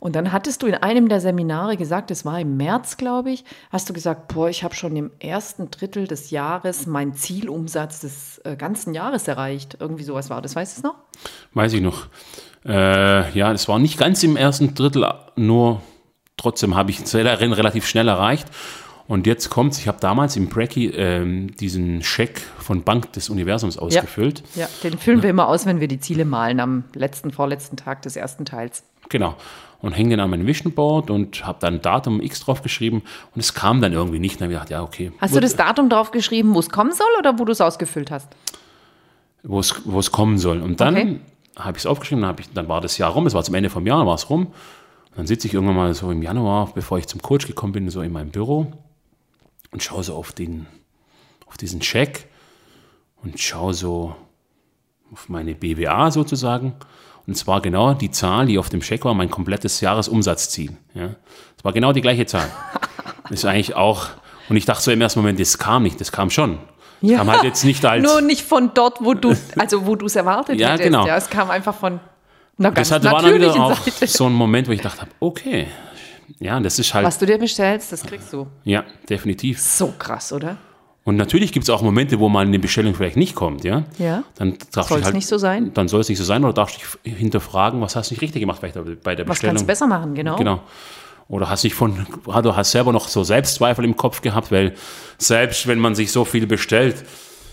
Und 0.00 0.16
dann 0.16 0.32
hattest 0.32 0.62
du 0.62 0.66
in 0.66 0.74
einem 0.74 1.08
der 1.08 1.20
Seminare 1.20 1.76
gesagt, 1.76 2.10
es 2.10 2.24
war 2.24 2.40
im 2.40 2.56
März, 2.56 2.96
glaube 2.96 3.30
ich, 3.30 3.44
hast 3.70 3.88
du 3.88 3.92
gesagt, 3.92 4.34
boah, 4.34 4.48
ich 4.48 4.64
habe 4.64 4.74
schon 4.74 4.96
im 4.96 5.12
ersten 5.20 5.70
Drittel 5.70 6.08
des 6.08 6.30
Jahres 6.30 6.86
meinen 6.86 7.14
Zielumsatz 7.14 8.00
des 8.00 8.38
äh, 8.44 8.56
ganzen 8.56 8.94
Jahres 8.94 9.28
erreicht. 9.28 9.76
Irgendwie 9.78 10.02
sowas 10.02 10.28
war 10.28 10.42
das. 10.42 10.56
Weißt 10.56 10.76
du 10.76 10.80
es 10.80 10.82
noch? 10.82 10.96
Weiß 11.52 11.72
ich 11.72 11.80
noch. 11.80 12.08
Äh, 12.66 13.30
ja, 13.30 13.52
es 13.52 13.68
war 13.68 13.78
nicht 13.78 13.96
ganz 13.96 14.22
im 14.24 14.36
ersten 14.36 14.74
Drittel, 14.74 15.08
nur 15.36 15.82
trotzdem 16.36 16.74
habe 16.74 16.90
ich 16.90 17.00
es 17.00 17.14
relativ 17.14 17.86
schnell 17.86 18.08
erreicht. 18.08 18.48
Und 19.06 19.26
jetzt 19.26 19.50
kommt's, 19.50 19.78
ich 19.78 19.86
habe 19.86 19.98
damals 20.00 20.34
im 20.36 20.48
Brecky 20.48 20.86
ähm, 20.86 21.54
diesen 21.56 22.02
Scheck 22.02 22.40
von 22.58 22.82
Bank 22.82 23.12
des 23.12 23.28
Universums 23.28 23.76
ausgefüllt. 23.76 24.42
Ja, 24.54 24.62
ja 24.62 24.68
den 24.82 24.98
füllen 24.98 25.22
wir 25.22 25.28
immer 25.28 25.46
aus, 25.46 25.66
wenn 25.66 25.80
wir 25.80 25.88
die 25.88 26.00
Ziele 26.00 26.24
malen 26.24 26.58
am 26.58 26.84
letzten, 26.94 27.30
vorletzten 27.30 27.76
Tag 27.76 28.00
des 28.02 28.16
ersten 28.16 28.46
Teils. 28.46 28.84
Genau. 29.10 29.36
Und 29.82 29.92
hänge 29.92 30.10
den 30.10 30.20
an 30.20 30.30
mein 30.30 30.46
Vision 30.46 30.72
Board 30.72 31.10
und 31.10 31.46
habe 31.46 31.58
dann 31.60 31.82
Datum 31.82 32.22
X 32.22 32.40
draufgeschrieben 32.40 33.02
und 33.34 33.40
es 33.40 33.52
kam 33.52 33.82
dann 33.82 33.92
irgendwie 33.92 34.18
nicht. 34.18 34.40
Dann 34.40 34.44
habe 34.46 34.54
ich 34.54 34.58
gedacht, 34.58 34.70
ja, 34.70 34.82
okay. 34.82 35.12
Hast 35.18 35.36
du 35.36 35.40
das 35.40 35.56
Datum 35.56 35.90
draufgeschrieben, 35.90 36.54
wo 36.54 36.58
es 36.58 36.70
kommen 36.70 36.92
soll 36.92 37.06
oder 37.18 37.38
wo 37.38 37.44
du 37.44 37.52
es 37.52 37.60
ausgefüllt 37.60 38.10
hast? 38.10 38.28
Wo 39.42 39.60
es, 39.60 39.82
wo 39.84 39.98
es 39.98 40.10
kommen 40.10 40.38
soll. 40.38 40.62
Und 40.62 40.80
dann 40.80 40.96
okay. 40.96 41.20
habe 41.56 41.76
ich 41.76 41.82
es 41.82 41.86
aufgeschrieben, 41.86 42.22
dann, 42.22 42.36
ich, 42.38 42.50
dann 42.54 42.68
war 42.68 42.80
das 42.80 42.96
Jahr 42.96 43.10
rum, 43.10 43.26
es 43.26 43.34
war 43.34 43.44
zum 43.44 43.54
Ende 43.54 43.68
vom 43.68 43.86
Jahr, 43.86 44.06
war 44.06 44.14
es 44.14 44.30
rum. 44.30 44.46
Und 44.46 45.18
dann 45.18 45.26
sitze 45.26 45.46
ich 45.46 45.52
irgendwann 45.52 45.76
mal 45.76 45.92
so 45.92 46.10
im 46.10 46.22
Januar, 46.22 46.70
bevor 46.74 46.96
ich 46.96 47.06
zum 47.06 47.20
Coach 47.20 47.46
gekommen 47.46 47.74
bin, 47.74 47.90
so 47.90 48.00
in 48.00 48.10
meinem 48.10 48.30
Büro 48.30 48.72
und 49.74 49.82
schaue 49.82 50.04
so 50.04 50.14
auf, 50.14 50.30
den, 50.30 50.66
auf 51.46 51.56
diesen 51.56 51.82
Scheck 51.82 52.28
und 53.22 53.40
schaue 53.40 53.74
so 53.74 54.14
auf 55.12 55.28
meine 55.28 55.56
BWA 55.56 56.12
sozusagen. 56.12 56.74
Und 57.26 57.36
zwar 57.36 57.60
genau 57.60 57.92
die 57.92 58.12
Zahl, 58.12 58.46
die 58.46 58.56
auf 58.56 58.68
dem 58.68 58.82
Scheck 58.82 59.04
war, 59.04 59.14
mein 59.14 59.30
komplettes 59.30 59.80
Jahresumsatzziel. 59.80 60.76
Ja. 60.94 61.08
Das 61.56 61.64
war 61.64 61.72
genau 61.72 61.92
die 61.92 62.02
gleiche 62.02 62.24
Zahl. 62.24 62.48
Das 63.24 63.30
ist 63.40 63.44
eigentlich 63.46 63.74
auch, 63.74 64.10
und 64.48 64.56
ich 64.56 64.64
dachte 64.64 64.84
so 64.84 64.92
im 64.92 65.00
ersten 65.00 65.18
Moment, 65.18 65.40
das 65.40 65.58
kam 65.58 65.82
nicht, 65.82 66.00
das 66.00 66.12
kam 66.12 66.30
schon. 66.30 66.60
Das 67.00 67.10
ja. 67.10 67.18
kam 67.18 67.32
halt 67.32 67.42
jetzt 67.42 67.64
nicht 67.64 67.84
als. 67.84 68.04
Nur 68.08 68.20
nicht 68.20 68.42
von 68.42 68.70
dort, 68.74 68.98
wo 69.04 69.14
du, 69.14 69.34
also 69.58 69.86
wo 69.86 69.96
du 69.96 70.06
es 70.06 70.14
erwartet 70.14 70.60
ja, 70.60 70.68
hättest. 70.68 70.84
Genau. 70.84 71.04
Ja, 71.04 71.16
es 71.16 71.28
kam 71.28 71.50
einfach 71.50 71.74
von 71.74 71.98
einer 72.58 72.70
ganz 72.70 72.90
das 72.90 72.94
hatte, 72.94 73.10
war 73.10 73.22
dann 73.22 73.34
wieder 73.34 73.56
auch 73.56 73.76
Seite. 73.76 74.06
so 74.06 74.26
ein 74.26 74.32
Moment, 74.34 74.68
wo 74.68 74.72
ich 74.72 74.82
dachte, 74.82 75.08
okay, 75.18 75.66
ja, 76.38 76.58
das 76.60 76.78
ist 76.78 76.94
halt. 76.94 77.06
Was 77.06 77.18
du 77.18 77.26
dir 77.26 77.38
bestellst, 77.38 77.92
das 77.92 78.02
kriegst 78.02 78.32
du. 78.32 78.46
Ja, 78.64 78.84
definitiv. 79.08 79.60
So 79.60 79.92
krass, 79.98 80.32
oder? 80.32 80.56
Und 81.04 81.16
natürlich 81.16 81.52
gibt 81.52 81.64
es 81.64 81.70
auch 81.70 81.82
Momente, 81.82 82.18
wo 82.18 82.30
mal 82.30 82.46
eine 82.46 82.58
Bestellung 82.58 82.94
vielleicht 82.94 83.18
nicht 83.18 83.34
kommt, 83.34 83.62
ja. 83.62 83.84
Ja. 83.98 84.24
Dann 84.36 84.56
soll 84.70 85.00
es 85.00 85.04
halt, 85.04 85.14
nicht 85.14 85.26
so 85.26 85.36
sein. 85.36 85.72
Dann 85.74 85.86
soll 85.86 86.00
es 86.00 86.08
nicht 86.08 86.16
so 86.18 86.24
sein 86.24 86.42
oder 86.44 86.54
darfst 86.54 86.76
du 86.76 86.80
dich 87.04 87.18
hinterfragen, 87.18 87.80
was 87.82 87.94
hast 87.94 88.10
du 88.10 88.14
nicht 88.14 88.22
richtig 88.22 88.40
gemacht 88.40 88.62
bei 88.62 88.70
der 88.70 88.82
Bestellung. 88.82 89.28
Was 89.28 89.40
kannst 89.40 89.62
du 89.62 89.66
besser 89.66 89.86
machen, 89.86 90.14
genau. 90.14 90.36
Genau. 90.36 90.62
Oder 91.28 91.48
hast 91.50 91.64
dich 91.64 91.74
von, 91.74 92.06
du 92.24 92.56
hast 92.56 92.70
selber 92.70 92.92
noch 92.92 93.08
so 93.08 93.22
Selbstzweifel 93.22 93.84
im 93.84 93.96
Kopf 93.96 94.22
gehabt, 94.22 94.50
weil 94.50 94.74
selbst 95.18 95.66
wenn 95.66 95.78
man 95.78 95.94
sich 95.94 96.10
so 96.10 96.24
viel 96.24 96.46
bestellt, 96.46 97.04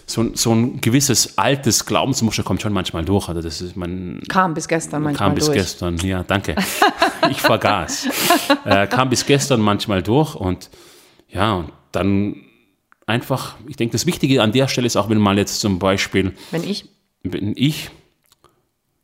so, 0.05 0.33
so 0.35 0.53
ein 0.53 0.81
gewisses 0.81 1.37
altes 1.37 1.85
Glaubensmuster 1.85 2.43
kommt 2.43 2.61
schon 2.61 2.73
manchmal 2.73 3.05
durch. 3.05 3.29
Also 3.29 3.41
das 3.41 3.61
ist 3.61 3.75
man 3.77 4.21
kam 4.27 4.53
bis 4.53 4.67
gestern 4.67 5.03
manchmal 5.03 5.27
kam 5.29 5.35
bis 5.35 5.45
durch. 5.45 5.57
gestern, 5.57 5.97
ja, 5.99 6.23
danke. 6.23 6.55
ich 7.29 7.41
vergaß. 7.41 8.07
Äh, 8.65 8.87
kam 8.87 9.09
bis 9.09 9.25
gestern 9.25 9.61
manchmal 9.61 10.03
durch 10.03 10.35
und 10.35 10.69
ja, 11.29 11.53
und 11.53 11.71
dann 11.91 12.35
einfach, 13.05 13.55
ich 13.67 13.75
denke, 13.77 13.93
das 13.93 14.05
Wichtige 14.05 14.41
an 14.41 14.51
der 14.51 14.67
Stelle 14.67 14.87
ist 14.87 14.95
auch, 14.97 15.09
wenn 15.09 15.17
mal 15.17 15.37
jetzt 15.37 15.59
zum 15.61 15.79
Beispiel. 15.79 16.33
Wenn 16.51 16.63
ich? 16.63 16.85
Wenn 17.23 17.53
ich 17.55 17.89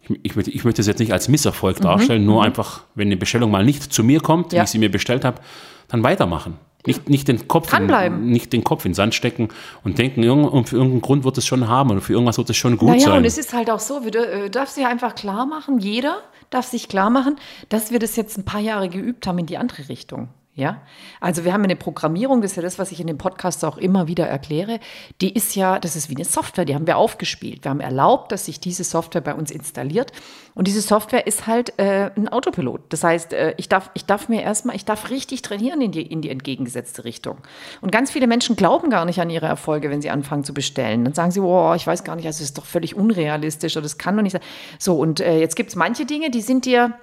ich, 0.01 0.19
ich, 0.23 0.35
möchte, 0.35 0.51
ich 0.51 0.63
möchte 0.63 0.81
es 0.81 0.87
jetzt 0.87 0.99
nicht 0.99 1.11
als 1.11 1.27
Misserfolg 1.27 1.81
darstellen, 1.81 2.25
nur 2.25 2.43
einfach, 2.43 2.81
wenn 2.95 3.07
eine 3.09 3.17
Bestellung 3.17 3.51
mal 3.51 3.65
nicht 3.65 3.91
zu 3.91 4.03
mir 4.03 4.21
kommt, 4.21 4.53
Ja. 4.53 4.61
wie 4.61 4.63
ich 4.65 4.69
sie 4.71 4.79
mir 4.79 4.89
bestellt 4.91 5.25
habe, 5.25 5.41
dann 5.89 6.03
weitermachen. 6.03 6.57
Nicht, 6.87 7.09
nicht, 7.09 7.27
den 7.27 7.47
Kopf 7.47 7.71
in, 7.73 8.31
nicht 8.31 8.53
den 8.53 8.63
Kopf 8.63 8.85
in 8.85 8.91
den 8.91 8.95
Sand 8.95 9.13
stecken 9.13 9.49
und 9.83 9.97
denken, 9.97 10.23
für 10.23 10.77
irgendeinen 10.77 11.01
Grund 11.01 11.23
wird 11.23 11.37
es 11.37 11.45
schon 11.45 11.67
haben 11.67 11.91
und 11.91 12.01
für 12.01 12.13
irgendwas 12.13 12.37
wird 12.37 12.49
es 12.49 12.57
schon 12.57 12.77
gut 12.77 12.89
Naja, 12.89 13.01
sein. 13.01 13.17
und 13.17 13.25
es 13.25 13.37
ist 13.37 13.53
halt 13.53 13.69
auch 13.69 13.79
so, 13.79 14.03
wir 14.03 14.15
äh, 14.15 14.49
darf 14.49 14.69
sich 14.69 14.85
einfach 14.85 15.13
klar 15.13 15.45
machen, 15.45 15.79
jeder 15.79 16.17
darf 16.49 16.65
sich 16.65 16.87
klar 16.87 17.09
machen, 17.09 17.35
dass 17.69 17.91
wir 17.91 17.99
das 17.99 18.15
jetzt 18.15 18.37
ein 18.37 18.45
paar 18.45 18.61
Jahre 18.61 18.89
geübt 18.89 19.27
haben 19.27 19.37
in 19.37 19.45
die 19.45 19.57
andere 19.57 19.89
Richtung. 19.89 20.29
Ja, 20.57 20.81
also 21.21 21.45
wir 21.45 21.53
haben 21.53 21.63
eine 21.63 21.75
Programmierung, 21.75 22.41
das 22.41 22.53
ist 22.53 22.55
ja 22.55 22.63
das, 22.63 22.79
was 22.79 22.91
ich 22.91 22.99
in 22.99 23.05
dem 23.05 23.19
Podcast 23.19 23.63
auch 23.63 23.77
immer 23.77 24.07
wieder 24.07 24.25
erkläre. 24.25 24.79
Die 25.21 25.31
ist 25.31 25.55
ja, 25.55 25.77
das 25.77 25.95
ist 25.95 26.09
wie 26.09 26.15
eine 26.15 26.25
Software, 26.25 26.65
die 26.65 26.73
haben 26.73 26.87
wir 26.87 26.97
aufgespielt. 26.97 27.63
Wir 27.63 27.69
haben 27.69 27.79
erlaubt, 27.79 28.31
dass 28.31 28.45
sich 28.45 28.59
diese 28.59 28.83
Software 28.83 29.21
bei 29.21 29.35
uns 29.35 29.51
installiert. 29.51 30.11
Und 30.55 30.65
diese 30.65 30.81
Software 30.81 31.27
ist 31.27 31.45
halt 31.45 31.77
äh, 31.77 32.09
ein 32.15 32.27
Autopilot. 32.27 32.81
Das 32.89 33.03
heißt, 33.03 33.33
äh, 33.33 33.53
ich, 33.57 33.69
darf, 33.69 33.91
ich 33.93 34.05
darf 34.05 34.29
mir 34.29 34.41
erstmal, 34.41 34.75
ich 34.75 34.83
darf 34.83 35.11
richtig 35.11 35.43
trainieren 35.43 35.79
in 35.79 35.91
die, 35.91 36.01
in 36.01 36.23
die 36.23 36.31
entgegengesetzte 36.31 37.05
Richtung. 37.05 37.37
Und 37.81 37.91
ganz 37.91 38.09
viele 38.09 38.25
Menschen 38.25 38.55
glauben 38.55 38.89
gar 38.89 39.05
nicht 39.05 39.21
an 39.21 39.29
ihre 39.29 39.45
Erfolge, 39.45 39.91
wenn 39.91 40.01
sie 40.01 40.09
anfangen 40.09 40.43
zu 40.43 40.55
bestellen. 40.55 41.05
Dann 41.05 41.13
sagen 41.13 41.29
sie, 41.29 41.39
oh, 41.39 41.75
ich 41.75 41.85
weiß 41.85 42.03
gar 42.03 42.15
nicht, 42.15 42.25
also 42.25 42.39
das 42.39 42.49
ist 42.49 42.57
doch 42.57 42.65
völlig 42.65 42.95
unrealistisch 42.95 43.77
oder 43.77 43.83
das 43.83 43.99
kann 43.99 44.15
doch 44.15 44.23
nicht 44.23 44.33
sein. 44.33 44.41
So, 44.79 44.95
und 44.95 45.19
äh, 45.19 45.39
jetzt 45.39 45.55
gibt 45.55 45.69
es 45.69 45.75
manche 45.75 46.07
Dinge, 46.07 46.31
die 46.31 46.41
sind 46.41 46.65
dir 46.65 46.95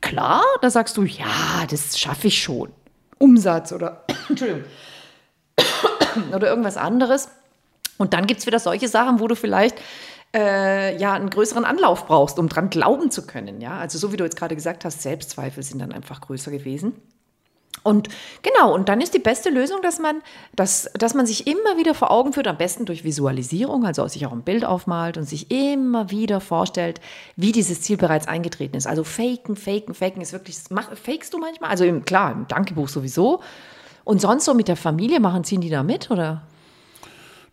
klar, 0.00 0.42
da 0.62 0.70
sagst 0.70 0.96
du, 0.96 1.02
ja, 1.02 1.66
das 1.68 1.98
schaffe 1.98 2.28
ich 2.28 2.40
schon. 2.40 2.70
Umsatz 3.18 3.72
oder, 3.72 4.04
Entschuldigung, 4.28 4.64
oder 6.34 6.48
irgendwas 6.48 6.76
anderes. 6.76 7.28
Und 7.98 8.12
dann 8.12 8.26
gibt 8.26 8.40
es 8.40 8.46
wieder 8.46 8.58
solche 8.58 8.88
Sachen, 8.88 9.20
wo 9.20 9.28
du 9.28 9.34
vielleicht 9.34 9.80
äh, 10.34 10.96
ja 10.98 11.14
einen 11.14 11.30
größeren 11.30 11.64
Anlauf 11.64 12.06
brauchst, 12.06 12.38
um 12.38 12.48
dran 12.48 12.70
glauben 12.70 13.10
zu 13.10 13.26
können. 13.26 13.60
Ja? 13.60 13.78
Also 13.78 13.98
so 13.98 14.12
wie 14.12 14.16
du 14.16 14.24
jetzt 14.24 14.36
gerade 14.36 14.54
gesagt 14.54 14.84
hast, 14.84 15.02
Selbstzweifel 15.02 15.62
sind 15.62 15.80
dann 15.80 15.92
einfach 15.92 16.20
größer 16.20 16.50
gewesen. 16.50 16.94
Und 17.86 18.08
genau, 18.42 18.74
und 18.74 18.88
dann 18.88 19.00
ist 19.00 19.14
die 19.14 19.20
beste 19.20 19.48
Lösung, 19.48 19.80
dass 19.82 20.00
man, 20.00 20.22
dass, 20.54 20.90
dass 20.94 21.14
man 21.14 21.24
sich 21.24 21.46
immer 21.46 21.78
wieder 21.78 21.94
vor 21.94 22.10
Augen 22.10 22.32
führt, 22.32 22.48
am 22.48 22.56
besten 22.56 22.84
durch 22.84 23.04
Visualisierung, 23.04 23.84
also 23.84 24.06
sich 24.08 24.26
auch 24.26 24.32
ein 24.32 24.42
Bild 24.42 24.64
aufmalt 24.64 25.16
und 25.16 25.24
sich 25.24 25.50
immer 25.50 26.10
wieder 26.10 26.40
vorstellt, 26.40 27.00
wie 27.36 27.52
dieses 27.52 27.80
Ziel 27.82 27.96
bereits 27.96 28.26
eingetreten 28.26 28.76
ist. 28.76 28.86
Also 28.86 29.04
faken, 29.04 29.54
faken, 29.54 29.94
faken 29.94 30.20
ist 30.20 30.32
wirklich, 30.32 30.58
mach, 30.70 30.96
fakest 30.96 31.32
du 31.32 31.38
manchmal? 31.38 31.70
Also 31.70 31.84
im, 31.84 32.04
klar, 32.04 32.32
im 32.32 32.48
Dankebuch 32.48 32.88
sowieso. 32.88 33.40
Und 34.04 34.20
sonst 34.20 34.44
so 34.44 34.54
mit 34.54 34.68
der 34.68 34.76
Familie 34.76 35.20
machen, 35.20 35.44
ziehen 35.44 35.60
die 35.60 35.70
da 35.70 35.82
mit, 35.82 36.10
oder? 36.10 36.42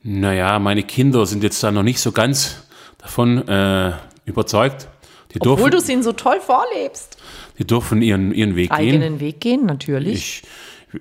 Naja, 0.02 0.60
meine 0.60 0.84
Kinder 0.84 1.26
sind 1.26 1.43
jetzt 1.43 1.63
da 1.63 1.72
noch 1.72 1.84
nicht 1.84 2.00
so 2.00 2.12
ganz 2.12 2.63
davon 2.98 3.48
äh, 3.48 3.93
überzeugt. 4.26 4.88
Die 5.34 5.48
Obwohl 5.48 5.69
du 5.69 5.78
es 5.78 5.89
ihnen 5.89 6.04
so 6.04 6.13
toll 6.13 6.39
vorlebst. 6.39 7.17
die 7.58 7.65
dürfen 7.65 8.02
ihren, 8.02 8.34
ihren 8.34 8.56
Weg 8.56 8.69
gehen. 8.69 8.80
Eigenen 8.80 9.19
Weg 9.19 9.41
gehen, 9.41 9.65
natürlich. 9.65 10.43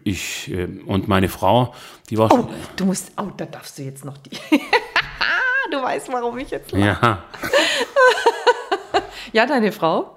Ich, 0.04 0.48
ich 0.48 0.50
äh, 0.52 0.68
und 0.86 1.08
meine 1.08 1.28
Frau, 1.28 1.74
die 2.08 2.18
war 2.18 2.32
oh, 2.32 2.36
schon. 2.36 2.48
du 2.76 2.84
musst, 2.86 3.12
oh, 3.18 3.28
da 3.36 3.44
darfst 3.44 3.78
du 3.78 3.82
jetzt 3.82 4.04
noch 4.04 4.16
die. 4.18 4.30
du 5.70 5.82
weißt, 5.82 6.10
warum 6.12 6.38
ich 6.38 6.50
jetzt. 6.50 6.72
Ja, 6.72 7.24
Ja, 9.32 9.46
deine 9.46 9.72
Frau? 9.72 10.16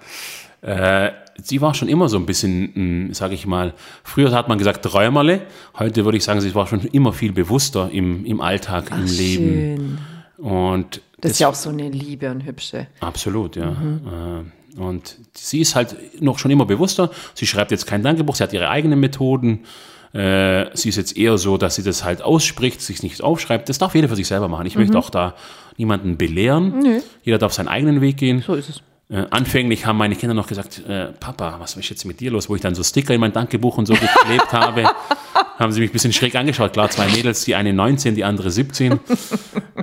äh, 0.61 1.11
sie 1.41 1.61
war 1.61 1.73
schon 1.73 1.87
immer 1.87 2.09
so 2.09 2.17
ein 2.17 2.25
bisschen, 2.25 3.13
sage 3.13 3.33
ich 3.33 3.45
mal, 3.45 3.73
früher 4.03 4.31
hat 4.31 4.47
man 4.47 4.57
gesagt 4.57 4.83
Träumerle, 4.83 5.41
heute 5.77 6.05
würde 6.05 6.17
ich 6.17 6.23
sagen, 6.23 6.41
sie 6.41 6.55
war 6.55 6.67
schon 6.67 6.81
immer 6.81 7.13
viel 7.13 7.31
bewusster 7.31 7.89
im, 7.91 8.25
im 8.25 8.41
Alltag, 8.41 8.91
im 8.91 9.05
Leben. 9.05 9.99
Schön. 10.37 10.45
Und 10.45 11.01
Das 11.27 11.31
ist 11.33 11.39
ja 11.39 11.47
auch 11.49 11.55
so 11.55 11.69
eine 11.69 11.89
Liebe 11.89 12.29
und 12.31 12.45
hübsche. 12.45 12.87
Absolut, 12.99 13.55
ja. 13.55 13.71
Äh, 13.71 14.79
Und 14.81 15.17
sie 15.33 15.59
ist 15.61 15.75
halt 15.75 16.21
noch 16.21 16.37
schon 16.39 16.51
immer 16.51 16.65
bewusster. 16.65 17.09
Sie 17.33 17.47
schreibt 17.47 17.71
jetzt 17.71 17.85
kein 17.87 18.03
Dankebuch, 18.03 18.35
sie 18.35 18.43
hat 18.43 18.53
ihre 18.53 18.69
eigenen 18.69 18.99
Methoden. 18.99 19.65
Äh, 20.13 20.67
Sie 20.75 20.89
ist 20.89 20.95
jetzt 20.95 21.17
eher 21.17 21.37
so, 21.37 21.57
dass 21.57 21.75
sie 21.75 21.83
das 21.83 22.05
halt 22.05 22.21
ausspricht, 22.21 22.81
sich 22.81 23.03
nicht 23.03 23.21
aufschreibt. 23.21 23.67
Das 23.67 23.77
darf 23.79 23.95
jeder 23.95 24.07
für 24.07 24.15
sich 24.15 24.27
selber 24.27 24.47
machen. 24.47 24.65
Ich 24.65 24.77
möchte 24.77 24.97
auch 24.97 25.09
da 25.09 25.35
niemanden 25.77 26.17
belehren. 26.17 27.01
Jeder 27.23 27.37
darf 27.37 27.51
seinen 27.53 27.67
eigenen 27.67 27.99
Weg 27.99 28.15
gehen. 28.17 28.41
So 28.41 28.53
ist 28.53 28.69
es. 28.69 28.81
Äh, 29.07 29.23
anfänglich 29.29 29.85
haben 29.85 29.97
meine 29.97 30.15
Kinder 30.15 30.33
noch 30.33 30.47
gesagt, 30.47 30.81
äh, 30.87 31.11
Papa, 31.19 31.57
was 31.59 31.75
ist 31.75 31.89
jetzt 31.89 32.05
mit 32.05 32.19
dir 32.19 32.31
los? 32.31 32.49
Wo 32.49 32.55
ich 32.55 32.61
dann 32.61 32.73
so 32.73 32.83
Sticker 32.83 33.13
in 33.13 33.21
mein 33.21 33.33
Dankebuch 33.33 33.77
und 33.77 33.85
so 33.85 33.93
geklebt 33.93 34.51
habe, 34.51 34.83
haben 35.59 35.71
sie 35.71 35.79
mich 35.81 35.91
ein 35.91 35.93
bisschen 35.93 36.11
schräg 36.11 36.35
angeschaut. 36.35 36.73
Klar, 36.73 36.89
zwei 36.89 37.07
Mädels, 37.09 37.45
die 37.45 37.53
eine 37.53 37.71
19, 37.71 38.15
die 38.15 38.23
andere 38.23 38.49
17. 38.49 38.99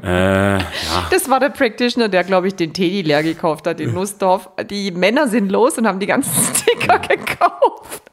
äh, 0.02 0.58
ja, 0.58 0.62
Das 1.10 1.30
war 1.30 1.38
der 1.38 1.50
Practitioner, 1.50 2.08
der, 2.08 2.24
glaube 2.24 2.48
ich, 2.48 2.56
den 2.56 2.72
Teddy 2.72 3.02
leer 3.02 3.22
gekauft 3.22 3.68
hat 3.68 3.78
in 3.78 3.94
Nussdorf. 3.94 4.48
Die 4.68 4.90
Männer 4.90 5.28
sind 5.28 5.52
los 5.52 5.78
und 5.78 5.86
haben 5.86 6.00
die 6.00 6.06
ganzen 6.06 6.32
Sticker 6.56 6.71
gekauft. 6.86 8.02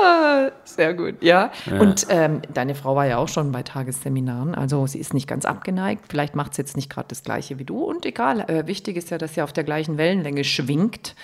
Ah, 0.00 0.50
Sehr 0.64 0.94
gut, 0.94 1.22
ja. 1.22 1.50
Und 1.78 2.06
ähm, 2.08 2.42
deine 2.52 2.74
Frau 2.74 2.94
war 2.94 3.06
ja 3.06 3.18
auch 3.18 3.28
schon 3.28 3.50
bei 3.52 3.62
Tagesseminaren, 3.62 4.54
also 4.54 4.86
sie 4.86 4.98
ist 4.98 5.14
nicht 5.14 5.26
ganz 5.26 5.44
abgeneigt. 5.44 6.04
Vielleicht 6.08 6.36
macht 6.36 6.54
sie 6.54 6.62
jetzt 6.62 6.76
nicht 6.76 6.90
gerade 6.90 7.08
das 7.08 7.22
Gleiche 7.22 7.58
wie 7.58 7.64
du. 7.64 7.82
Und 7.84 8.04
egal, 8.06 8.40
äh, 8.48 8.66
wichtig 8.66 8.96
ist 8.96 9.10
ja, 9.10 9.18
dass 9.18 9.34
sie 9.34 9.42
auf 9.42 9.52
der 9.52 9.64
gleichen 9.64 9.98
Wellenlänge 9.98 10.44
schwingt. 10.44 11.14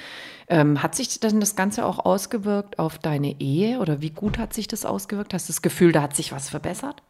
Ähm, 0.49 0.83
hat 0.83 0.95
sich 0.95 1.21
denn 1.21 1.41
das 1.41 1.57
Ganze 1.57 1.85
auch 1.87 2.05
ausgewirkt 2.05 2.79
auf 2.79 2.99
deine 2.99 3.41
Ehe 3.41 3.79
oder 3.79 4.01
wie 4.01 4.11
gut 4.11 4.39
hat 4.39 4.53
sich 4.53 4.69
das 4.69 4.85
ausgewirkt? 4.85 5.35
Hast 5.35 5.49
du 5.49 5.53
das 5.53 5.63
Gefühl, 5.63 5.93
da 5.93 6.03
hat 6.03 6.17
sich 6.17 6.33
was 6.33 6.51
verbessert? 6.51 7.03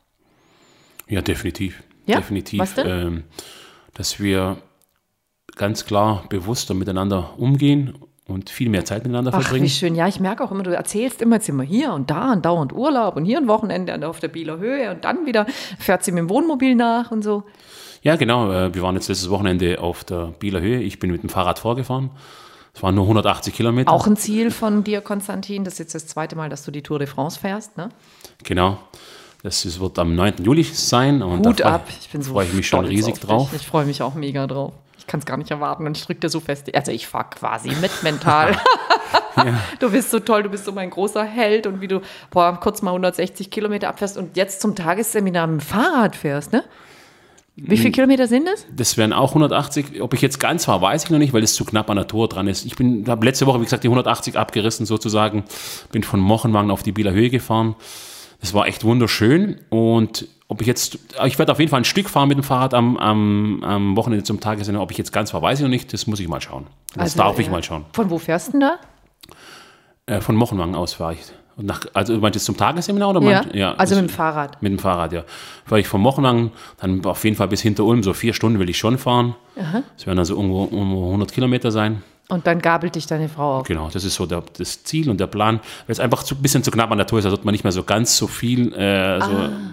Ja, 1.09 1.21
definitiv. 1.23 1.83
Ja? 2.07 2.17
Definitiv. 2.17 2.61
Was 2.61 2.75
denn? 2.75 2.87
Ähm, 2.87 3.25
dass 3.95 4.21
wir 4.21 4.59
ganz 5.57 5.87
klar 5.87 6.25
bewusster 6.29 6.75
miteinander 6.75 7.39
umgehen 7.39 7.95
und 8.27 8.49
viel 8.51 8.71
mehr 8.71 8.85
Zeit 8.85 9.03
miteinander 9.05 9.33
Ach, 9.35 9.39
wie 9.41 9.43
verbringen. 9.43 9.69
schön. 9.69 9.95
Ja, 9.95 10.09
ich 10.09 10.19
merke 10.21 10.43
auch 10.45 10.51
immer, 10.51 10.63
du 10.63 10.75
erzählst 10.75 11.21
immer, 11.23 11.37
jetzt 11.37 11.47
sind 11.47 11.57
wir 11.57 11.65
hier 11.65 11.93
und 11.93 12.11
da 12.11 12.33
und 12.33 12.45
dauernd 12.45 12.73
Urlaub 12.73 13.17
und 13.17 13.25
hier 13.25 13.39
ein 13.39 13.49
Wochenende 13.49 14.07
auf 14.09 14.21
der 14.21 14.29
Bieler 14.29 14.59
Höhe 14.59 14.91
und 14.91 15.05
dann 15.05 15.27
wieder 15.27 15.47
fährt 15.79 16.03
sie 16.05 16.13
mit 16.13 16.21
dem 16.21 16.31
Wohnmobil 16.31 16.75
nach 16.75 17.11
und 17.11 17.23
so. 17.23 17.43
Ja, 18.03 18.17
genau. 18.17 18.51
äh, 18.53 18.75
Wir 18.75 18.83
waren 18.83 18.95
jetzt 18.95 19.09
letztes 19.09 19.31
Wochenende 19.31 19.81
auf 19.81 20.05
der 20.05 20.29
Bieler 20.39 20.61
Höhe. 20.61 20.81
Ich 20.81 20.99
bin 20.99 21.11
mit 21.11 21.23
dem 21.23 21.29
Fahrrad 21.31 21.59
vorgefahren. 21.59 22.11
Es 22.75 22.83
waren 22.83 22.95
nur 22.95 23.05
180 23.05 23.55
Kilometer. 23.55 23.93
Auch 23.93 24.07
ein 24.07 24.17
Ziel 24.17 24.51
von 24.51 24.83
dir, 24.85 25.01
Konstantin. 25.01 25.63
Das 25.65 25.75
ist 25.75 25.79
jetzt 25.79 25.95
das 25.95 26.07
zweite 26.09 26.35
Mal, 26.35 26.49
dass 26.49 26.65
du 26.65 26.71
die 26.71 26.83
Tour 26.83 26.99
de 26.99 27.07
France 27.07 27.39
fährst. 27.39 27.77
Ne? 27.77 27.89
Genau. 28.43 28.79
Das 29.43 29.79
wird 29.79 29.99
am 29.99 30.15
9. 30.17 30.35
Juli 30.43 30.65
sein. 30.65 31.23
Und 31.23 31.47
Hut 31.47 31.61
da 31.61 31.65
freu- 31.65 31.75
ab. 31.75 31.87
Ich 32.01 32.09
bin 32.09 32.21
so 32.23 32.33
freue 32.33 32.47
ich 32.47 32.53
mich 32.53 32.67
schon 32.67 32.85
riesig 32.85 33.15
dich. 33.15 33.23
drauf. 33.23 33.51
Ich 33.55 33.67
freue 33.67 33.85
mich 33.87 34.03
auch 34.03 34.15
mega 34.15 34.47
drauf. 34.47 34.73
Ich 35.05 35.07
kann 35.07 35.21
es 35.21 35.27
gar 35.27 35.37
nicht 35.37 35.51
erwarten 35.51 35.87
und 35.87 35.97
ich 35.99 36.05
drücke 36.07 36.21
dir 36.21 36.29
so 36.31 36.40
fest. 36.40 36.75
Also 36.75 36.90
ich 36.90 37.07
fahre 37.07 37.27
quasi 37.31 37.71
mit 37.81 38.03
mental. 38.03 38.57
Du 39.81 39.90
bist 39.90 40.12
so 40.12 40.21
toll, 40.21 40.45
du 40.45 40.49
bist 40.49 40.64
so 40.64 40.71
mein 40.71 40.90
großer 40.90 41.25
Held 41.25 41.67
und 41.67 41.81
wie 41.81 41.88
du 41.88 42.01
boah, 42.31 42.59
kurz 42.61 42.83
mal 42.83 42.93
160 42.93 43.51
Kilometer 43.51 43.88
abfährst 43.88 44.17
und 44.17 44.37
jetzt 44.37 44.61
zum 44.61 44.77
Tagesseminar 44.77 45.49
mit 45.49 45.61
dem 45.61 45.67
Fahrrad 45.67 46.14
fährst, 46.14 46.53
ne? 46.53 46.62
Wie 47.57 47.73
Hm. 47.73 47.79
viele 47.79 47.90
Kilometer 47.90 48.29
sind 48.29 48.49
es? 48.49 48.64
Das 48.75 48.97
wären 48.97 49.12
auch 49.12 49.31
180. 49.31 50.01
Ob 50.03 50.14
ich 50.14 50.23
jetzt 50.23 50.38
ganz 50.38 50.69
war, 50.69 50.81
weiß 50.81 51.05
ich 51.05 51.11
noch 51.11 51.19
nicht, 51.19 51.33
weil 51.33 51.43
es 51.43 51.55
zu 51.55 51.64
knapp 51.64 51.90
an 51.90 51.97
der 51.97 52.07
Tour 52.07 52.29
dran 52.29 52.47
ist. 52.47 52.64
Ich 52.64 52.77
bin, 52.77 53.05
habe 53.09 53.27
letzte 53.27 53.47
Woche, 53.47 53.59
wie 53.61 53.64
gesagt, 53.64 53.83
die 53.83 53.88
180 53.88 54.37
abgerissen 54.38 54.87
sozusagen. 54.87 55.43
Bin 55.90 56.05
von 56.05 56.21
Mochenwagen 56.21 56.71
auf 56.71 56.85
die 56.85 56.93
Bieler 56.93 57.11
Höhe 57.12 57.31
gefahren. 57.31 57.75
Das 58.40 58.55
war 58.55 58.67
echt 58.69 58.85
wunderschön. 58.85 59.61
Und 59.69 60.29
ob 60.48 60.61
ich 60.61 60.66
jetzt, 60.66 60.98
ich 61.24 61.38
werde 61.38 61.52
auf 61.52 61.59
jeden 61.59 61.70
Fall 61.70 61.80
ein 61.80 61.85
Stück 61.85 62.09
fahren 62.11 62.28
mit 62.28 62.37
dem 62.38 62.44
Fahrrad 62.44 62.74
am, 62.74 62.96
am, 62.96 63.62
am 63.64 63.96
Wochenende 63.96 64.24
zum 64.24 64.40
Tagesende. 64.40 64.80
Ob 64.80 64.90
ich 64.90 64.98
jetzt 64.98 65.12
ganz 65.12 65.33
war, 65.33 65.40
weiß 65.42 65.59
ich 65.59 65.62
noch 65.62 65.70
nicht. 65.70 65.92
Das 65.92 66.07
muss 66.07 66.20
ich 66.20 66.28
mal 66.28 66.40
schauen. 66.40 66.66
Das 66.94 67.02
Also, 67.02 67.18
darf 67.18 67.38
ich 67.38 67.46
ja. 67.46 67.52
mal 67.52 67.62
schauen. 67.62 67.85
Von 67.92 68.11
wo 68.11 68.18
fährst 68.18 68.48
du 68.48 68.52
denn 68.52 68.61
da? 68.61 68.76
Äh, 70.07 70.20
von 70.20 70.37
Mochenwagen 70.37 70.74
aus 70.74 70.94
fahre 70.94 71.14
ich. 71.14 71.20
Nach, 71.57 71.87
also 71.94 72.14
du 72.14 72.20
meinst 72.20 72.35
jetzt 72.35 72.46
zum 72.46 72.57
Tagesseminar 72.57 73.11
oder 73.11 73.22
Ja, 73.22 73.42
meint, 73.42 73.80
also 73.80 73.94
mit 73.94 74.04
dem 74.07 74.09
Fahrrad. 74.11 74.61
Mit 74.61 74.72
dem 74.72 74.78
Fahrrad, 74.80 75.12
ja. 75.12 75.22
Fahre 75.64 75.80
ich 75.80 75.87
von 75.87 76.00
Mochenwagen, 76.00 76.50
dann 76.80 77.04
auf 77.07 77.22
jeden 77.24 77.37
Fall 77.37 77.46
bis 77.48 77.62
hinter 77.62 77.85
Ulm, 77.85 78.02
so 78.02 78.12
vier 78.12 78.35
Stunden 78.35 78.59
will 78.59 78.68
ich 78.68 78.76
schon 78.76 78.98
fahren. 78.98 79.37
Das 79.96 80.07
werden 80.07 80.18
also 80.18 80.35
irgendwo, 80.35 80.64
irgendwo 80.64 81.07
100 81.07 81.33
Kilometer 81.33 81.70
sein. 81.70 82.02
Und 82.29 82.47
dann 82.47 82.61
gabelt 82.61 82.95
dich 82.95 83.07
deine 83.07 83.29
Frau 83.29 83.59
auf. 83.59 83.67
Genau, 83.67 83.91
das 83.93 84.05
ist 84.05 84.15
so 84.15 84.25
der, 84.25 84.43
das 84.57 84.83
Ziel 84.85 85.11
und 85.11 85.21
der 85.21 85.27
Plan. 85.27 85.61
Weil 85.87 85.93
es 85.93 86.01
einfach 86.01 86.29
ein 86.31 86.43
bisschen 86.43 86.63
zu 86.63 86.71
knapp 86.71 86.91
an 86.91 86.99
der 86.99 87.07
Tour 87.07 87.19
ist, 87.19 87.27
da 87.27 87.31
wird 87.31 87.45
man 87.45 87.53
nicht 87.53 87.65
mehr 87.65 87.73
so 87.73 87.83
ganz 87.83 88.17
so 88.17 88.27
viel. 88.27 88.73
Äh, 88.73 89.21
so, 89.21 89.27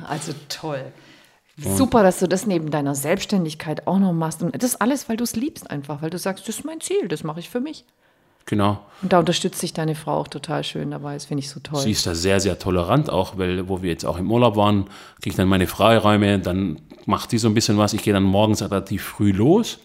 Also 0.07 0.33
toll. 0.49 0.83
Super, 1.57 2.01
dass 2.03 2.19
du 2.19 2.27
das 2.27 2.47
neben 2.47 2.71
deiner 2.71 2.95
Selbstständigkeit 2.95 3.87
auch 3.87 3.99
noch 3.99 4.13
machst. 4.13 4.41
Und 4.41 4.61
das 4.61 4.81
alles, 4.81 5.07
weil 5.07 5.17
du 5.17 5.23
es 5.23 5.35
liebst 5.35 5.69
einfach, 5.69 6.01
weil 6.01 6.09
du 6.09 6.17
sagst, 6.17 6.47
das 6.47 6.57
ist 6.57 6.65
mein 6.65 6.81
Ziel, 6.81 7.07
das 7.07 7.23
mache 7.23 7.39
ich 7.39 7.49
für 7.49 7.59
mich. 7.59 7.85
Genau. 8.45 8.79
Und 9.01 9.13
da 9.13 9.19
unterstützt 9.19 9.59
sich 9.59 9.71
deine 9.71 9.93
Frau 9.93 10.17
auch 10.17 10.27
total 10.27 10.63
schön 10.63 10.91
dabei. 10.91 11.13
Das 11.13 11.25
finde 11.25 11.43
ich 11.43 11.49
so 11.49 11.59
toll. 11.59 11.79
Sie 11.79 11.91
ist 11.91 12.07
da 12.07 12.15
sehr, 12.15 12.39
sehr 12.39 12.57
tolerant 12.57 13.09
auch, 13.09 13.37
weil 13.37 13.69
wo 13.69 13.81
wir 13.83 13.91
jetzt 13.91 14.05
auch 14.05 14.17
im 14.17 14.31
Urlaub 14.31 14.55
waren, 14.55 14.85
kriege 15.21 15.29
ich 15.29 15.35
dann 15.35 15.47
meine 15.47 15.67
Freiräume, 15.67 16.39
dann 16.39 16.81
macht 17.05 17.29
sie 17.29 17.37
so 17.37 17.47
ein 17.47 17.53
bisschen 17.53 17.77
was. 17.77 17.93
Ich 17.93 18.01
gehe 18.01 18.13
dann 18.13 18.23
morgens 18.23 18.61
relativ 18.63 19.03
früh 19.03 19.31
los 19.31 19.79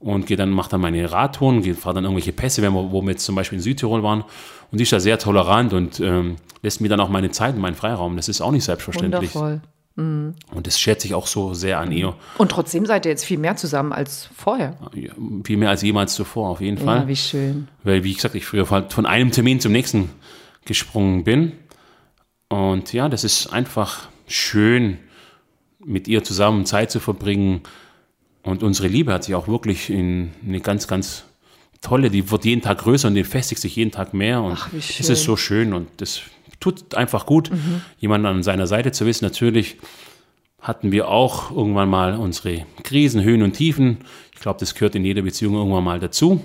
und 0.00 0.26
gehe 0.26 0.36
dann, 0.36 0.50
mache 0.50 0.70
dann 0.70 0.80
meine 0.80 1.10
Radtouren, 1.10 1.62
fahre 1.74 1.96
dann 1.96 2.04
irgendwelche 2.04 2.32
Pässe, 2.32 2.62
wenn 2.62 2.72
wir, 2.72 2.92
wo 2.92 3.02
wir 3.02 3.10
jetzt 3.10 3.24
zum 3.24 3.34
Beispiel 3.34 3.58
in 3.58 3.62
Südtirol 3.62 4.02
waren. 4.02 4.24
Und 4.70 4.78
sie 4.78 4.82
ist 4.82 4.92
da 4.92 5.00
sehr 5.00 5.18
tolerant 5.18 5.72
und 5.72 6.00
ähm, 6.00 6.36
lässt 6.62 6.80
mir 6.80 6.88
dann 6.88 7.00
auch 7.00 7.08
meine 7.08 7.30
Zeit 7.30 7.54
und 7.54 7.60
meinen 7.60 7.74
Freiraum. 7.74 8.16
Das 8.16 8.28
ist 8.28 8.40
auch 8.40 8.52
nicht 8.52 8.64
selbstverständlich. 8.64 9.34
Wundervoll. 9.34 9.60
Und 9.98 10.36
das 10.62 10.78
schätze 10.78 11.08
ich 11.08 11.14
auch 11.14 11.26
so 11.26 11.54
sehr 11.54 11.80
an 11.80 11.90
ihr. 11.90 12.14
Und 12.38 12.52
trotzdem 12.52 12.86
seid 12.86 13.04
ihr 13.04 13.10
jetzt 13.10 13.24
viel 13.24 13.38
mehr 13.38 13.56
zusammen 13.56 13.92
als 13.92 14.30
vorher. 14.36 14.76
Ja, 14.94 15.10
Viel 15.42 15.56
mehr 15.56 15.70
als 15.70 15.82
jemals 15.82 16.14
zuvor, 16.14 16.50
auf 16.50 16.60
jeden 16.60 16.78
Fall. 16.78 16.98
Ja, 16.98 17.08
wie 17.08 17.16
schön. 17.16 17.66
Weil, 17.82 18.04
wie 18.04 18.14
gesagt, 18.14 18.36
ich 18.36 18.46
früher 18.46 18.70
halt 18.70 18.92
von 18.92 19.06
einem 19.06 19.32
Termin 19.32 19.58
zum 19.58 19.72
nächsten 19.72 20.10
gesprungen 20.66 21.24
bin. 21.24 21.52
Und 22.48 22.92
ja, 22.92 23.08
das 23.08 23.24
ist 23.24 23.48
einfach 23.48 24.08
schön, 24.28 24.98
mit 25.84 26.06
ihr 26.06 26.22
zusammen 26.22 26.64
Zeit 26.64 26.92
zu 26.92 27.00
verbringen. 27.00 27.62
Und 28.48 28.62
unsere 28.62 28.88
Liebe 28.88 29.12
hat 29.12 29.24
sich 29.24 29.34
auch 29.34 29.46
wirklich 29.46 29.90
in 29.90 30.30
eine 30.46 30.60
ganz, 30.60 30.88
ganz 30.88 31.24
tolle, 31.82 32.08
die 32.08 32.30
wird 32.30 32.46
jeden 32.46 32.62
Tag 32.62 32.78
größer 32.78 33.08
und 33.08 33.14
die 33.14 33.24
festigt 33.24 33.60
sich 33.60 33.76
jeden 33.76 33.90
Tag 33.90 34.14
mehr. 34.14 34.42
Und 34.42 34.52
Ach, 34.52 34.72
es 34.72 35.00
ist 35.00 35.24
so 35.24 35.36
schön 35.36 35.74
und 35.74 35.88
das 35.98 36.22
tut 36.58 36.94
einfach 36.94 37.26
gut, 37.26 37.50
jemanden 37.98 38.26
an 38.26 38.42
seiner 38.42 38.66
Seite 38.66 38.90
zu 38.90 39.04
wissen. 39.04 39.26
Natürlich 39.26 39.76
hatten 40.60 40.92
wir 40.92 41.08
auch 41.08 41.50
irgendwann 41.50 41.90
mal 41.90 42.14
unsere 42.14 42.64
Krisen, 42.82 43.22
Höhen 43.22 43.42
und 43.42 43.52
Tiefen. 43.52 43.98
Ich 44.32 44.40
glaube, 44.40 44.58
das 44.58 44.74
gehört 44.74 44.94
in 44.94 45.04
jeder 45.04 45.22
Beziehung 45.22 45.54
irgendwann 45.54 45.84
mal 45.84 46.00
dazu. 46.00 46.40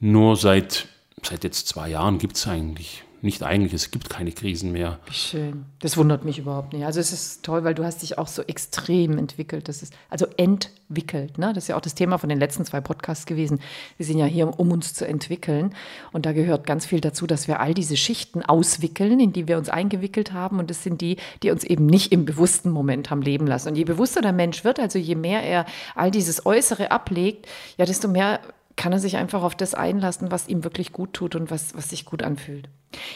Nur 0.00 0.36
seit, 0.36 0.88
seit 1.22 1.44
jetzt 1.44 1.68
zwei 1.68 1.88
Jahren 1.90 2.18
gibt 2.18 2.36
es 2.36 2.48
eigentlich, 2.48 3.04
nicht 3.26 3.42
eigentlich, 3.42 3.74
es 3.74 3.90
gibt 3.90 4.08
keine 4.08 4.32
Krisen 4.32 4.72
mehr. 4.72 4.98
Schön. 5.10 5.66
Das 5.80 5.98
wundert 5.98 6.24
mich 6.24 6.38
überhaupt 6.38 6.72
nicht. 6.72 6.86
Also 6.86 7.00
es 7.00 7.12
ist 7.12 7.44
toll, 7.44 7.64
weil 7.64 7.74
du 7.74 7.84
hast 7.84 8.00
dich 8.00 8.16
auch 8.16 8.28
so 8.28 8.40
extrem 8.42 9.18
entwickelt. 9.18 9.68
Das 9.68 9.82
ist 9.82 9.92
also 10.08 10.26
entwickelt. 10.38 11.36
Ne? 11.36 11.52
Das 11.52 11.64
ist 11.64 11.68
ja 11.68 11.76
auch 11.76 11.82
das 11.82 11.94
Thema 11.94 12.16
von 12.16 12.30
den 12.30 12.38
letzten 12.38 12.64
zwei 12.64 12.80
Podcasts 12.80 13.26
gewesen. 13.26 13.60
Wir 13.98 14.06
sind 14.06 14.16
ja 14.16 14.24
hier, 14.24 14.58
um 14.58 14.72
uns 14.72 14.94
zu 14.94 15.06
entwickeln. 15.06 15.74
Und 16.12 16.24
da 16.24 16.32
gehört 16.32 16.66
ganz 16.66 16.86
viel 16.86 17.00
dazu, 17.00 17.26
dass 17.26 17.48
wir 17.48 17.60
all 17.60 17.74
diese 17.74 17.98
Schichten 17.98 18.42
auswickeln, 18.42 19.20
in 19.20 19.34
die 19.34 19.46
wir 19.46 19.58
uns 19.58 19.68
eingewickelt 19.68 20.32
haben. 20.32 20.58
Und 20.58 20.70
das 20.70 20.82
sind 20.82 21.02
die, 21.02 21.18
die 21.42 21.50
uns 21.50 21.64
eben 21.64 21.84
nicht 21.84 22.12
im 22.12 22.24
bewussten 22.24 22.70
Moment 22.70 23.10
haben 23.10 23.20
leben 23.20 23.46
lassen. 23.46 23.68
Und 23.68 23.76
je 23.76 23.84
bewusster 23.84 24.22
der 24.22 24.32
Mensch 24.32 24.64
wird, 24.64 24.80
also 24.80 24.98
je 24.98 25.16
mehr 25.16 25.42
er 25.42 25.66
all 25.94 26.10
dieses 26.10 26.46
Äußere 26.46 26.90
ablegt, 26.90 27.46
ja, 27.76 27.84
desto 27.84 28.08
mehr 28.08 28.40
kann 28.76 28.92
er 28.92 28.98
sich 28.98 29.16
einfach 29.16 29.42
auf 29.42 29.54
das 29.54 29.74
einlassen, 29.74 30.30
was 30.30 30.48
ihm 30.48 30.62
wirklich 30.64 30.92
gut 30.92 31.12
tut 31.14 31.34
und 31.34 31.50
was, 31.50 31.74
was 31.74 31.90
sich 31.90 32.04
gut 32.04 32.22
anfühlt. 32.22 32.68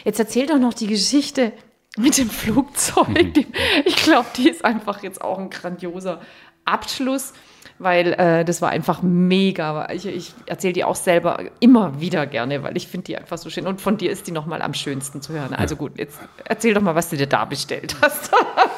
Jetzt 0.03 0.19
erzähl 0.19 0.47
doch 0.47 0.57
noch 0.59 0.73
die 0.73 0.87
Geschichte 0.87 1.51
mit 1.97 2.17
dem 2.17 2.29
Flugzeug. 2.29 3.33
Die- 3.35 3.47
Ich 3.85 3.95
glaube, 3.97 4.27
die 4.37 4.49
ist 4.49 4.65
einfach 4.65 5.03
jetzt 5.03 5.21
auch 5.21 5.37
ein 5.37 5.49
grandioser 5.49 6.19
Abschluss, 6.65 7.33
weil 7.79 8.13
äh, 8.13 8.45
das 8.45 8.61
war 8.61 8.69
einfach 8.69 9.01
mega. 9.01 9.89
Ich, 9.91 10.05
ich 10.05 10.33
erzähle 10.45 10.73
die 10.73 10.83
auch 10.83 10.95
selber 10.95 11.39
immer 11.59 11.99
wieder 11.99 12.25
gerne, 12.27 12.61
weil 12.63 12.77
ich 12.77 12.87
finde 12.87 13.05
die 13.05 13.17
einfach 13.17 13.37
so 13.39 13.49
schön. 13.49 13.65
Und 13.67 13.81
von 13.81 13.97
dir 13.97 14.11
ist 14.11 14.27
die 14.27 14.31
nochmal 14.31 14.61
am 14.61 14.73
schönsten 14.73 15.21
zu 15.21 15.33
hören. 15.33 15.53
Also 15.53 15.75
gut, 15.75 15.97
jetzt 15.97 16.19
erzähl 16.45 16.73
doch 16.73 16.81
mal, 16.81 16.95
was 16.95 17.09
du 17.09 17.17
dir 17.17 17.27
da 17.27 17.45
bestellt 17.45 17.95
hast. 18.01 18.31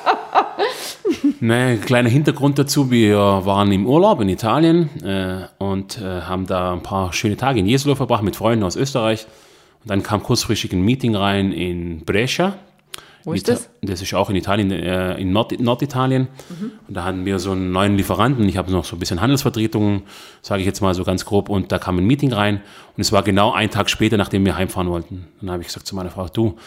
Ne, 1.40 1.78
kleiner 1.78 2.10
Hintergrund 2.10 2.58
dazu, 2.60 2.90
wir 2.92 3.18
waren 3.18 3.72
im 3.72 3.86
Urlaub 3.86 4.22
in 4.22 4.30
Italien 4.30 4.90
äh, 5.04 5.48
und 5.58 6.00
äh, 6.00 6.22
haben 6.22 6.46
da 6.46 6.74
ein 6.74 6.84
paar 6.84 7.14
schöne 7.14 7.38
Tage 7.38 7.60
in 7.60 7.66
Jesolo 7.66 7.96
verbracht 7.96 8.24
mit 8.24 8.36
Freunden 8.36 8.64
aus 8.64 8.76
Österreich. 8.76 9.28
Und 9.84 9.90
dann 9.90 10.04
kam 10.04 10.24
kurzfristig 10.24 10.72
ein 10.74 10.82
Meeting 10.82 11.16
rein 11.16 11.52
in 11.52 12.06
Brescia. 12.06 12.56
Wo 13.26 13.34
ist 13.34 13.48
Ita- 13.48 13.54
das? 13.54 13.70
Das 13.82 14.02
ist 14.02 14.14
auch 14.14 14.30
in 14.30 14.36
Italien, 14.36 14.70
äh, 14.72 15.16
in 15.18 15.32
Nord 15.32 15.58
Norditalien. 15.60 16.28
Und 16.88 16.94
da 16.96 17.06
hatten 17.06 17.26
wir 17.26 17.40
so 17.40 17.52
einen 17.52 17.72
neuen 17.72 17.96
Lieferanten. 17.96 18.48
Ich 18.50 18.58
habe 18.58 18.72
noch 18.72 18.84
so 18.86 18.96
ein 18.96 19.00
bisschen 19.00 19.22
Handelsvertretungen, 19.22 20.04
sage 20.42 20.62
ich 20.62 20.66
jetzt 20.66 20.82
mal 20.82 20.94
so 20.94 21.04
ganz 21.04 21.24
grob. 21.26 21.50
Und 21.50 21.72
da 21.72 21.80
kam 21.80 21.98
ein 21.98 22.06
Meeting 22.06 22.34
rein. 22.34 22.62
Und 22.98 23.02
es 23.02 23.12
war 23.12 23.24
genau 23.24 23.54
ein 23.54 23.70
Tag 23.70 23.90
später, 23.90 24.18
nachdem 24.18 24.46
wir 24.46 24.58
heimfahren 24.58 24.90
wollten. 24.90 25.28
Dann 25.40 25.52
habe 25.52 25.62
ich 25.62 25.68
gesagt 25.68 25.88
zu 25.88 25.96
meiner 25.96 26.10
Frau, 26.10 26.28
du, 26.28 26.58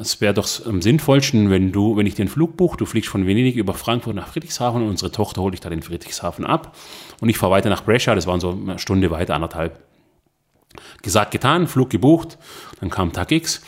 es 0.00 0.20
wäre 0.20 0.34
doch 0.34 0.48
am 0.66 0.80
sinnvollsten, 0.80 1.50
wenn 1.50 1.72
du, 1.72 1.96
wenn 1.96 2.06
ich 2.06 2.14
den 2.14 2.28
Flug 2.28 2.56
buche, 2.56 2.76
du 2.76 2.86
fliegst 2.86 3.10
von 3.10 3.26
Venedig 3.26 3.56
über 3.56 3.74
Frankfurt 3.74 4.14
nach 4.14 4.28
Friedrichshafen 4.28 4.82
und 4.82 4.88
unsere 4.88 5.12
Tochter 5.12 5.42
holt 5.42 5.52
dich 5.52 5.60
dann 5.60 5.72
in 5.72 5.82
Friedrichshafen 5.82 6.46
ab. 6.46 6.76
Und 7.20 7.28
ich 7.28 7.36
fahre 7.36 7.52
weiter 7.52 7.68
nach 7.68 7.84
Brescia, 7.84 8.14
das 8.14 8.26
waren 8.26 8.40
so 8.40 8.50
eine 8.50 8.78
Stunde 8.78 9.10
weiter, 9.10 9.34
anderthalb. 9.34 9.80
Gesagt, 11.02 11.32
getan, 11.32 11.66
Flug 11.66 11.90
gebucht, 11.90 12.38
dann 12.80 12.88
kam 12.88 13.12
Tag 13.12 13.32
X. 13.32 13.62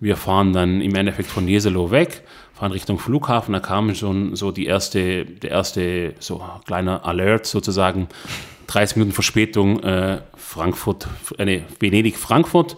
Wir 0.00 0.16
fahren 0.16 0.52
dann 0.52 0.80
im 0.80 0.94
Endeffekt 0.94 1.28
von 1.28 1.46
Jeselo 1.46 1.90
weg, 1.90 2.22
fahren 2.54 2.72
Richtung 2.72 2.98
Flughafen, 2.98 3.52
da 3.52 3.60
kam 3.60 3.94
schon 3.94 4.36
so 4.36 4.50
die 4.52 4.66
erste, 4.66 5.24
der 5.24 5.50
erste 5.50 6.14
so 6.18 6.42
kleiner 6.66 7.04
Alert 7.04 7.46
sozusagen, 7.46 8.08
30 8.68 8.96
Minuten 8.96 9.12
Verspätung, 9.12 9.80
äh, 9.82 10.20
Frankfurt, 10.36 11.08
äh, 11.38 11.44
nee, 11.44 11.64
Venedig-Frankfurt. 11.80 12.76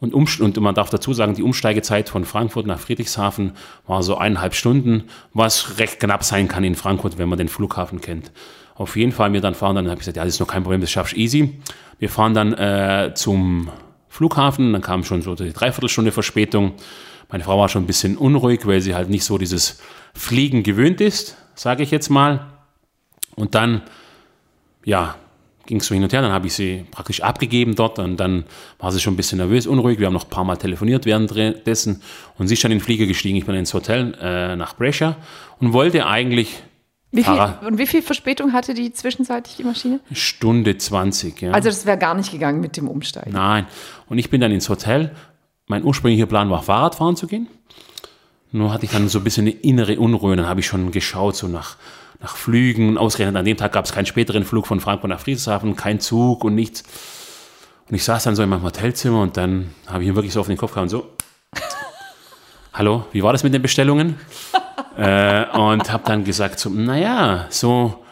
Und, 0.00 0.12
um, 0.12 0.26
und 0.40 0.60
man 0.60 0.74
darf 0.74 0.90
dazu 0.90 1.12
sagen, 1.14 1.34
die 1.34 1.42
Umsteigezeit 1.42 2.08
von 2.08 2.24
Frankfurt 2.24 2.66
nach 2.66 2.78
Friedrichshafen 2.78 3.52
war 3.86 4.02
so 4.02 4.16
eineinhalb 4.16 4.54
Stunden, 4.54 5.04
was 5.32 5.78
recht 5.78 6.00
knapp 6.00 6.24
sein 6.24 6.48
kann 6.48 6.64
in 6.64 6.74
Frankfurt, 6.74 7.16
wenn 7.18 7.28
man 7.28 7.38
den 7.38 7.48
Flughafen 7.48 8.00
kennt. 8.00 8.32
Auf 8.74 8.96
jeden 8.96 9.12
Fall, 9.12 9.32
wir 9.32 9.40
dann 9.40 9.54
fahren, 9.54 9.76
dann 9.76 9.86
habe 9.86 9.94
ich 9.94 10.00
gesagt, 10.00 10.16
ja, 10.16 10.24
das 10.24 10.34
ist 10.34 10.40
noch 10.40 10.48
kein 10.48 10.62
Problem, 10.62 10.80
das 10.80 10.90
schaffst 10.90 11.14
du 11.14 11.18
easy. 11.18 11.60
Wir 11.98 12.10
fahren 12.10 12.34
dann 12.34 12.52
äh, 12.54 13.12
zum 13.14 13.70
Flughafen, 14.08 14.72
dann 14.72 14.82
kam 14.82 15.04
schon 15.04 15.22
so 15.22 15.34
die 15.34 15.52
Dreiviertelstunde 15.52 16.12
Verspätung. 16.12 16.72
Meine 17.30 17.44
Frau 17.44 17.58
war 17.58 17.68
schon 17.68 17.84
ein 17.84 17.86
bisschen 17.86 18.16
unruhig, 18.16 18.66
weil 18.66 18.80
sie 18.80 18.94
halt 18.94 19.08
nicht 19.10 19.24
so 19.24 19.38
dieses 19.38 19.80
Fliegen 20.12 20.62
gewöhnt 20.62 21.00
ist, 21.00 21.36
sage 21.54 21.82
ich 21.82 21.90
jetzt 21.90 22.10
mal. 22.10 22.46
Und 23.36 23.54
dann, 23.54 23.82
ja, 24.84 25.16
ging 25.66 25.78
es 25.78 25.86
so 25.86 25.94
hin 25.94 26.02
und 26.02 26.12
her, 26.12 26.22
dann 26.22 26.32
habe 26.32 26.46
ich 26.46 26.54
sie 26.54 26.84
praktisch 26.90 27.22
abgegeben 27.22 27.74
dort 27.74 27.98
und 27.98 28.18
dann 28.18 28.44
war 28.78 28.92
sie 28.92 29.00
schon 29.00 29.14
ein 29.14 29.16
bisschen 29.16 29.38
nervös, 29.38 29.66
unruhig. 29.66 29.98
Wir 29.98 30.06
haben 30.06 30.14
noch 30.14 30.24
ein 30.24 30.30
paar 30.30 30.44
Mal 30.44 30.56
telefoniert 30.56 31.06
währenddessen 31.06 32.02
und 32.38 32.48
sie 32.48 32.54
ist 32.54 32.64
dann 32.64 32.72
in 32.72 32.78
den 32.78 32.84
Flieger 32.84 33.06
gestiegen. 33.06 33.36
Ich 33.36 33.46
bin 33.46 33.54
ins 33.54 33.74
Hotel 33.74 34.14
äh, 34.20 34.56
nach 34.56 34.76
Brescia 34.76 35.16
und 35.60 35.72
wollte 35.72 36.06
eigentlich 36.06 36.62
Wie 37.10 37.24
viel, 37.24 37.54
und 37.66 37.78
wie 37.78 37.86
viel 37.86 38.02
Verspätung 38.02 38.52
hatte 38.52 38.74
die 38.74 38.92
zwischenzeitlich, 38.92 39.56
die 39.56 39.64
Maschine? 39.64 40.00
Stunde 40.12 40.76
20. 40.76 41.40
Ja. 41.40 41.52
Also 41.52 41.68
das 41.68 41.86
wäre 41.86 41.98
gar 41.98 42.14
nicht 42.14 42.32
gegangen 42.32 42.60
mit 42.60 42.76
dem 42.76 42.88
Umsteigen. 42.88 43.32
Nein. 43.32 43.66
Und 44.08 44.18
ich 44.18 44.30
bin 44.30 44.40
dann 44.40 44.52
ins 44.52 44.68
Hotel. 44.68 45.12
Mein 45.66 45.84
ursprünglicher 45.84 46.26
Plan 46.26 46.50
war, 46.50 46.62
Fahrradfahren 46.62 47.16
zu 47.16 47.26
gehen. 47.26 47.48
Nur 48.52 48.72
hatte 48.72 48.84
ich 48.84 48.92
dann 48.92 49.08
so 49.08 49.18
ein 49.18 49.24
bisschen 49.24 49.46
eine 49.46 49.56
innere 49.56 49.98
Unruhe. 49.98 50.36
Dann 50.36 50.46
habe 50.46 50.60
ich 50.60 50.66
schon 50.66 50.92
geschaut, 50.92 51.34
so 51.34 51.48
nach, 51.48 51.76
nach 52.24 52.36
Flügen. 52.36 52.88
Und 52.88 52.98
ausgerechnet 52.98 53.36
an 53.36 53.44
dem 53.44 53.56
Tag 53.56 53.72
gab 53.72 53.84
es 53.84 53.92
keinen 53.92 54.06
späteren 54.06 54.44
Flug 54.44 54.66
von 54.66 54.80
Frankfurt 54.80 55.10
nach 55.10 55.20
Friedrichshafen, 55.20 55.76
kein 55.76 56.00
Zug 56.00 56.42
und 56.42 56.54
nichts. 56.54 56.82
Und 57.88 57.94
ich 57.94 58.02
saß 58.02 58.24
dann 58.24 58.34
so 58.34 58.42
in 58.42 58.48
meinem 58.48 58.62
Hotelzimmer 58.62 59.20
und 59.20 59.36
dann 59.36 59.74
habe 59.86 60.02
ich 60.02 60.08
ihm 60.08 60.14
wirklich 60.14 60.32
so 60.32 60.40
auf 60.40 60.46
den 60.46 60.56
Kopf 60.56 60.72
gehauen, 60.72 60.88
so, 60.88 61.10
hallo, 62.72 63.04
wie 63.12 63.22
war 63.22 63.32
das 63.32 63.44
mit 63.44 63.52
den 63.52 63.60
Bestellungen? 63.60 64.18
äh, 64.96 65.44
und 65.50 65.92
habe 65.92 66.04
dann 66.06 66.24
gesagt, 66.24 66.58
so, 66.58 66.70
naja, 66.70 67.46
so 67.50 68.02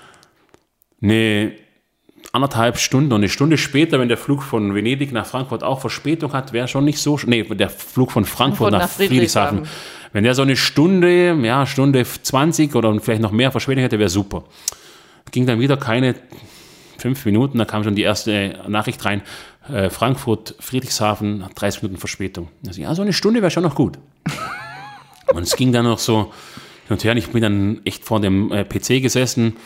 eine 1.02 1.52
anderthalb 2.32 2.76
Stunden 2.78 3.12
und 3.12 3.20
eine 3.20 3.30
Stunde 3.30 3.56
später, 3.56 3.98
wenn 3.98 4.08
der 4.08 4.18
Flug 4.18 4.42
von 4.42 4.74
Venedig 4.74 5.12
nach 5.12 5.24
Frankfurt 5.26 5.64
auch 5.64 5.80
Verspätung 5.80 6.34
hat, 6.34 6.52
wäre 6.52 6.68
schon 6.68 6.84
nicht 6.84 6.98
so, 6.98 7.18
nee, 7.24 7.42
der 7.42 7.70
Flug 7.70 8.12
von 8.12 8.26
Frankfurt, 8.26 8.70
Frankfurt 8.70 8.72
nach, 8.72 8.80
nach 8.80 8.90
Friedrichshafen. 8.90 9.64
Friedrichshafen. 9.64 10.01
Wenn 10.12 10.24
der 10.24 10.34
so 10.34 10.42
eine 10.42 10.56
Stunde, 10.56 11.34
ja, 11.42 11.66
Stunde 11.66 12.04
20 12.04 12.74
oder 12.74 12.98
vielleicht 13.00 13.22
noch 13.22 13.32
mehr 13.32 13.50
Verspätung 13.50 13.82
hätte, 13.82 13.98
wäre 13.98 14.10
super. 14.10 14.44
Ging 15.30 15.46
dann 15.46 15.60
wieder 15.60 15.76
keine 15.76 16.14
fünf 16.98 17.24
Minuten, 17.24 17.58
da 17.58 17.64
kam 17.64 17.82
schon 17.82 17.94
die 17.94 18.02
erste 18.02 18.60
Nachricht 18.68 19.04
rein, 19.04 19.22
äh, 19.68 19.90
Frankfurt, 19.90 20.54
Friedrichshafen, 20.60 21.44
30 21.54 21.82
Minuten 21.82 21.98
Verspätung. 21.98 22.48
Also, 22.66 22.80
ja, 22.80 22.94
so 22.94 23.02
eine 23.02 23.12
Stunde 23.12 23.40
wäre 23.40 23.50
schon 23.50 23.62
noch 23.62 23.74
gut. 23.74 23.98
Und 25.32 25.42
es 25.42 25.56
ging 25.56 25.72
dann 25.72 25.84
noch 25.84 25.98
so 25.98 26.32
hin 26.86 26.96
und 26.96 27.04
her. 27.04 27.16
Ich 27.16 27.30
bin 27.30 27.42
dann 27.42 27.80
echt 27.84 28.04
vor 28.04 28.20
dem 28.20 28.52
äh, 28.52 28.64
PC 28.64 29.00
gesessen, 29.00 29.56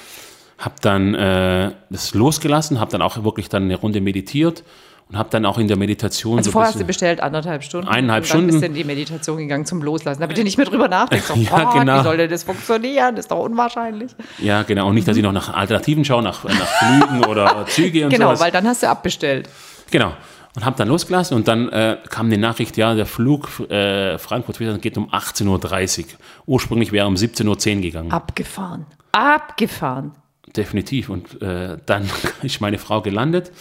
habe 0.58 0.76
dann 0.80 1.14
äh, 1.14 1.72
das 1.90 2.14
losgelassen, 2.14 2.78
habe 2.78 2.92
dann 2.92 3.02
auch 3.02 3.22
wirklich 3.24 3.48
dann 3.48 3.64
eine 3.64 3.76
Runde 3.76 4.00
meditiert 4.00 4.62
und 5.08 5.16
habe 5.16 5.28
dann 5.30 5.46
auch 5.46 5.58
in 5.58 5.68
der 5.68 5.76
Meditation 5.76 6.38
Also 6.38 6.48
so 6.48 6.52
vorher 6.52 6.72
hast 6.72 6.80
du 6.80 6.84
bestellt 6.84 7.20
anderthalb 7.20 7.62
Stunden. 7.62 7.86
Eineinhalb 7.86 8.24
und 8.24 8.28
dann 8.30 8.38
Stunden. 8.38 8.46
bist 8.48 8.62
du 8.62 8.66
in 8.66 8.74
die 8.74 8.82
Meditation 8.84 9.38
gegangen 9.38 9.64
zum 9.64 9.80
Loslassen. 9.82 10.20
Damit 10.20 10.36
du 10.36 10.42
nicht 10.42 10.56
mehr 10.56 10.66
drüber 10.66 10.88
nachdenkst. 10.88 11.30
Oh 11.34 11.38
Ja, 11.38 11.64
Gott, 11.64 11.74
genau. 11.80 11.98
Wie 12.00 12.02
soll 12.04 12.16
denn 12.16 12.30
das 12.30 12.42
funktionieren? 12.42 13.14
Das 13.14 13.26
ist 13.26 13.30
doch 13.30 13.38
unwahrscheinlich. 13.44 14.10
ja 14.38 14.62
genau, 14.64 14.88
und 14.88 14.94
nicht, 14.94 15.06
dass 15.06 15.16
ich 15.16 15.22
noch 15.22 15.32
nach 15.32 15.54
Alternativen 15.54 16.04
schaue, 16.04 16.22
nach, 16.22 16.42
nach 16.44 16.52
Flügen 16.66 17.24
oder 17.26 17.66
Züge 17.68 18.04
und 18.04 18.10
Genau, 18.10 18.26
sowas. 18.28 18.40
weil 18.40 18.50
dann 18.50 18.66
hast 18.66 18.82
du 18.82 18.88
abbestellt. 18.88 19.48
Genau. 19.90 20.12
Und 20.56 20.64
habe 20.64 20.76
dann 20.78 20.88
losgelassen 20.88 21.36
und 21.36 21.46
dann 21.48 21.68
äh, 21.68 21.98
kam 22.08 22.30
die 22.30 22.38
Nachricht, 22.38 22.76
ja, 22.78 22.94
der 22.94 23.04
Flug 23.04 23.60
äh, 23.70 24.16
Frankfurt 24.18 24.58
geht 24.80 24.96
um 24.96 25.10
18.30 25.10 25.98
Uhr. 26.00 26.06
Ursprünglich 26.46 26.92
wäre 26.92 27.06
um 27.06 27.14
17.10 27.14 27.76
Uhr 27.76 27.82
gegangen. 27.82 28.10
Abgefahren. 28.10 28.86
Abgefahren. 29.12 30.12
Definitiv. 30.56 31.10
Und 31.10 31.40
äh, 31.42 31.76
dann 31.84 32.08
ist 32.42 32.60
meine 32.60 32.78
Frau 32.78 33.02
gelandet. 33.02 33.52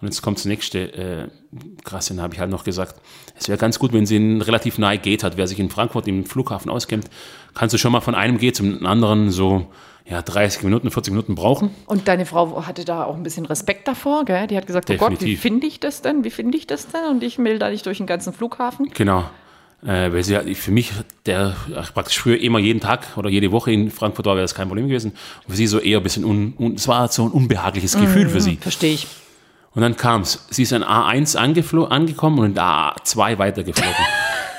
Und 0.00 0.08
jetzt 0.08 0.22
kommt 0.22 0.38
das 0.38 0.46
nächste 0.46 0.78
äh, 0.78 1.28
krasse, 1.84 2.14
dann 2.14 2.22
habe 2.22 2.34
ich 2.34 2.40
halt 2.40 2.50
noch 2.50 2.64
gesagt, 2.64 3.00
es 3.38 3.48
wäre 3.48 3.58
ganz 3.58 3.78
gut, 3.78 3.92
wenn 3.92 4.06
sie 4.06 4.16
ein 4.16 4.40
relativ 4.40 4.78
nahe 4.78 4.98
Gate 4.98 5.22
hat. 5.24 5.36
Wer 5.36 5.46
sich 5.46 5.58
in 5.58 5.68
Frankfurt 5.68 6.08
im 6.08 6.24
Flughafen 6.24 6.70
auskennt, 6.70 7.10
kannst 7.54 7.74
du 7.74 7.78
schon 7.78 7.92
mal 7.92 8.00
von 8.00 8.14
einem 8.14 8.38
Gate 8.38 8.56
zum 8.56 8.86
anderen 8.86 9.30
so 9.30 9.66
ja, 10.10 10.22
30 10.22 10.62
Minuten, 10.64 10.90
40 10.90 11.12
Minuten 11.12 11.34
brauchen. 11.34 11.70
Und 11.86 12.08
deine 12.08 12.26
Frau 12.26 12.66
hatte 12.66 12.84
da 12.84 13.04
auch 13.04 13.14
ein 13.14 13.22
bisschen 13.22 13.46
Respekt 13.46 13.86
davor, 13.86 14.24
gell? 14.24 14.46
Die 14.46 14.56
hat 14.56 14.66
gesagt, 14.66 14.90
oh 14.90 14.94
Gott, 14.94 15.10
wie 15.10 15.14
Definitiv. 15.14 15.40
finde 15.40 15.66
ich 15.66 15.80
das 15.80 16.02
denn? 16.02 16.24
Wie 16.24 16.30
finde 16.30 16.56
ich 16.56 16.66
das 16.66 16.88
denn? 16.88 17.04
Und 17.10 17.22
ich 17.22 17.38
will 17.38 17.58
da 17.58 17.70
nicht 17.70 17.86
durch 17.86 17.98
den 17.98 18.06
ganzen 18.06 18.32
Flughafen. 18.32 18.90
Genau. 18.94 19.24
Äh, 19.82 20.12
weil 20.12 20.24
sie 20.24 20.54
für 20.54 20.72
mich, 20.72 20.92
der 21.26 21.56
praktisch 21.94 22.18
früher 22.18 22.40
immer 22.40 22.58
jeden 22.58 22.80
Tag 22.80 23.16
oder 23.16 23.30
jede 23.30 23.50
Woche 23.52 23.72
in 23.72 23.90
Frankfurt 23.90 24.26
war, 24.26 24.34
wäre 24.34 24.44
das 24.44 24.54
kein 24.54 24.68
Problem 24.68 24.88
gewesen. 24.88 25.12
Und 25.44 25.52
für 25.52 25.56
sie 25.56 25.66
so 25.66 25.78
eher 25.78 25.98
ein 25.98 26.02
bisschen, 26.02 26.24
un, 26.24 26.54
un, 26.58 26.74
es 26.74 26.88
war 26.88 27.08
so 27.08 27.24
ein 27.24 27.30
unbehagliches 27.30 27.96
Gefühl 27.96 28.28
für 28.28 28.40
sie. 28.40 28.56
Verstehe 28.56 28.94
ich. 28.94 29.06
Und 29.72 29.82
dann 29.82 29.96
kam 29.96 30.22
es. 30.22 30.46
Sie 30.50 30.64
ist 30.64 30.72
an 30.72 30.82
A1 30.82 31.36
angekommen 31.36 32.38
und 32.40 32.58
A2 32.58 33.38
weitergeflogen. 33.38 33.94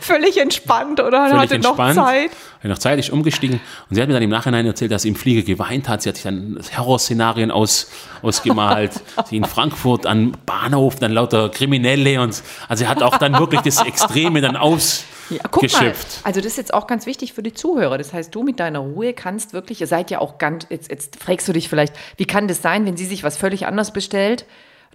Völlig 0.00 0.38
entspannt, 0.40 1.00
oder? 1.00 1.26
Völlig 1.28 1.42
hatte 1.42 1.54
entspannt. 1.56 1.96
noch 1.96 2.04
Zeit. 2.06 2.30
Hatte 2.58 2.68
noch 2.68 2.78
Zeit, 2.78 2.98
ist 2.98 3.10
umgestiegen. 3.10 3.60
Und 3.88 3.94
sie 3.94 4.00
hat 4.00 4.08
mir 4.08 4.14
dann 4.14 4.22
im 4.22 4.30
Nachhinein 4.30 4.66
erzählt, 4.66 4.90
dass 4.90 5.02
sie 5.02 5.08
im 5.08 5.16
Flieger 5.16 5.42
geweint 5.42 5.88
hat. 5.88 6.02
Sie 6.02 6.08
hat 6.08 6.16
sich 6.16 6.24
dann 6.24 6.58
Horrorszenarien 6.76 7.50
aus, 7.50 7.90
ausgemalt. 8.22 8.92
sie 9.26 9.36
in 9.36 9.44
Frankfurt 9.44 10.06
an 10.06 10.36
Bahnhof, 10.46 10.96
dann 10.96 11.12
lauter 11.12 11.48
Kriminelle 11.50 12.20
und, 12.20 12.42
also 12.68 12.84
sie 12.84 12.88
hat 12.88 13.02
auch 13.02 13.18
dann 13.18 13.38
wirklich 13.38 13.60
das 13.60 13.84
Extreme 13.84 14.40
dann 14.40 14.56
aus, 14.56 15.04
Ja, 15.30 15.38
guck 15.50 15.62
mal, 15.62 15.68
geschöpft. 15.68 16.20
also 16.24 16.40
das 16.40 16.52
ist 16.52 16.56
jetzt 16.56 16.74
auch 16.74 16.86
ganz 16.86 17.06
wichtig 17.06 17.32
für 17.32 17.42
die 17.42 17.52
Zuhörer. 17.52 17.98
Das 17.98 18.12
heißt, 18.12 18.34
du 18.34 18.42
mit 18.42 18.60
deiner 18.60 18.80
Ruhe 18.80 19.12
kannst 19.12 19.52
wirklich, 19.52 19.80
ihr 19.80 19.86
seid 19.86 20.10
ja 20.10 20.20
auch 20.20 20.38
ganz, 20.38 20.66
jetzt, 20.70 20.90
jetzt 20.90 21.16
fragst 21.22 21.46
du 21.48 21.52
dich 21.52 21.68
vielleicht, 21.68 21.94
wie 22.16 22.24
kann 22.24 22.48
das 22.48 22.62
sein, 22.62 22.86
wenn 22.86 22.96
sie 22.96 23.06
sich 23.06 23.22
was 23.24 23.36
völlig 23.36 23.66
anders 23.66 23.92
bestellt? 23.92 24.44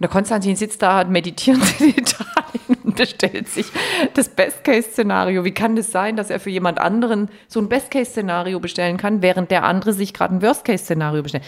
Und 0.00 0.04
der 0.04 0.12
Konstantin 0.12 0.56
sitzt 0.56 0.80
da, 0.80 0.96
hat 0.96 1.10
meditierend 1.10 1.78
in 1.78 1.88
Italien 1.98 2.78
und 2.84 2.96
bestellt 2.96 3.50
sich 3.50 3.66
das 4.14 4.30
Best-Case-Szenario. 4.30 5.44
Wie 5.44 5.52
kann 5.52 5.76
das 5.76 5.92
sein, 5.92 6.16
dass 6.16 6.30
er 6.30 6.40
für 6.40 6.48
jemand 6.48 6.78
anderen 6.78 7.28
so 7.48 7.60
ein 7.60 7.68
Best-Case-Szenario 7.68 8.60
bestellen 8.60 8.96
kann, 8.96 9.20
während 9.20 9.50
der 9.50 9.64
andere 9.64 9.92
sich 9.92 10.14
gerade 10.14 10.36
ein 10.36 10.40
Worst-Case-Szenario 10.40 11.22
bestellt? 11.22 11.44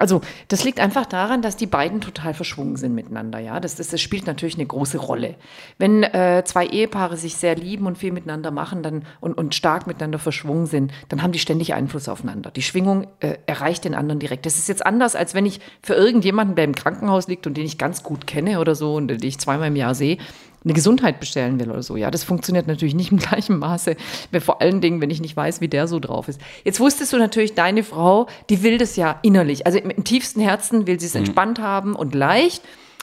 Also, 0.00 0.22
das 0.48 0.64
liegt 0.64 0.80
einfach 0.80 1.04
daran, 1.04 1.42
dass 1.42 1.56
die 1.56 1.66
beiden 1.66 2.00
total 2.00 2.32
verschwungen 2.32 2.76
sind 2.76 2.94
miteinander, 2.94 3.38
ja. 3.38 3.60
Das, 3.60 3.74
das, 3.76 3.88
das 3.88 4.00
spielt 4.00 4.26
natürlich 4.26 4.54
eine 4.54 4.64
große 4.64 4.96
Rolle. 4.96 5.34
Wenn 5.76 6.02
äh, 6.02 6.42
zwei 6.46 6.66
Ehepaare 6.66 7.18
sich 7.18 7.36
sehr 7.36 7.54
lieben 7.54 7.86
und 7.86 7.98
viel 7.98 8.10
miteinander 8.10 8.50
machen 8.50 8.82
dann, 8.82 9.04
und, 9.20 9.34
und 9.34 9.54
stark 9.54 9.86
miteinander 9.86 10.18
verschwungen 10.18 10.64
sind, 10.64 10.90
dann 11.10 11.22
haben 11.22 11.32
die 11.32 11.38
ständig 11.38 11.74
Einfluss 11.74 12.08
aufeinander. 12.08 12.50
Die 12.50 12.62
Schwingung 12.62 13.08
äh, 13.20 13.36
erreicht 13.44 13.84
den 13.84 13.94
anderen 13.94 14.20
direkt. 14.20 14.46
Das 14.46 14.56
ist 14.56 14.70
jetzt 14.70 14.86
anders, 14.86 15.14
als 15.14 15.34
wenn 15.34 15.44
ich 15.44 15.60
für 15.82 15.94
irgendjemanden, 15.94 16.56
der 16.56 16.64
im 16.64 16.74
Krankenhaus 16.74 17.28
liegt 17.28 17.46
und 17.46 17.58
den 17.58 17.66
ich 17.66 17.76
ganz 17.76 18.02
gut 18.02 18.26
kenne 18.26 18.58
oder 18.58 18.74
so 18.74 18.94
und 18.94 19.08
den 19.08 19.22
ich 19.22 19.38
zweimal 19.38 19.68
im 19.68 19.76
Jahr 19.76 19.94
sehe, 19.94 20.16
eine 20.64 20.74
Gesundheit 20.74 21.20
bestellen 21.20 21.58
will 21.58 21.70
oder 21.70 21.82
so. 21.82 21.96
Ja, 21.96 22.10
das 22.10 22.24
funktioniert 22.24 22.66
natürlich 22.66 22.94
nicht 22.94 23.12
im 23.12 23.18
gleichen 23.18 23.58
Maße. 23.58 23.96
Vor 24.40 24.60
allen 24.60 24.80
Dingen, 24.80 25.00
wenn 25.00 25.10
ich 25.10 25.20
nicht 25.20 25.36
weiß, 25.36 25.60
wie 25.60 25.68
der 25.68 25.88
so 25.88 26.00
drauf 26.00 26.28
ist. 26.28 26.40
Jetzt 26.64 26.80
wusstest 26.80 27.12
du 27.12 27.18
natürlich, 27.18 27.54
deine 27.54 27.82
Frau, 27.82 28.26
die 28.50 28.62
will 28.62 28.78
das 28.78 28.96
ja 28.96 29.18
innerlich. 29.22 29.66
Also 29.66 29.78
im, 29.78 29.90
im 29.90 30.04
tiefsten 30.04 30.40
Herzen 30.40 30.86
will 30.86 31.00
sie 31.00 31.06
es 31.06 31.14
entspannt 31.14 31.60
haben 31.60 31.94
und 31.94 32.14
leicht. 32.14 32.62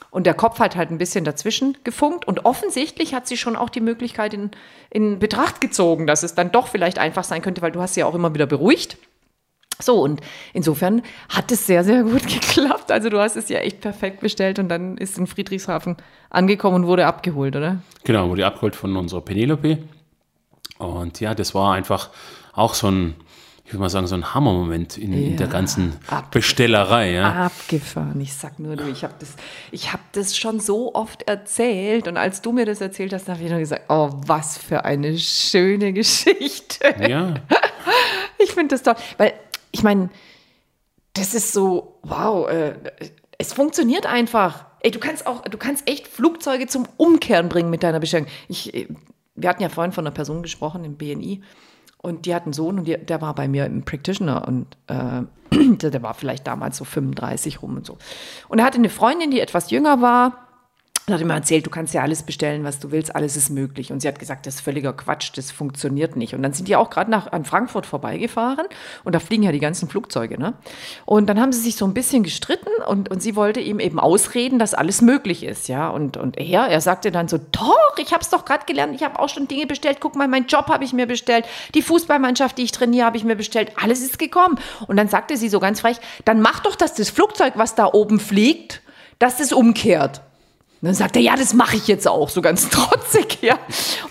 Und 0.10 0.26
der 0.26 0.34
Kopf 0.34 0.60
hat 0.60 0.76
halt 0.76 0.90
ein 0.90 0.98
bisschen 0.98 1.26
dazwischen 1.26 1.78
gefunkt. 1.84 2.28
Und 2.28 2.46
offensichtlich 2.46 3.14
hat 3.14 3.28
sie 3.28 3.38
schon 3.38 3.56
auch 3.56 3.70
die 3.70 3.82
Möglichkeit 3.82 4.34
in, 4.34 4.52
in 4.90 5.20
Betracht 5.20 5.62
gezogen, 5.62 6.08
dass 6.08 6.24
es 6.24 6.34
dann 6.36 6.52
doch 6.52 6.68
vielleicht 6.68 7.00
einfach 7.00 7.24
sein 7.24 7.42
könnte, 7.42 7.62
weil 7.62 7.72
du 7.72 7.82
hast 7.82 7.96
sie 7.96 8.02
ja 8.02 8.06
auch 8.06 8.16
immer 8.16 8.34
wieder 8.34 8.46
beruhigt. 8.46 8.98
So, 9.80 10.02
und 10.02 10.22
insofern 10.54 11.04
hat 11.30 11.52
es 11.52 11.68
sehr, 11.68 11.84
sehr 11.84 12.04
gut 12.04 12.28
geklappt. 12.28 12.92
Also 12.92 13.10
du 13.10 13.20
hast 13.20 13.36
es 13.36 13.50
ja 13.50 13.60
echt 13.60 13.82
perfekt 13.82 14.20
bestellt 14.22 14.58
und 14.60 14.70
dann 14.70 14.98
ist 14.98 15.18
in 15.18 15.28
Friedrichshafen 15.28 15.98
angekommen 16.30 16.76
und 16.78 16.88
wurde 16.88 17.06
abgeholt, 17.06 17.56
oder? 17.56 17.82
Genau, 18.04 18.30
wurde 18.30 18.46
abgeholt 18.46 18.76
von 18.76 18.96
unserer 18.98 19.22
Penelope. 19.22 19.78
Und 20.80 21.20
ja, 21.20 21.34
das 21.36 21.56
war 21.56 21.74
einfach 21.74 22.10
auch 22.54 22.74
so 22.74 22.90
ein, 22.90 23.16
ich 23.66 23.74
würde 23.74 23.82
mal 23.82 23.90
sagen, 23.90 24.08
so 24.08 24.16
ein 24.16 24.34
Hammermoment 24.34 24.98
in, 24.98 25.12
in 25.14 25.38
der 25.38 25.48
Ja, 25.48 25.52
ganzen 25.54 25.94
ab- 26.08 26.32
Bestellerei. 26.32 27.12
Ja. 27.12 27.46
Abgefahren. 27.48 28.20
Ich 28.22 28.34
sag 28.34 28.60
nur, 28.60 28.76
du, 28.76 28.88
ich 28.88 29.04
habe 29.04 29.14
das, 29.20 29.36
ich 29.72 29.92
hab 29.94 30.00
das 30.14 30.38
schon 30.38 30.60
so 30.60 30.94
oft 30.96 31.24
erzählt. 31.24 32.08
Und 32.08 32.18
als 32.18 32.42
du 32.42 32.52
mir 32.52 32.66
das 32.66 32.80
erzählt 32.82 33.14
hast, 33.14 33.28
habe 33.30 33.42
ich 33.44 33.50
nur 33.50 33.60
gesagt, 33.60 33.84
oh, 33.90 34.10
was 34.26 34.58
für 34.58 34.86
eine 34.86 35.18
schöne 35.18 35.94
Geschichte. 35.94 36.96
ja. 37.08 37.34
Ich 38.40 38.52
finde 38.52 38.76
das 38.76 38.84
toll. 38.84 38.94
Weil, 39.18 39.34
ich 39.72 39.84
meine, 39.84 40.10
das 41.14 41.34
ist 41.34 41.54
so, 41.54 42.00
wow, 42.04 42.48
äh, 42.50 42.76
es 43.38 43.54
funktioniert 43.54 44.06
einfach. 44.06 44.66
Ey, 44.82 44.92
du 44.92 45.00
kannst 45.00 45.26
auch, 45.28 45.42
du 45.42 45.58
kannst 45.58 45.88
echt 45.90 46.08
Flugzeuge 46.08 46.68
zum 46.68 46.88
Umkehren 46.98 47.50
bringen 47.50 47.70
mit 47.70 47.84
deiner 47.84 48.00
Bestellung. 48.00 48.28
Ich, 48.48 48.74
äh, 48.74 48.88
wir 49.36 49.50
hatten 49.50 49.62
ja 49.62 49.70
vorhin 49.70 49.92
von 49.92 50.06
einer 50.06 50.14
Person 50.14 50.42
gesprochen 50.42 50.84
im 50.84 50.98
BNI 50.98 51.42
und 51.98 52.26
die 52.26 52.34
hat 52.34 52.44
einen 52.44 52.54
Sohn 52.54 52.80
und 52.80 52.86
die, 52.86 52.98
der 52.98 53.22
war 53.22 53.36
bei 53.36 53.48
mir 53.48 53.66
im 53.66 53.84
Practitioner 53.84 54.48
und 54.48 54.78
äh, 54.88 55.24
der, 55.76 55.92
der 55.92 56.02
war 56.02 56.14
vielleicht 56.14 56.48
damals 56.48 56.78
so 56.78 56.86
35 56.86 57.62
rum 57.62 57.78
und 57.78 57.86
so. 57.86 57.98
Und 58.48 58.60
er 58.60 58.66
hatte 58.66 58.78
eine 58.78 58.90
Freundin, 58.90 59.32
die 59.32 59.40
etwas 59.40 59.72
jünger 59.72 60.02
war. 60.02 60.47
Und 61.10 61.14
hat 61.14 61.22
immer 61.22 61.36
erzählt, 61.36 61.66
du 61.66 61.70
kannst 61.70 61.94
ja 61.94 62.02
alles 62.02 62.22
bestellen, 62.24 62.66
was 62.66 62.80
du 62.80 62.92
willst, 62.92 63.16
alles 63.16 63.38
ist 63.38 63.50
möglich. 63.50 63.94
Und 63.94 64.02
sie 64.02 64.10
hat 64.10 64.20
gesagt, 64.20 64.46
das 64.46 64.56
ist 64.56 64.60
völliger 64.62 64.92
Quatsch, 64.92 65.32
das 65.38 65.52
funktioniert 65.52 66.18
nicht. 66.18 66.36
Und 66.36 66.44
dann 66.44 66.52
sind 66.52 66.68
die 66.68 66.76
auch 66.76 66.90
gerade 66.90 67.32
an 67.32 67.46
Frankfurt 67.46 67.86
vorbeigefahren 67.86 68.66
und 69.06 69.16
da 69.16 69.20
fliegen 69.22 69.44
ja 69.44 69.54
die 69.54 69.62
ganzen 69.62 69.88
Flugzeuge. 69.88 70.38
Ne? 70.38 70.54
Und 71.06 71.28
dann 71.28 71.40
haben 71.40 71.54
sie 71.54 71.62
sich 71.62 71.78
so 71.78 71.86
ein 71.86 71.94
bisschen 71.94 72.24
gestritten 72.24 72.68
und, 72.90 73.10
und 73.10 73.22
sie 73.24 73.38
wollte 73.38 73.62
ihm 73.62 73.80
eben 73.80 74.02
ausreden, 74.02 74.60
dass 74.60 74.74
alles 74.74 75.02
möglich 75.02 75.46
ist. 75.46 75.70
Ja? 75.70 75.88
Und, 75.88 76.18
und 76.18 76.38
er, 76.38 76.68
er 76.68 76.82
sagte 76.82 77.10
dann 77.10 77.30
so, 77.30 77.38
doch, 77.54 77.98
ich 78.00 78.12
habe 78.12 78.22
es 78.22 78.30
doch 78.30 78.44
gerade 78.44 78.66
gelernt, 78.66 78.94
ich 78.94 79.04
habe 79.04 79.18
auch 79.18 79.30
schon 79.30 79.48
Dinge 79.48 79.66
bestellt, 79.66 80.00
guck 80.02 80.18
mal, 80.18 80.28
meinen 80.28 80.48
Job 80.48 80.68
habe 80.68 80.84
ich 80.84 80.92
mir 80.92 81.08
bestellt, 81.08 81.46
die 81.74 81.84
Fußballmannschaft, 81.84 82.58
die 82.58 82.64
ich 82.64 82.74
trainiere, 82.74 83.06
habe 83.06 83.16
ich 83.16 83.24
mir 83.24 83.38
bestellt, 83.38 83.72
alles 83.82 84.02
ist 84.02 84.20
gekommen. 84.20 84.60
Und 84.88 84.98
dann 84.98 85.08
sagte 85.08 85.38
sie 85.38 85.48
so 85.48 85.62
ganz 85.62 85.80
frech, 85.80 86.00
dann 86.26 86.42
mach 86.42 86.60
doch, 86.60 86.76
dass 86.76 86.96
das 86.96 87.10
Flugzeug, 87.10 87.54
was 87.56 87.76
da 87.76 87.86
oben 87.86 88.20
fliegt, 88.20 88.82
dass 89.20 89.38
das 89.38 89.54
umkehrt. 89.54 90.22
Und 90.82 90.86
dann 90.86 90.94
sagt 90.94 91.16
er, 91.16 91.22
ja, 91.22 91.36
das 91.36 91.54
mache 91.54 91.76
ich 91.76 91.88
jetzt 91.88 92.08
auch, 92.08 92.30
so 92.30 92.42
ganz 92.42 92.70
trotzig, 92.70 93.42
ja. 93.42 93.58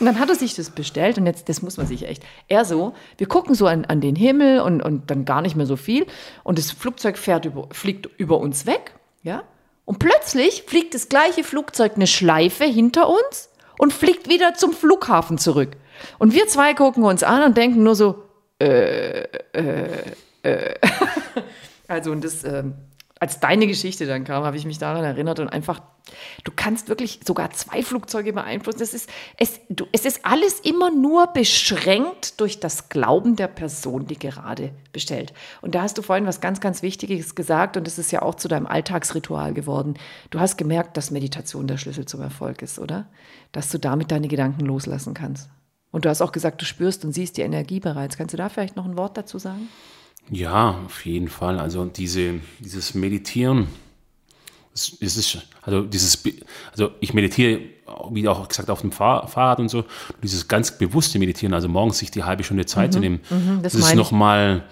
Und 0.00 0.06
dann 0.06 0.18
hat 0.18 0.28
er 0.28 0.34
sich 0.34 0.54
das 0.54 0.70
bestellt 0.70 1.18
und 1.18 1.26
jetzt, 1.26 1.48
das 1.48 1.62
muss 1.62 1.76
man 1.76 1.86
sich 1.86 2.08
echt, 2.08 2.24
er 2.48 2.64
so, 2.64 2.94
wir 3.18 3.28
gucken 3.28 3.54
so 3.54 3.66
an, 3.66 3.84
an 3.84 4.00
den 4.00 4.16
Himmel 4.16 4.60
und, 4.60 4.82
und 4.82 5.10
dann 5.10 5.24
gar 5.24 5.42
nicht 5.42 5.54
mehr 5.54 5.66
so 5.66 5.76
viel 5.76 6.06
und 6.42 6.58
das 6.58 6.72
Flugzeug 6.72 7.18
fährt 7.18 7.44
über, 7.44 7.68
fliegt 7.70 8.08
über 8.18 8.38
uns 8.38 8.66
weg, 8.66 8.94
ja. 9.22 9.42
Und 9.84 10.00
plötzlich 10.00 10.64
fliegt 10.66 10.94
das 10.94 11.08
gleiche 11.08 11.44
Flugzeug 11.44 11.92
eine 11.94 12.08
Schleife 12.08 12.64
hinter 12.64 13.08
uns 13.08 13.48
und 13.78 13.92
fliegt 13.92 14.28
wieder 14.28 14.54
zum 14.54 14.72
Flughafen 14.72 15.38
zurück. 15.38 15.76
Und 16.18 16.34
wir 16.34 16.48
zwei 16.48 16.74
gucken 16.74 17.04
uns 17.04 17.22
an 17.22 17.44
und 17.44 17.56
denken 17.56 17.84
nur 17.84 17.94
so, 17.94 18.24
äh, 18.60 19.22
äh, 19.52 20.02
äh. 20.42 20.74
Also 21.88 22.10
und 22.10 22.24
das, 22.24 22.42
ähm, 22.42 22.74
als 23.18 23.40
deine 23.40 23.66
Geschichte 23.66 24.06
dann 24.06 24.24
kam, 24.24 24.44
habe 24.44 24.58
ich 24.58 24.66
mich 24.66 24.78
daran 24.78 25.02
erinnert 25.02 25.40
und 25.40 25.48
einfach, 25.48 25.80
du 26.44 26.52
kannst 26.54 26.88
wirklich 26.88 27.20
sogar 27.24 27.50
zwei 27.52 27.82
Flugzeuge 27.82 28.34
beeinflussen. 28.34 28.80
Das 28.80 28.92
ist, 28.92 29.08
es, 29.38 29.58
du, 29.70 29.86
es 29.92 30.04
ist 30.04 30.26
alles 30.26 30.60
immer 30.60 30.90
nur 30.90 31.28
beschränkt 31.28 32.38
durch 32.40 32.60
das 32.60 32.90
Glauben 32.90 33.34
der 33.34 33.48
Person, 33.48 34.06
die 34.06 34.18
gerade 34.18 34.72
bestellt. 34.92 35.32
Und 35.62 35.74
da 35.74 35.82
hast 35.82 35.96
du 35.96 36.02
vorhin 36.02 36.26
was 36.26 36.42
ganz, 36.42 36.60
ganz 36.60 36.82
Wichtiges 36.82 37.34
gesagt 37.34 37.78
und 37.78 37.86
das 37.86 37.98
ist 37.98 38.12
ja 38.12 38.20
auch 38.20 38.34
zu 38.34 38.48
deinem 38.48 38.66
Alltagsritual 38.66 39.54
geworden. 39.54 39.94
Du 40.28 40.38
hast 40.38 40.58
gemerkt, 40.58 40.98
dass 40.98 41.10
Meditation 41.10 41.66
der 41.66 41.78
Schlüssel 41.78 42.04
zum 42.04 42.20
Erfolg 42.20 42.60
ist, 42.60 42.78
oder? 42.78 43.06
Dass 43.52 43.70
du 43.70 43.78
damit 43.78 44.10
deine 44.10 44.28
Gedanken 44.28 44.66
loslassen 44.66 45.14
kannst. 45.14 45.48
Und 45.90 46.04
du 46.04 46.10
hast 46.10 46.20
auch 46.20 46.32
gesagt, 46.32 46.60
du 46.60 46.66
spürst 46.66 47.06
und 47.06 47.12
siehst 47.12 47.38
die 47.38 47.42
Energie 47.42 47.80
bereits. 47.80 48.18
Kannst 48.18 48.34
du 48.34 48.36
da 48.36 48.50
vielleicht 48.50 48.76
noch 48.76 48.84
ein 48.84 48.98
Wort 48.98 49.16
dazu 49.16 49.38
sagen? 49.38 49.68
Ja, 50.30 50.80
auf 50.84 51.04
jeden 51.06 51.28
Fall. 51.28 51.58
Also 51.58 51.84
diese, 51.84 52.40
dieses 52.58 52.94
Meditieren, 52.94 53.68
es, 54.74 54.90
ist, 55.00 55.38
also 55.62 55.82
dieses, 55.82 56.22
also 56.72 56.90
ich 57.00 57.14
meditiere, 57.14 57.60
wie 58.10 58.28
auch 58.28 58.46
gesagt, 58.48 58.68
auf 58.68 58.82
dem 58.82 58.92
Fahr 58.92 59.26
Fahrrad 59.28 59.60
und 59.60 59.68
so, 59.68 59.84
dieses 60.22 60.48
ganz 60.48 60.76
bewusste 60.76 61.18
Meditieren, 61.18 61.54
also 61.54 61.68
morgens 61.68 61.98
sich 61.98 62.10
die 62.10 62.24
halbe 62.24 62.44
Stunde 62.44 62.66
Zeit 62.66 62.92
zu 62.92 63.00
nehmen, 63.00 63.20
das 63.62 63.72
das, 63.72 63.88
ist 63.88 63.94
nochmal 63.94 64.64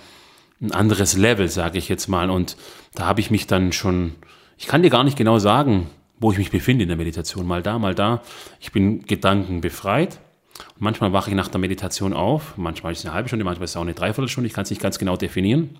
ein 0.61 0.72
anderes 0.72 1.16
Level, 1.16 1.48
sage 1.48 1.78
ich 1.78 1.88
jetzt 1.88 2.09
mal. 2.09 2.30
Und 2.30 2.57
da 2.94 3.07
habe 3.07 3.20
ich 3.20 3.30
mich 3.30 3.46
dann 3.46 3.72
schon, 3.72 4.14
ich 4.59 4.66
kann 4.66 4.82
dir 4.82 4.90
gar 4.90 5.05
nicht 5.05 5.16
genau 5.16 5.38
sagen, 5.38 5.88
wo 6.18 6.32
ich 6.32 6.38
mich 6.38 6.50
befinde 6.50 6.82
in 6.84 6.88
der 6.88 6.96
Meditation, 6.96 7.46
mal 7.46 7.62
da, 7.62 7.78
mal 7.78 7.94
da. 7.94 8.22
Ich 8.61 8.72
bin 8.72 9.05
gedankenbefreit. 9.07 10.20
Und 10.59 10.80
manchmal 10.80 11.12
wache 11.12 11.30
ich 11.30 11.36
nach 11.36 11.48
der 11.48 11.61
Meditation 11.61 12.12
auf, 12.12 12.57
manchmal 12.57 12.92
ist 12.92 13.00
es 13.00 13.05
eine 13.05 13.14
halbe 13.14 13.28
Stunde, 13.28 13.44
manchmal 13.44 13.64
ist 13.64 13.72
es 13.72 13.76
auch 13.76 13.82
eine 13.82 13.94
Dreiviertelstunde, 13.94 14.46
ich 14.46 14.55
kann 14.55 14.64
es 14.64 14.70
nicht 14.70 14.82
ganz 14.82 14.98
genau 14.98 15.16
definieren. 15.16 15.78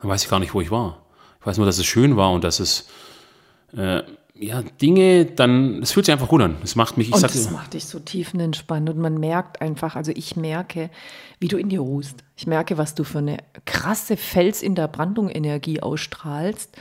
Dann 0.00 0.10
weiß 0.10 0.24
ich 0.24 0.30
gar 0.30 0.40
nicht, 0.40 0.54
wo 0.54 0.60
ich 0.60 0.70
war. 0.70 1.02
Ich 1.40 1.46
weiß 1.46 1.58
nur, 1.58 1.66
dass 1.66 1.78
es 1.78 1.86
schön 1.86 2.16
war 2.16 2.32
und 2.32 2.44
dass 2.44 2.60
es 2.60 2.88
äh, 3.76 4.02
ja, 4.34 4.62
Dinge, 4.62 5.26
dann, 5.26 5.82
es 5.82 5.92
fühlt 5.92 6.06
sich 6.06 6.12
einfach 6.12 6.28
gut 6.28 6.42
an. 6.42 6.56
Es 6.64 6.74
macht 6.74 6.96
mich, 6.96 7.08
ich 7.08 7.14
Und 7.14 7.20
sag, 7.20 7.32
das 7.32 7.50
macht 7.50 7.74
dich 7.74 7.84
so 7.84 7.98
tiefenentspannt 7.98 8.88
und 8.88 8.98
man 8.98 9.18
merkt 9.18 9.60
einfach, 9.60 9.94
also 9.94 10.10
ich 10.14 10.36
merke, 10.36 10.90
wie 11.38 11.48
du 11.48 11.58
in 11.58 11.68
dir 11.68 11.80
ruhst. 11.80 12.24
Ich 12.36 12.46
merke, 12.46 12.78
was 12.78 12.94
du 12.94 13.04
für 13.04 13.18
eine 13.18 13.38
krasse 13.64 14.16
Fels 14.16 14.62
in 14.62 14.74
der 14.74 14.88
Brandung 14.88 15.28
Energie 15.28 15.80
ausstrahlst 15.80 16.76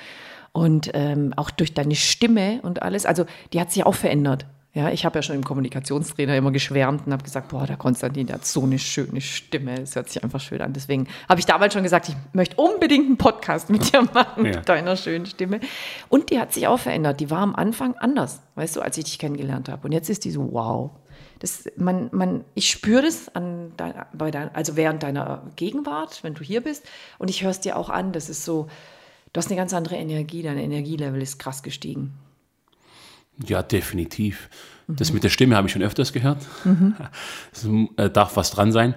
und 0.54 0.92
ähm, 0.94 1.34
auch 1.36 1.52
durch 1.52 1.74
deine 1.74 1.96
Stimme 1.96 2.62
und 2.64 2.82
alles. 2.82 3.06
Also 3.06 3.26
die 3.54 3.60
hat 3.60 3.72
sich 3.72 3.86
auch 3.86 3.96
verändert. 3.96 4.46
Ja, 4.74 4.90
ich 4.90 5.04
habe 5.04 5.20
ja 5.20 5.22
schon 5.22 5.36
im 5.36 5.44
Kommunikationstrainer 5.44 6.38
immer 6.38 6.52
geschwärmt 6.52 7.06
und 7.06 7.12
habe 7.12 7.24
gesagt, 7.24 7.50
boah, 7.50 7.68
der 7.68 7.76
Konstantin, 7.76 8.28
der 8.28 8.36
hat 8.36 8.46
so 8.46 8.64
eine 8.64 8.80
schöne 8.80 9.20
Stimme. 9.20 9.82
Es 9.82 9.96
hört 9.96 10.10
sich 10.10 10.24
einfach 10.24 10.40
schön 10.40 10.62
an. 10.62 10.72
Deswegen 10.72 11.10
habe 11.28 11.42
ich 11.42 11.46
damals 11.46 11.74
schon 11.74 11.84
gesagt, 11.84 12.08
ich 12.08 12.16
möchte 12.32 12.56
unbedingt 12.56 13.06
einen 13.06 13.18
Podcast 13.18 13.70
mit 13.70 13.92
dir 13.92 14.04
machen, 14.04 14.46
ja. 14.46 14.56
mit 14.56 14.70
deiner 14.70 14.96
schönen 14.96 15.26
Stimme. 15.26 15.60
Und 16.08 16.30
die 16.30 16.40
hat 16.40 16.54
sich 16.54 16.68
auch 16.68 16.80
verändert. 16.80 17.20
Die 17.20 17.30
war 17.30 17.40
am 17.40 17.54
Anfang 17.54 17.96
anders, 17.96 18.42
weißt 18.56 18.78
du, 18.78 18.82
als 18.82 18.98
ich 18.98 19.04
dich 19.04 19.20
kennengelernt 19.20 19.68
habe. 19.68 19.86
Und 19.86 19.92
jetzt 19.92 20.10
ist 20.10 20.24
die 20.24 20.32
so, 20.32 20.54
wow. 20.54 20.92
Das, 21.40 21.66
man, 21.76 22.08
man, 22.14 22.46
ich 22.54 22.70
spüre 22.70 23.02
das 23.02 23.28
an 23.36 23.74
dein, 23.76 23.94
bei 24.14 24.32
dein, 24.32 24.56
also 24.56 24.78
während 24.78 25.04
deiner 25.04 25.52
Gegenwart, 25.58 26.24
wenn 26.24 26.34
du 26.34 26.46
hier 26.46 26.62
bist. 26.62 26.88
Und 27.18 27.30
ich 27.30 27.44
höre 27.44 27.52
es 27.52 27.60
dir 27.60 27.76
auch 27.76 27.90
an. 27.90 28.14
Das 28.14 28.30
ist 28.30 28.46
so, 28.46 28.68
du 29.34 29.38
hast 29.38 29.48
eine 29.48 29.58
ganz 29.58 29.74
andere 29.74 29.98
Energie. 29.98 30.44
Dein 30.44 30.58
Energielevel 30.58 31.22
ist 31.22 31.40
krass 31.40 31.62
gestiegen. 31.62 32.14
Ja, 33.46 33.64
definitiv. 33.64 34.50
Mhm. 34.88 34.96
Das 34.96 35.14
mit 35.14 35.24
der 35.24 35.30
Stimme 35.30 35.56
habe 35.56 35.68
ich 35.68 35.74
schon 35.74 35.82
öfters 35.82 36.14
gehört. 36.14 36.46
Mhm. 36.64 36.96
Es 37.52 37.68
äh, 37.98 38.10
darf 38.10 38.36
was 38.36 38.52
dran 38.52 38.72
sein. 38.72 38.96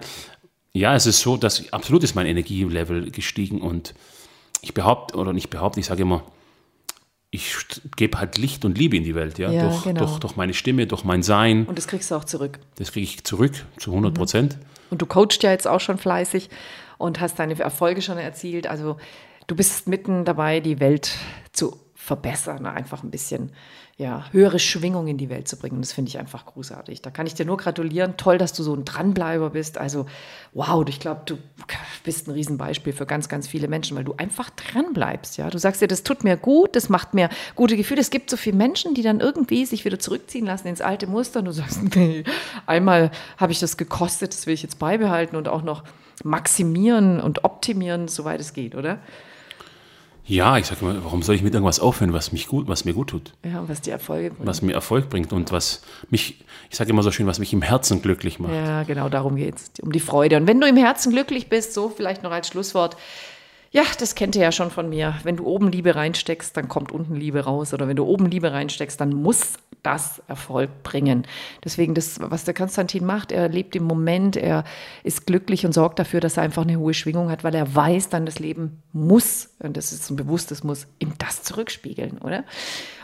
Ja, 0.73 0.95
es 0.95 1.07
ist 1.07 1.21
so, 1.21 1.37
dass 1.37 1.73
absolut 1.73 2.03
ist 2.03 2.15
mein 2.15 2.27
Energielevel 2.27 3.11
gestiegen 3.11 3.61
und 3.61 3.95
ich 4.61 4.75
behaupte, 4.75 5.17
oder 5.17 5.33
nicht 5.33 5.51
behaupte, 5.51 5.79
ich 5.79 5.87
sage 5.87 6.03
immer, 6.03 6.25
ich 7.31 7.55
gebe 7.97 8.19
halt 8.19 8.39
Licht 8.39 8.65
und 8.65 8.79
Liebe 8.79 8.97
in 8.97 9.05
die 9.05 9.15
Welt, 9.15 9.39
ja, 9.39 9.51
ja 9.51 9.69
durch, 9.69 9.83
genau. 9.83 10.01
durch, 10.05 10.19
durch, 10.19 10.37
meine 10.37 10.55
Stimme, 10.55 10.87
durch 10.87 11.05
mein 11.05 11.23
Sein. 11.23 11.67
Und 11.67 11.79
das 11.79 11.89
kriegst 11.89 12.11
du 12.11 12.15
auch 12.15 12.25
zurück. 12.25 12.61
Das 12.77 12.93
kriege 12.93 13.05
ich 13.05 13.25
zurück, 13.25 13.53
zu 13.77 13.91
100 13.91 14.15
Prozent. 14.15 14.57
Mhm. 14.57 14.65
Und 14.91 15.03
du 15.03 15.07
coachst 15.07 15.43
ja 15.43 15.51
jetzt 15.51 15.67
auch 15.67 15.81
schon 15.81 15.99
fleißig 15.99 16.49
und 16.99 17.21
hast 17.21 17.39
deine 17.39 17.59
Erfolge 17.59 18.03
schon 18.03 18.19
erzielt. 18.19 18.67
Also 18.67 18.97
du 19.47 19.57
bist 19.57 19.89
mitten 19.89 20.25
dabei, 20.25 20.61
die 20.61 20.79
Welt 20.81 21.11
zu 21.53 21.77
verbessern, 21.95 22.67
einfach 22.67 23.03
ein 23.03 23.11
bisschen 23.11 23.53
ja, 23.97 24.25
höhere 24.33 24.59
Schwingung 24.59 25.07
in 25.07 25.19
die 25.19 25.29
Welt 25.29 25.47
zu 25.47 25.57
bringen. 25.57 25.81
Das 25.81 25.93
finde 25.93 26.09
ich 26.09 26.19
einfach 26.19 26.47
großartig. 26.47 27.01
Da 27.01 27.11
kann 27.11 27.29
ich 27.29 27.35
dir 27.35 27.47
nur 27.47 27.57
gratulieren. 27.57 28.17
Toll, 28.17 28.39
dass 28.39 28.53
du 28.53 28.65
so 28.65 28.75
ein 28.75 28.85
Dranbleiber 28.85 29.51
bist. 29.51 29.79
Also, 29.79 30.07
wow, 30.53 30.85
ich 30.89 30.99
glaube, 30.99 31.23
du 31.27 31.39
bist 32.03 32.27
ein 32.27 32.33
Riesenbeispiel 32.33 32.93
für 32.93 33.07
ganz, 33.07 33.29
ganz 33.29 33.47
viele 33.47 33.69
Menschen, 33.69 33.97
weil 33.97 34.03
du 34.03 34.15
einfach 34.17 34.51
dranbleibst. 34.51 35.37
Ja? 35.37 35.49
Du 35.49 35.59
sagst 35.59 35.81
dir, 35.81 35.87
das 35.87 36.03
tut 36.03 36.25
mir 36.25 36.37
gut, 36.37 36.75
das 36.75 36.89
macht 36.89 37.15
mir 37.15 37.29
gute 37.55 37.77
Gefühle. 37.77 38.01
Es 38.01 38.11
gibt 38.11 38.31
so 38.31 38.37
viele 38.37 38.57
Menschen, 38.57 38.95
die 38.95 39.03
dann 39.03 39.21
irgendwie 39.21 39.65
sich 39.65 39.85
wieder 39.85 40.01
zurückziehen 40.01 40.47
lassen 40.47 40.67
ins 40.67 40.81
alte 40.81 41.07
Muster 41.07 41.39
und 41.39 41.45
du 41.45 41.53
sagst, 41.53 41.81
nee, 41.95 42.25
einmal 42.67 43.13
habe 43.37 43.53
ich 43.53 43.61
das 43.61 43.77
gekostet, 43.77 44.33
das 44.33 44.47
will 44.47 44.55
ich 44.55 44.63
jetzt 44.65 44.81
beibehalten 44.81 45.37
und 45.37 45.47
auch 45.47 45.63
noch 45.63 45.85
maximieren 46.25 47.21
und 47.21 47.45
optimieren, 47.45 48.09
soweit 48.09 48.41
es 48.41 48.53
geht, 48.53 48.75
oder? 48.75 48.99
Ja, 50.27 50.57
ich 50.57 50.67
sage 50.67 50.81
immer, 50.81 51.05
warum 51.05 51.23
soll 51.23 51.35
ich 51.35 51.43
mit 51.43 51.53
irgendwas 51.53 51.81
aufhören, 51.81 52.15
was 52.15 52.33
mich 52.33 52.49
gut, 52.49 52.67
was 52.67 52.87
mir 52.87 52.95
gut 52.95 53.11
tut? 53.11 53.33
Ja, 53.45 53.69
was 53.69 53.83
die 53.83 53.91
Erfolge 53.91 54.31
bringt. 54.31 54.47
Was 54.47 54.63
mir 54.63 54.73
Erfolg 54.73 55.11
bringt 55.11 55.33
und 55.35 55.53
was 55.53 55.83
mich, 56.09 56.43
ich 56.71 56.77
sage 56.77 56.91
immer 56.91 57.03
so 57.03 57.11
schön, 57.11 57.27
was 57.27 57.39
mich 57.39 57.53
im 57.53 57.61
Herzen 57.61 58.01
glücklich 58.01 58.39
macht. 58.39 58.55
Ja, 58.55 58.85
genau, 58.85 59.11
darum 59.11 59.37
geht 59.37 59.57
es, 59.57 59.71
um 59.83 59.93
die 59.93 60.01
Freude. 60.01 60.39
Und 60.39 60.47
wenn 60.47 60.61
du 60.61 60.67
im 60.67 60.77
Herzen 60.77 61.13
glücklich 61.13 61.51
bist, 61.51 61.75
so 61.75 61.91
vielleicht 61.91 62.23
noch 62.23 62.31
als 62.31 62.49
Schlusswort, 62.49 62.97
ja, 63.75 63.83
das 63.99 64.15
kennt 64.15 64.37
ihr 64.37 64.43
ja 64.43 64.53
schon 64.53 64.71
von 64.71 64.89
mir. 64.89 65.17
Wenn 65.25 65.37
du 65.37 65.47
oben 65.47 65.73
Liebe 65.73 65.97
reinsteckst, 65.97 66.57
dann 66.57 66.69
kommt 66.69 66.93
unten 66.93 67.17
Liebe 67.17 67.41
raus. 67.41 67.75
Oder 67.75 67.89
wenn 67.89 67.97
du 67.97 68.05
oben 68.05 68.27
Liebe 68.27 68.53
reinsteckst, 68.53 69.01
dann 69.01 69.11
muss 69.11 69.55
das 69.83 70.23
Erfolg 70.29 70.85
bringen. 70.85 71.27
Deswegen 71.65 71.93
das, 71.93 72.21
was 72.21 72.45
der 72.45 72.55
Konstantin 72.55 73.05
macht, 73.05 73.33
er 73.33 73.49
lebt 73.49 73.75
im 73.75 73.83
Moment, 73.83 74.37
er 74.37 74.63
ist 75.03 75.27
glücklich 75.27 75.67
und 75.67 75.73
sorgt 75.73 75.99
dafür, 75.99 76.21
dass 76.21 76.37
er 76.37 76.45
einfach 76.45 76.63
eine 76.63 76.79
hohe 76.79 76.95
Schwingung 76.95 77.31
hat, 77.31 77.43
weil 77.43 77.55
er 77.57 77.75
weiß 77.75 78.11
dann, 78.11 78.27
das 78.27 78.39
Leben 78.39 78.81
muss, 78.93 79.51
und 79.59 79.77
das 79.77 79.93
ist 79.93 80.09
ein 80.09 80.17
bewusstes 80.17 80.63
Muss, 80.63 80.87
ihm 81.01 81.15
das 81.19 81.43
zurückspiegeln, 81.43 82.19
oder? 82.19 82.45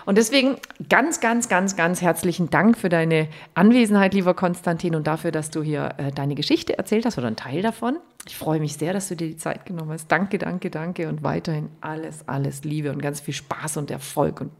Und 0.06 0.18
deswegen 0.18 0.56
ganz, 0.88 1.20
ganz, 1.20 1.48
ganz, 1.48 1.76
ganz 1.76 2.02
herzlichen 2.02 2.50
Dank 2.50 2.78
für 2.78 2.88
deine 2.88 3.28
Anwesenheit, 3.54 4.14
lieber 4.14 4.34
Konstantin, 4.34 4.94
und 4.94 5.06
dafür, 5.06 5.30
dass 5.30 5.50
du 5.50 5.62
hier 5.62 5.94
äh, 5.98 6.10
deine 6.12 6.34
Geschichte 6.34 6.76
erzählt 6.78 7.06
hast 7.06 7.18
oder 7.18 7.26
einen 7.26 7.36
Teil 7.36 7.62
davon. 7.62 7.98
Ich 8.26 8.36
freue 8.36 8.60
mich 8.60 8.74
sehr, 8.74 8.92
dass 8.92 9.08
du 9.08 9.16
dir 9.16 9.28
die 9.28 9.36
Zeit 9.36 9.66
genommen 9.66 9.90
hast. 9.92 10.08
Danke, 10.08 10.38
danke, 10.38 10.70
danke 10.70 11.08
und 11.08 11.22
weiterhin 11.22 11.70
alles, 11.80 12.28
alles 12.28 12.64
Liebe 12.64 12.90
und 12.92 13.00
ganz 13.00 13.20
viel 13.20 13.34
Spaß 13.34 13.78
und 13.78 13.90
Erfolg 13.90 14.40
und 14.40 14.50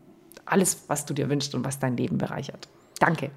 alles, 0.46 0.84
was 0.88 1.06
du 1.06 1.14
dir 1.14 1.28
wünschst 1.28 1.54
und 1.54 1.64
was 1.64 1.78
dein 1.78 1.96
Leben 1.96 2.18
bereichert. 2.18 2.68
Danke. 2.98 3.30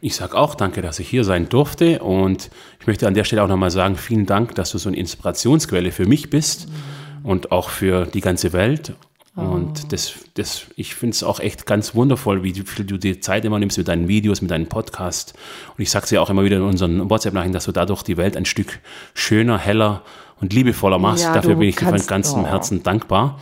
Ich 0.00 0.16
sage 0.16 0.36
auch 0.36 0.54
danke, 0.54 0.82
dass 0.82 0.98
ich 0.98 1.08
hier 1.08 1.24
sein 1.24 1.48
durfte 1.48 2.00
und 2.00 2.50
ich 2.78 2.86
möchte 2.86 3.06
an 3.06 3.14
der 3.14 3.24
Stelle 3.24 3.42
auch 3.42 3.48
nochmal 3.48 3.70
sagen, 3.70 3.96
vielen 3.96 4.26
Dank, 4.26 4.54
dass 4.54 4.70
du 4.70 4.78
so 4.78 4.88
eine 4.88 4.98
Inspirationsquelle 4.98 5.92
für 5.92 6.06
mich 6.06 6.30
bist 6.30 6.68
mhm. 6.68 7.26
und 7.26 7.52
auch 7.52 7.70
für 7.70 8.06
die 8.06 8.20
ganze 8.20 8.52
Welt 8.52 8.92
und 9.36 9.80
oh. 9.82 9.86
das, 9.88 10.14
das, 10.34 10.66
ich 10.76 10.94
finde 10.94 11.14
es 11.14 11.24
auch 11.24 11.40
echt 11.40 11.66
ganz 11.66 11.94
wundervoll, 11.96 12.44
wie 12.44 12.52
viel 12.52 12.84
du 12.84 12.98
dir 12.98 13.20
Zeit 13.20 13.44
immer 13.44 13.58
nimmst 13.58 13.76
mit 13.76 13.88
deinen 13.88 14.06
Videos, 14.06 14.42
mit 14.42 14.52
deinen 14.52 14.68
Podcasts. 14.68 15.32
Und 15.76 15.82
ich 15.82 15.90
sage 15.90 16.04
es 16.04 16.10
ja 16.10 16.20
auch 16.20 16.30
immer 16.30 16.44
wieder 16.44 16.58
in 16.58 16.62
unseren 16.62 17.10
WhatsApp-Nachrichten, 17.10 17.52
dass 17.52 17.64
du 17.64 17.72
dadurch 17.72 18.04
die 18.04 18.16
Welt 18.16 18.36
ein 18.36 18.44
Stück 18.44 18.78
schöner, 19.12 19.58
heller 19.58 20.02
und 20.40 20.52
liebevoller 20.52 21.00
machst. 21.00 21.24
Ja, 21.24 21.34
Dafür 21.34 21.56
bin 21.56 21.68
ich 21.68 21.76
dir 21.76 21.86
von 21.86 22.06
ganzem 22.06 22.44
oh. 22.44 22.46
Herzen 22.46 22.84
dankbar. 22.84 23.40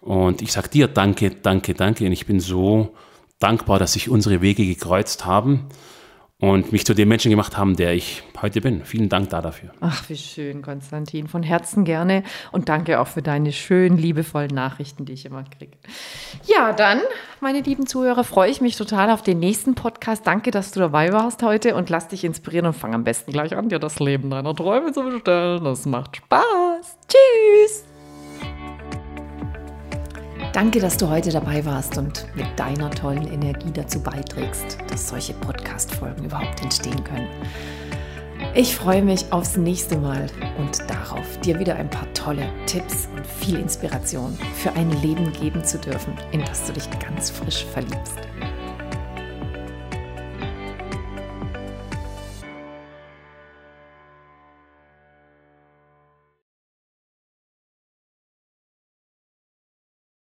Und 0.00 0.42
ich 0.42 0.50
sage 0.50 0.68
dir 0.68 0.88
danke, 0.88 1.30
danke, 1.30 1.74
danke. 1.74 2.06
Und 2.06 2.12
ich 2.12 2.26
bin 2.26 2.40
so 2.40 2.96
dankbar, 3.38 3.78
dass 3.78 3.92
sich 3.92 4.08
unsere 4.08 4.40
Wege 4.40 4.66
gekreuzt 4.66 5.26
haben 5.26 5.66
und 6.40 6.72
mich 6.72 6.86
zu 6.86 6.94
dem 6.94 7.08
Menschen 7.08 7.30
gemacht 7.30 7.56
haben, 7.56 7.76
der 7.76 7.94
ich 7.94 8.22
heute 8.40 8.60
bin. 8.60 8.84
Vielen 8.84 9.08
Dank 9.08 9.28
da 9.30 9.42
dafür. 9.42 9.70
Ach, 9.80 10.08
wie 10.08 10.16
schön, 10.16 10.62
Konstantin. 10.62 11.28
Von 11.28 11.42
Herzen 11.42 11.84
gerne 11.84 12.24
und 12.50 12.68
danke 12.68 12.98
auch 12.98 13.06
für 13.06 13.22
deine 13.22 13.52
schönen, 13.52 13.98
liebevollen 13.98 14.50
Nachrichten, 14.54 15.04
die 15.04 15.12
ich 15.12 15.26
immer 15.26 15.44
kriege. 15.44 15.76
Ja, 16.46 16.72
dann, 16.72 17.00
meine 17.40 17.60
lieben 17.60 17.86
Zuhörer, 17.86 18.24
freue 18.24 18.50
ich 18.50 18.60
mich 18.60 18.76
total 18.76 19.10
auf 19.10 19.22
den 19.22 19.38
nächsten 19.38 19.74
Podcast. 19.74 20.26
Danke, 20.26 20.50
dass 20.50 20.72
du 20.72 20.80
dabei 20.80 21.12
warst 21.12 21.42
heute 21.42 21.74
und 21.74 21.90
lass 21.90 22.08
dich 22.08 22.24
inspirieren 22.24 22.66
und 22.66 22.74
fang 22.74 22.94
am 22.94 23.04
besten 23.04 23.32
gleich 23.32 23.54
an, 23.54 23.68
dir 23.68 23.78
das 23.78 24.00
Leben 24.00 24.30
deiner 24.30 24.54
Träume 24.54 24.92
zu 24.92 25.02
bestellen. 25.02 25.62
Das 25.62 25.84
macht 25.84 26.16
Spaß. 26.16 26.98
Tschüss. 27.06 27.89
Danke, 30.52 30.80
dass 30.80 30.96
du 30.96 31.08
heute 31.08 31.30
dabei 31.30 31.64
warst 31.64 31.96
und 31.96 32.26
mit 32.34 32.46
deiner 32.58 32.90
tollen 32.90 33.32
Energie 33.32 33.70
dazu 33.72 34.02
beiträgst, 34.02 34.78
dass 34.88 35.08
solche 35.08 35.32
Podcast-Folgen 35.34 36.24
überhaupt 36.24 36.60
entstehen 36.60 37.04
können. 37.04 37.28
Ich 38.54 38.74
freue 38.74 39.02
mich 39.02 39.32
aufs 39.32 39.56
nächste 39.56 39.96
Mal 39.96 40.26
und 40.58 40.80
darauf, 40.90 41.38
dir 41.38 41.60
wieder 41.60 41.76
ein 41.76 41.88
paar 41.88 42.12
tolle 42.14 42.48
Tipps 42.66 43.08
und 43.14 43.24
viel 43.24 43.60
Inspiration 43.60 44.36
für 44.56 44.72
ein 44.72 44.90
Leben 45.02 45.32
geben 45.34 45.64
zu 45.64 45.78
dürfen, 45.78 46.14
in 46.32 46.40
das 46.44 46.66
du 46.66 46.72
dich 46.72 46.88
ganz 46.98 47.30
frisch 47.30 47.64
verliebst. 47.66 48.18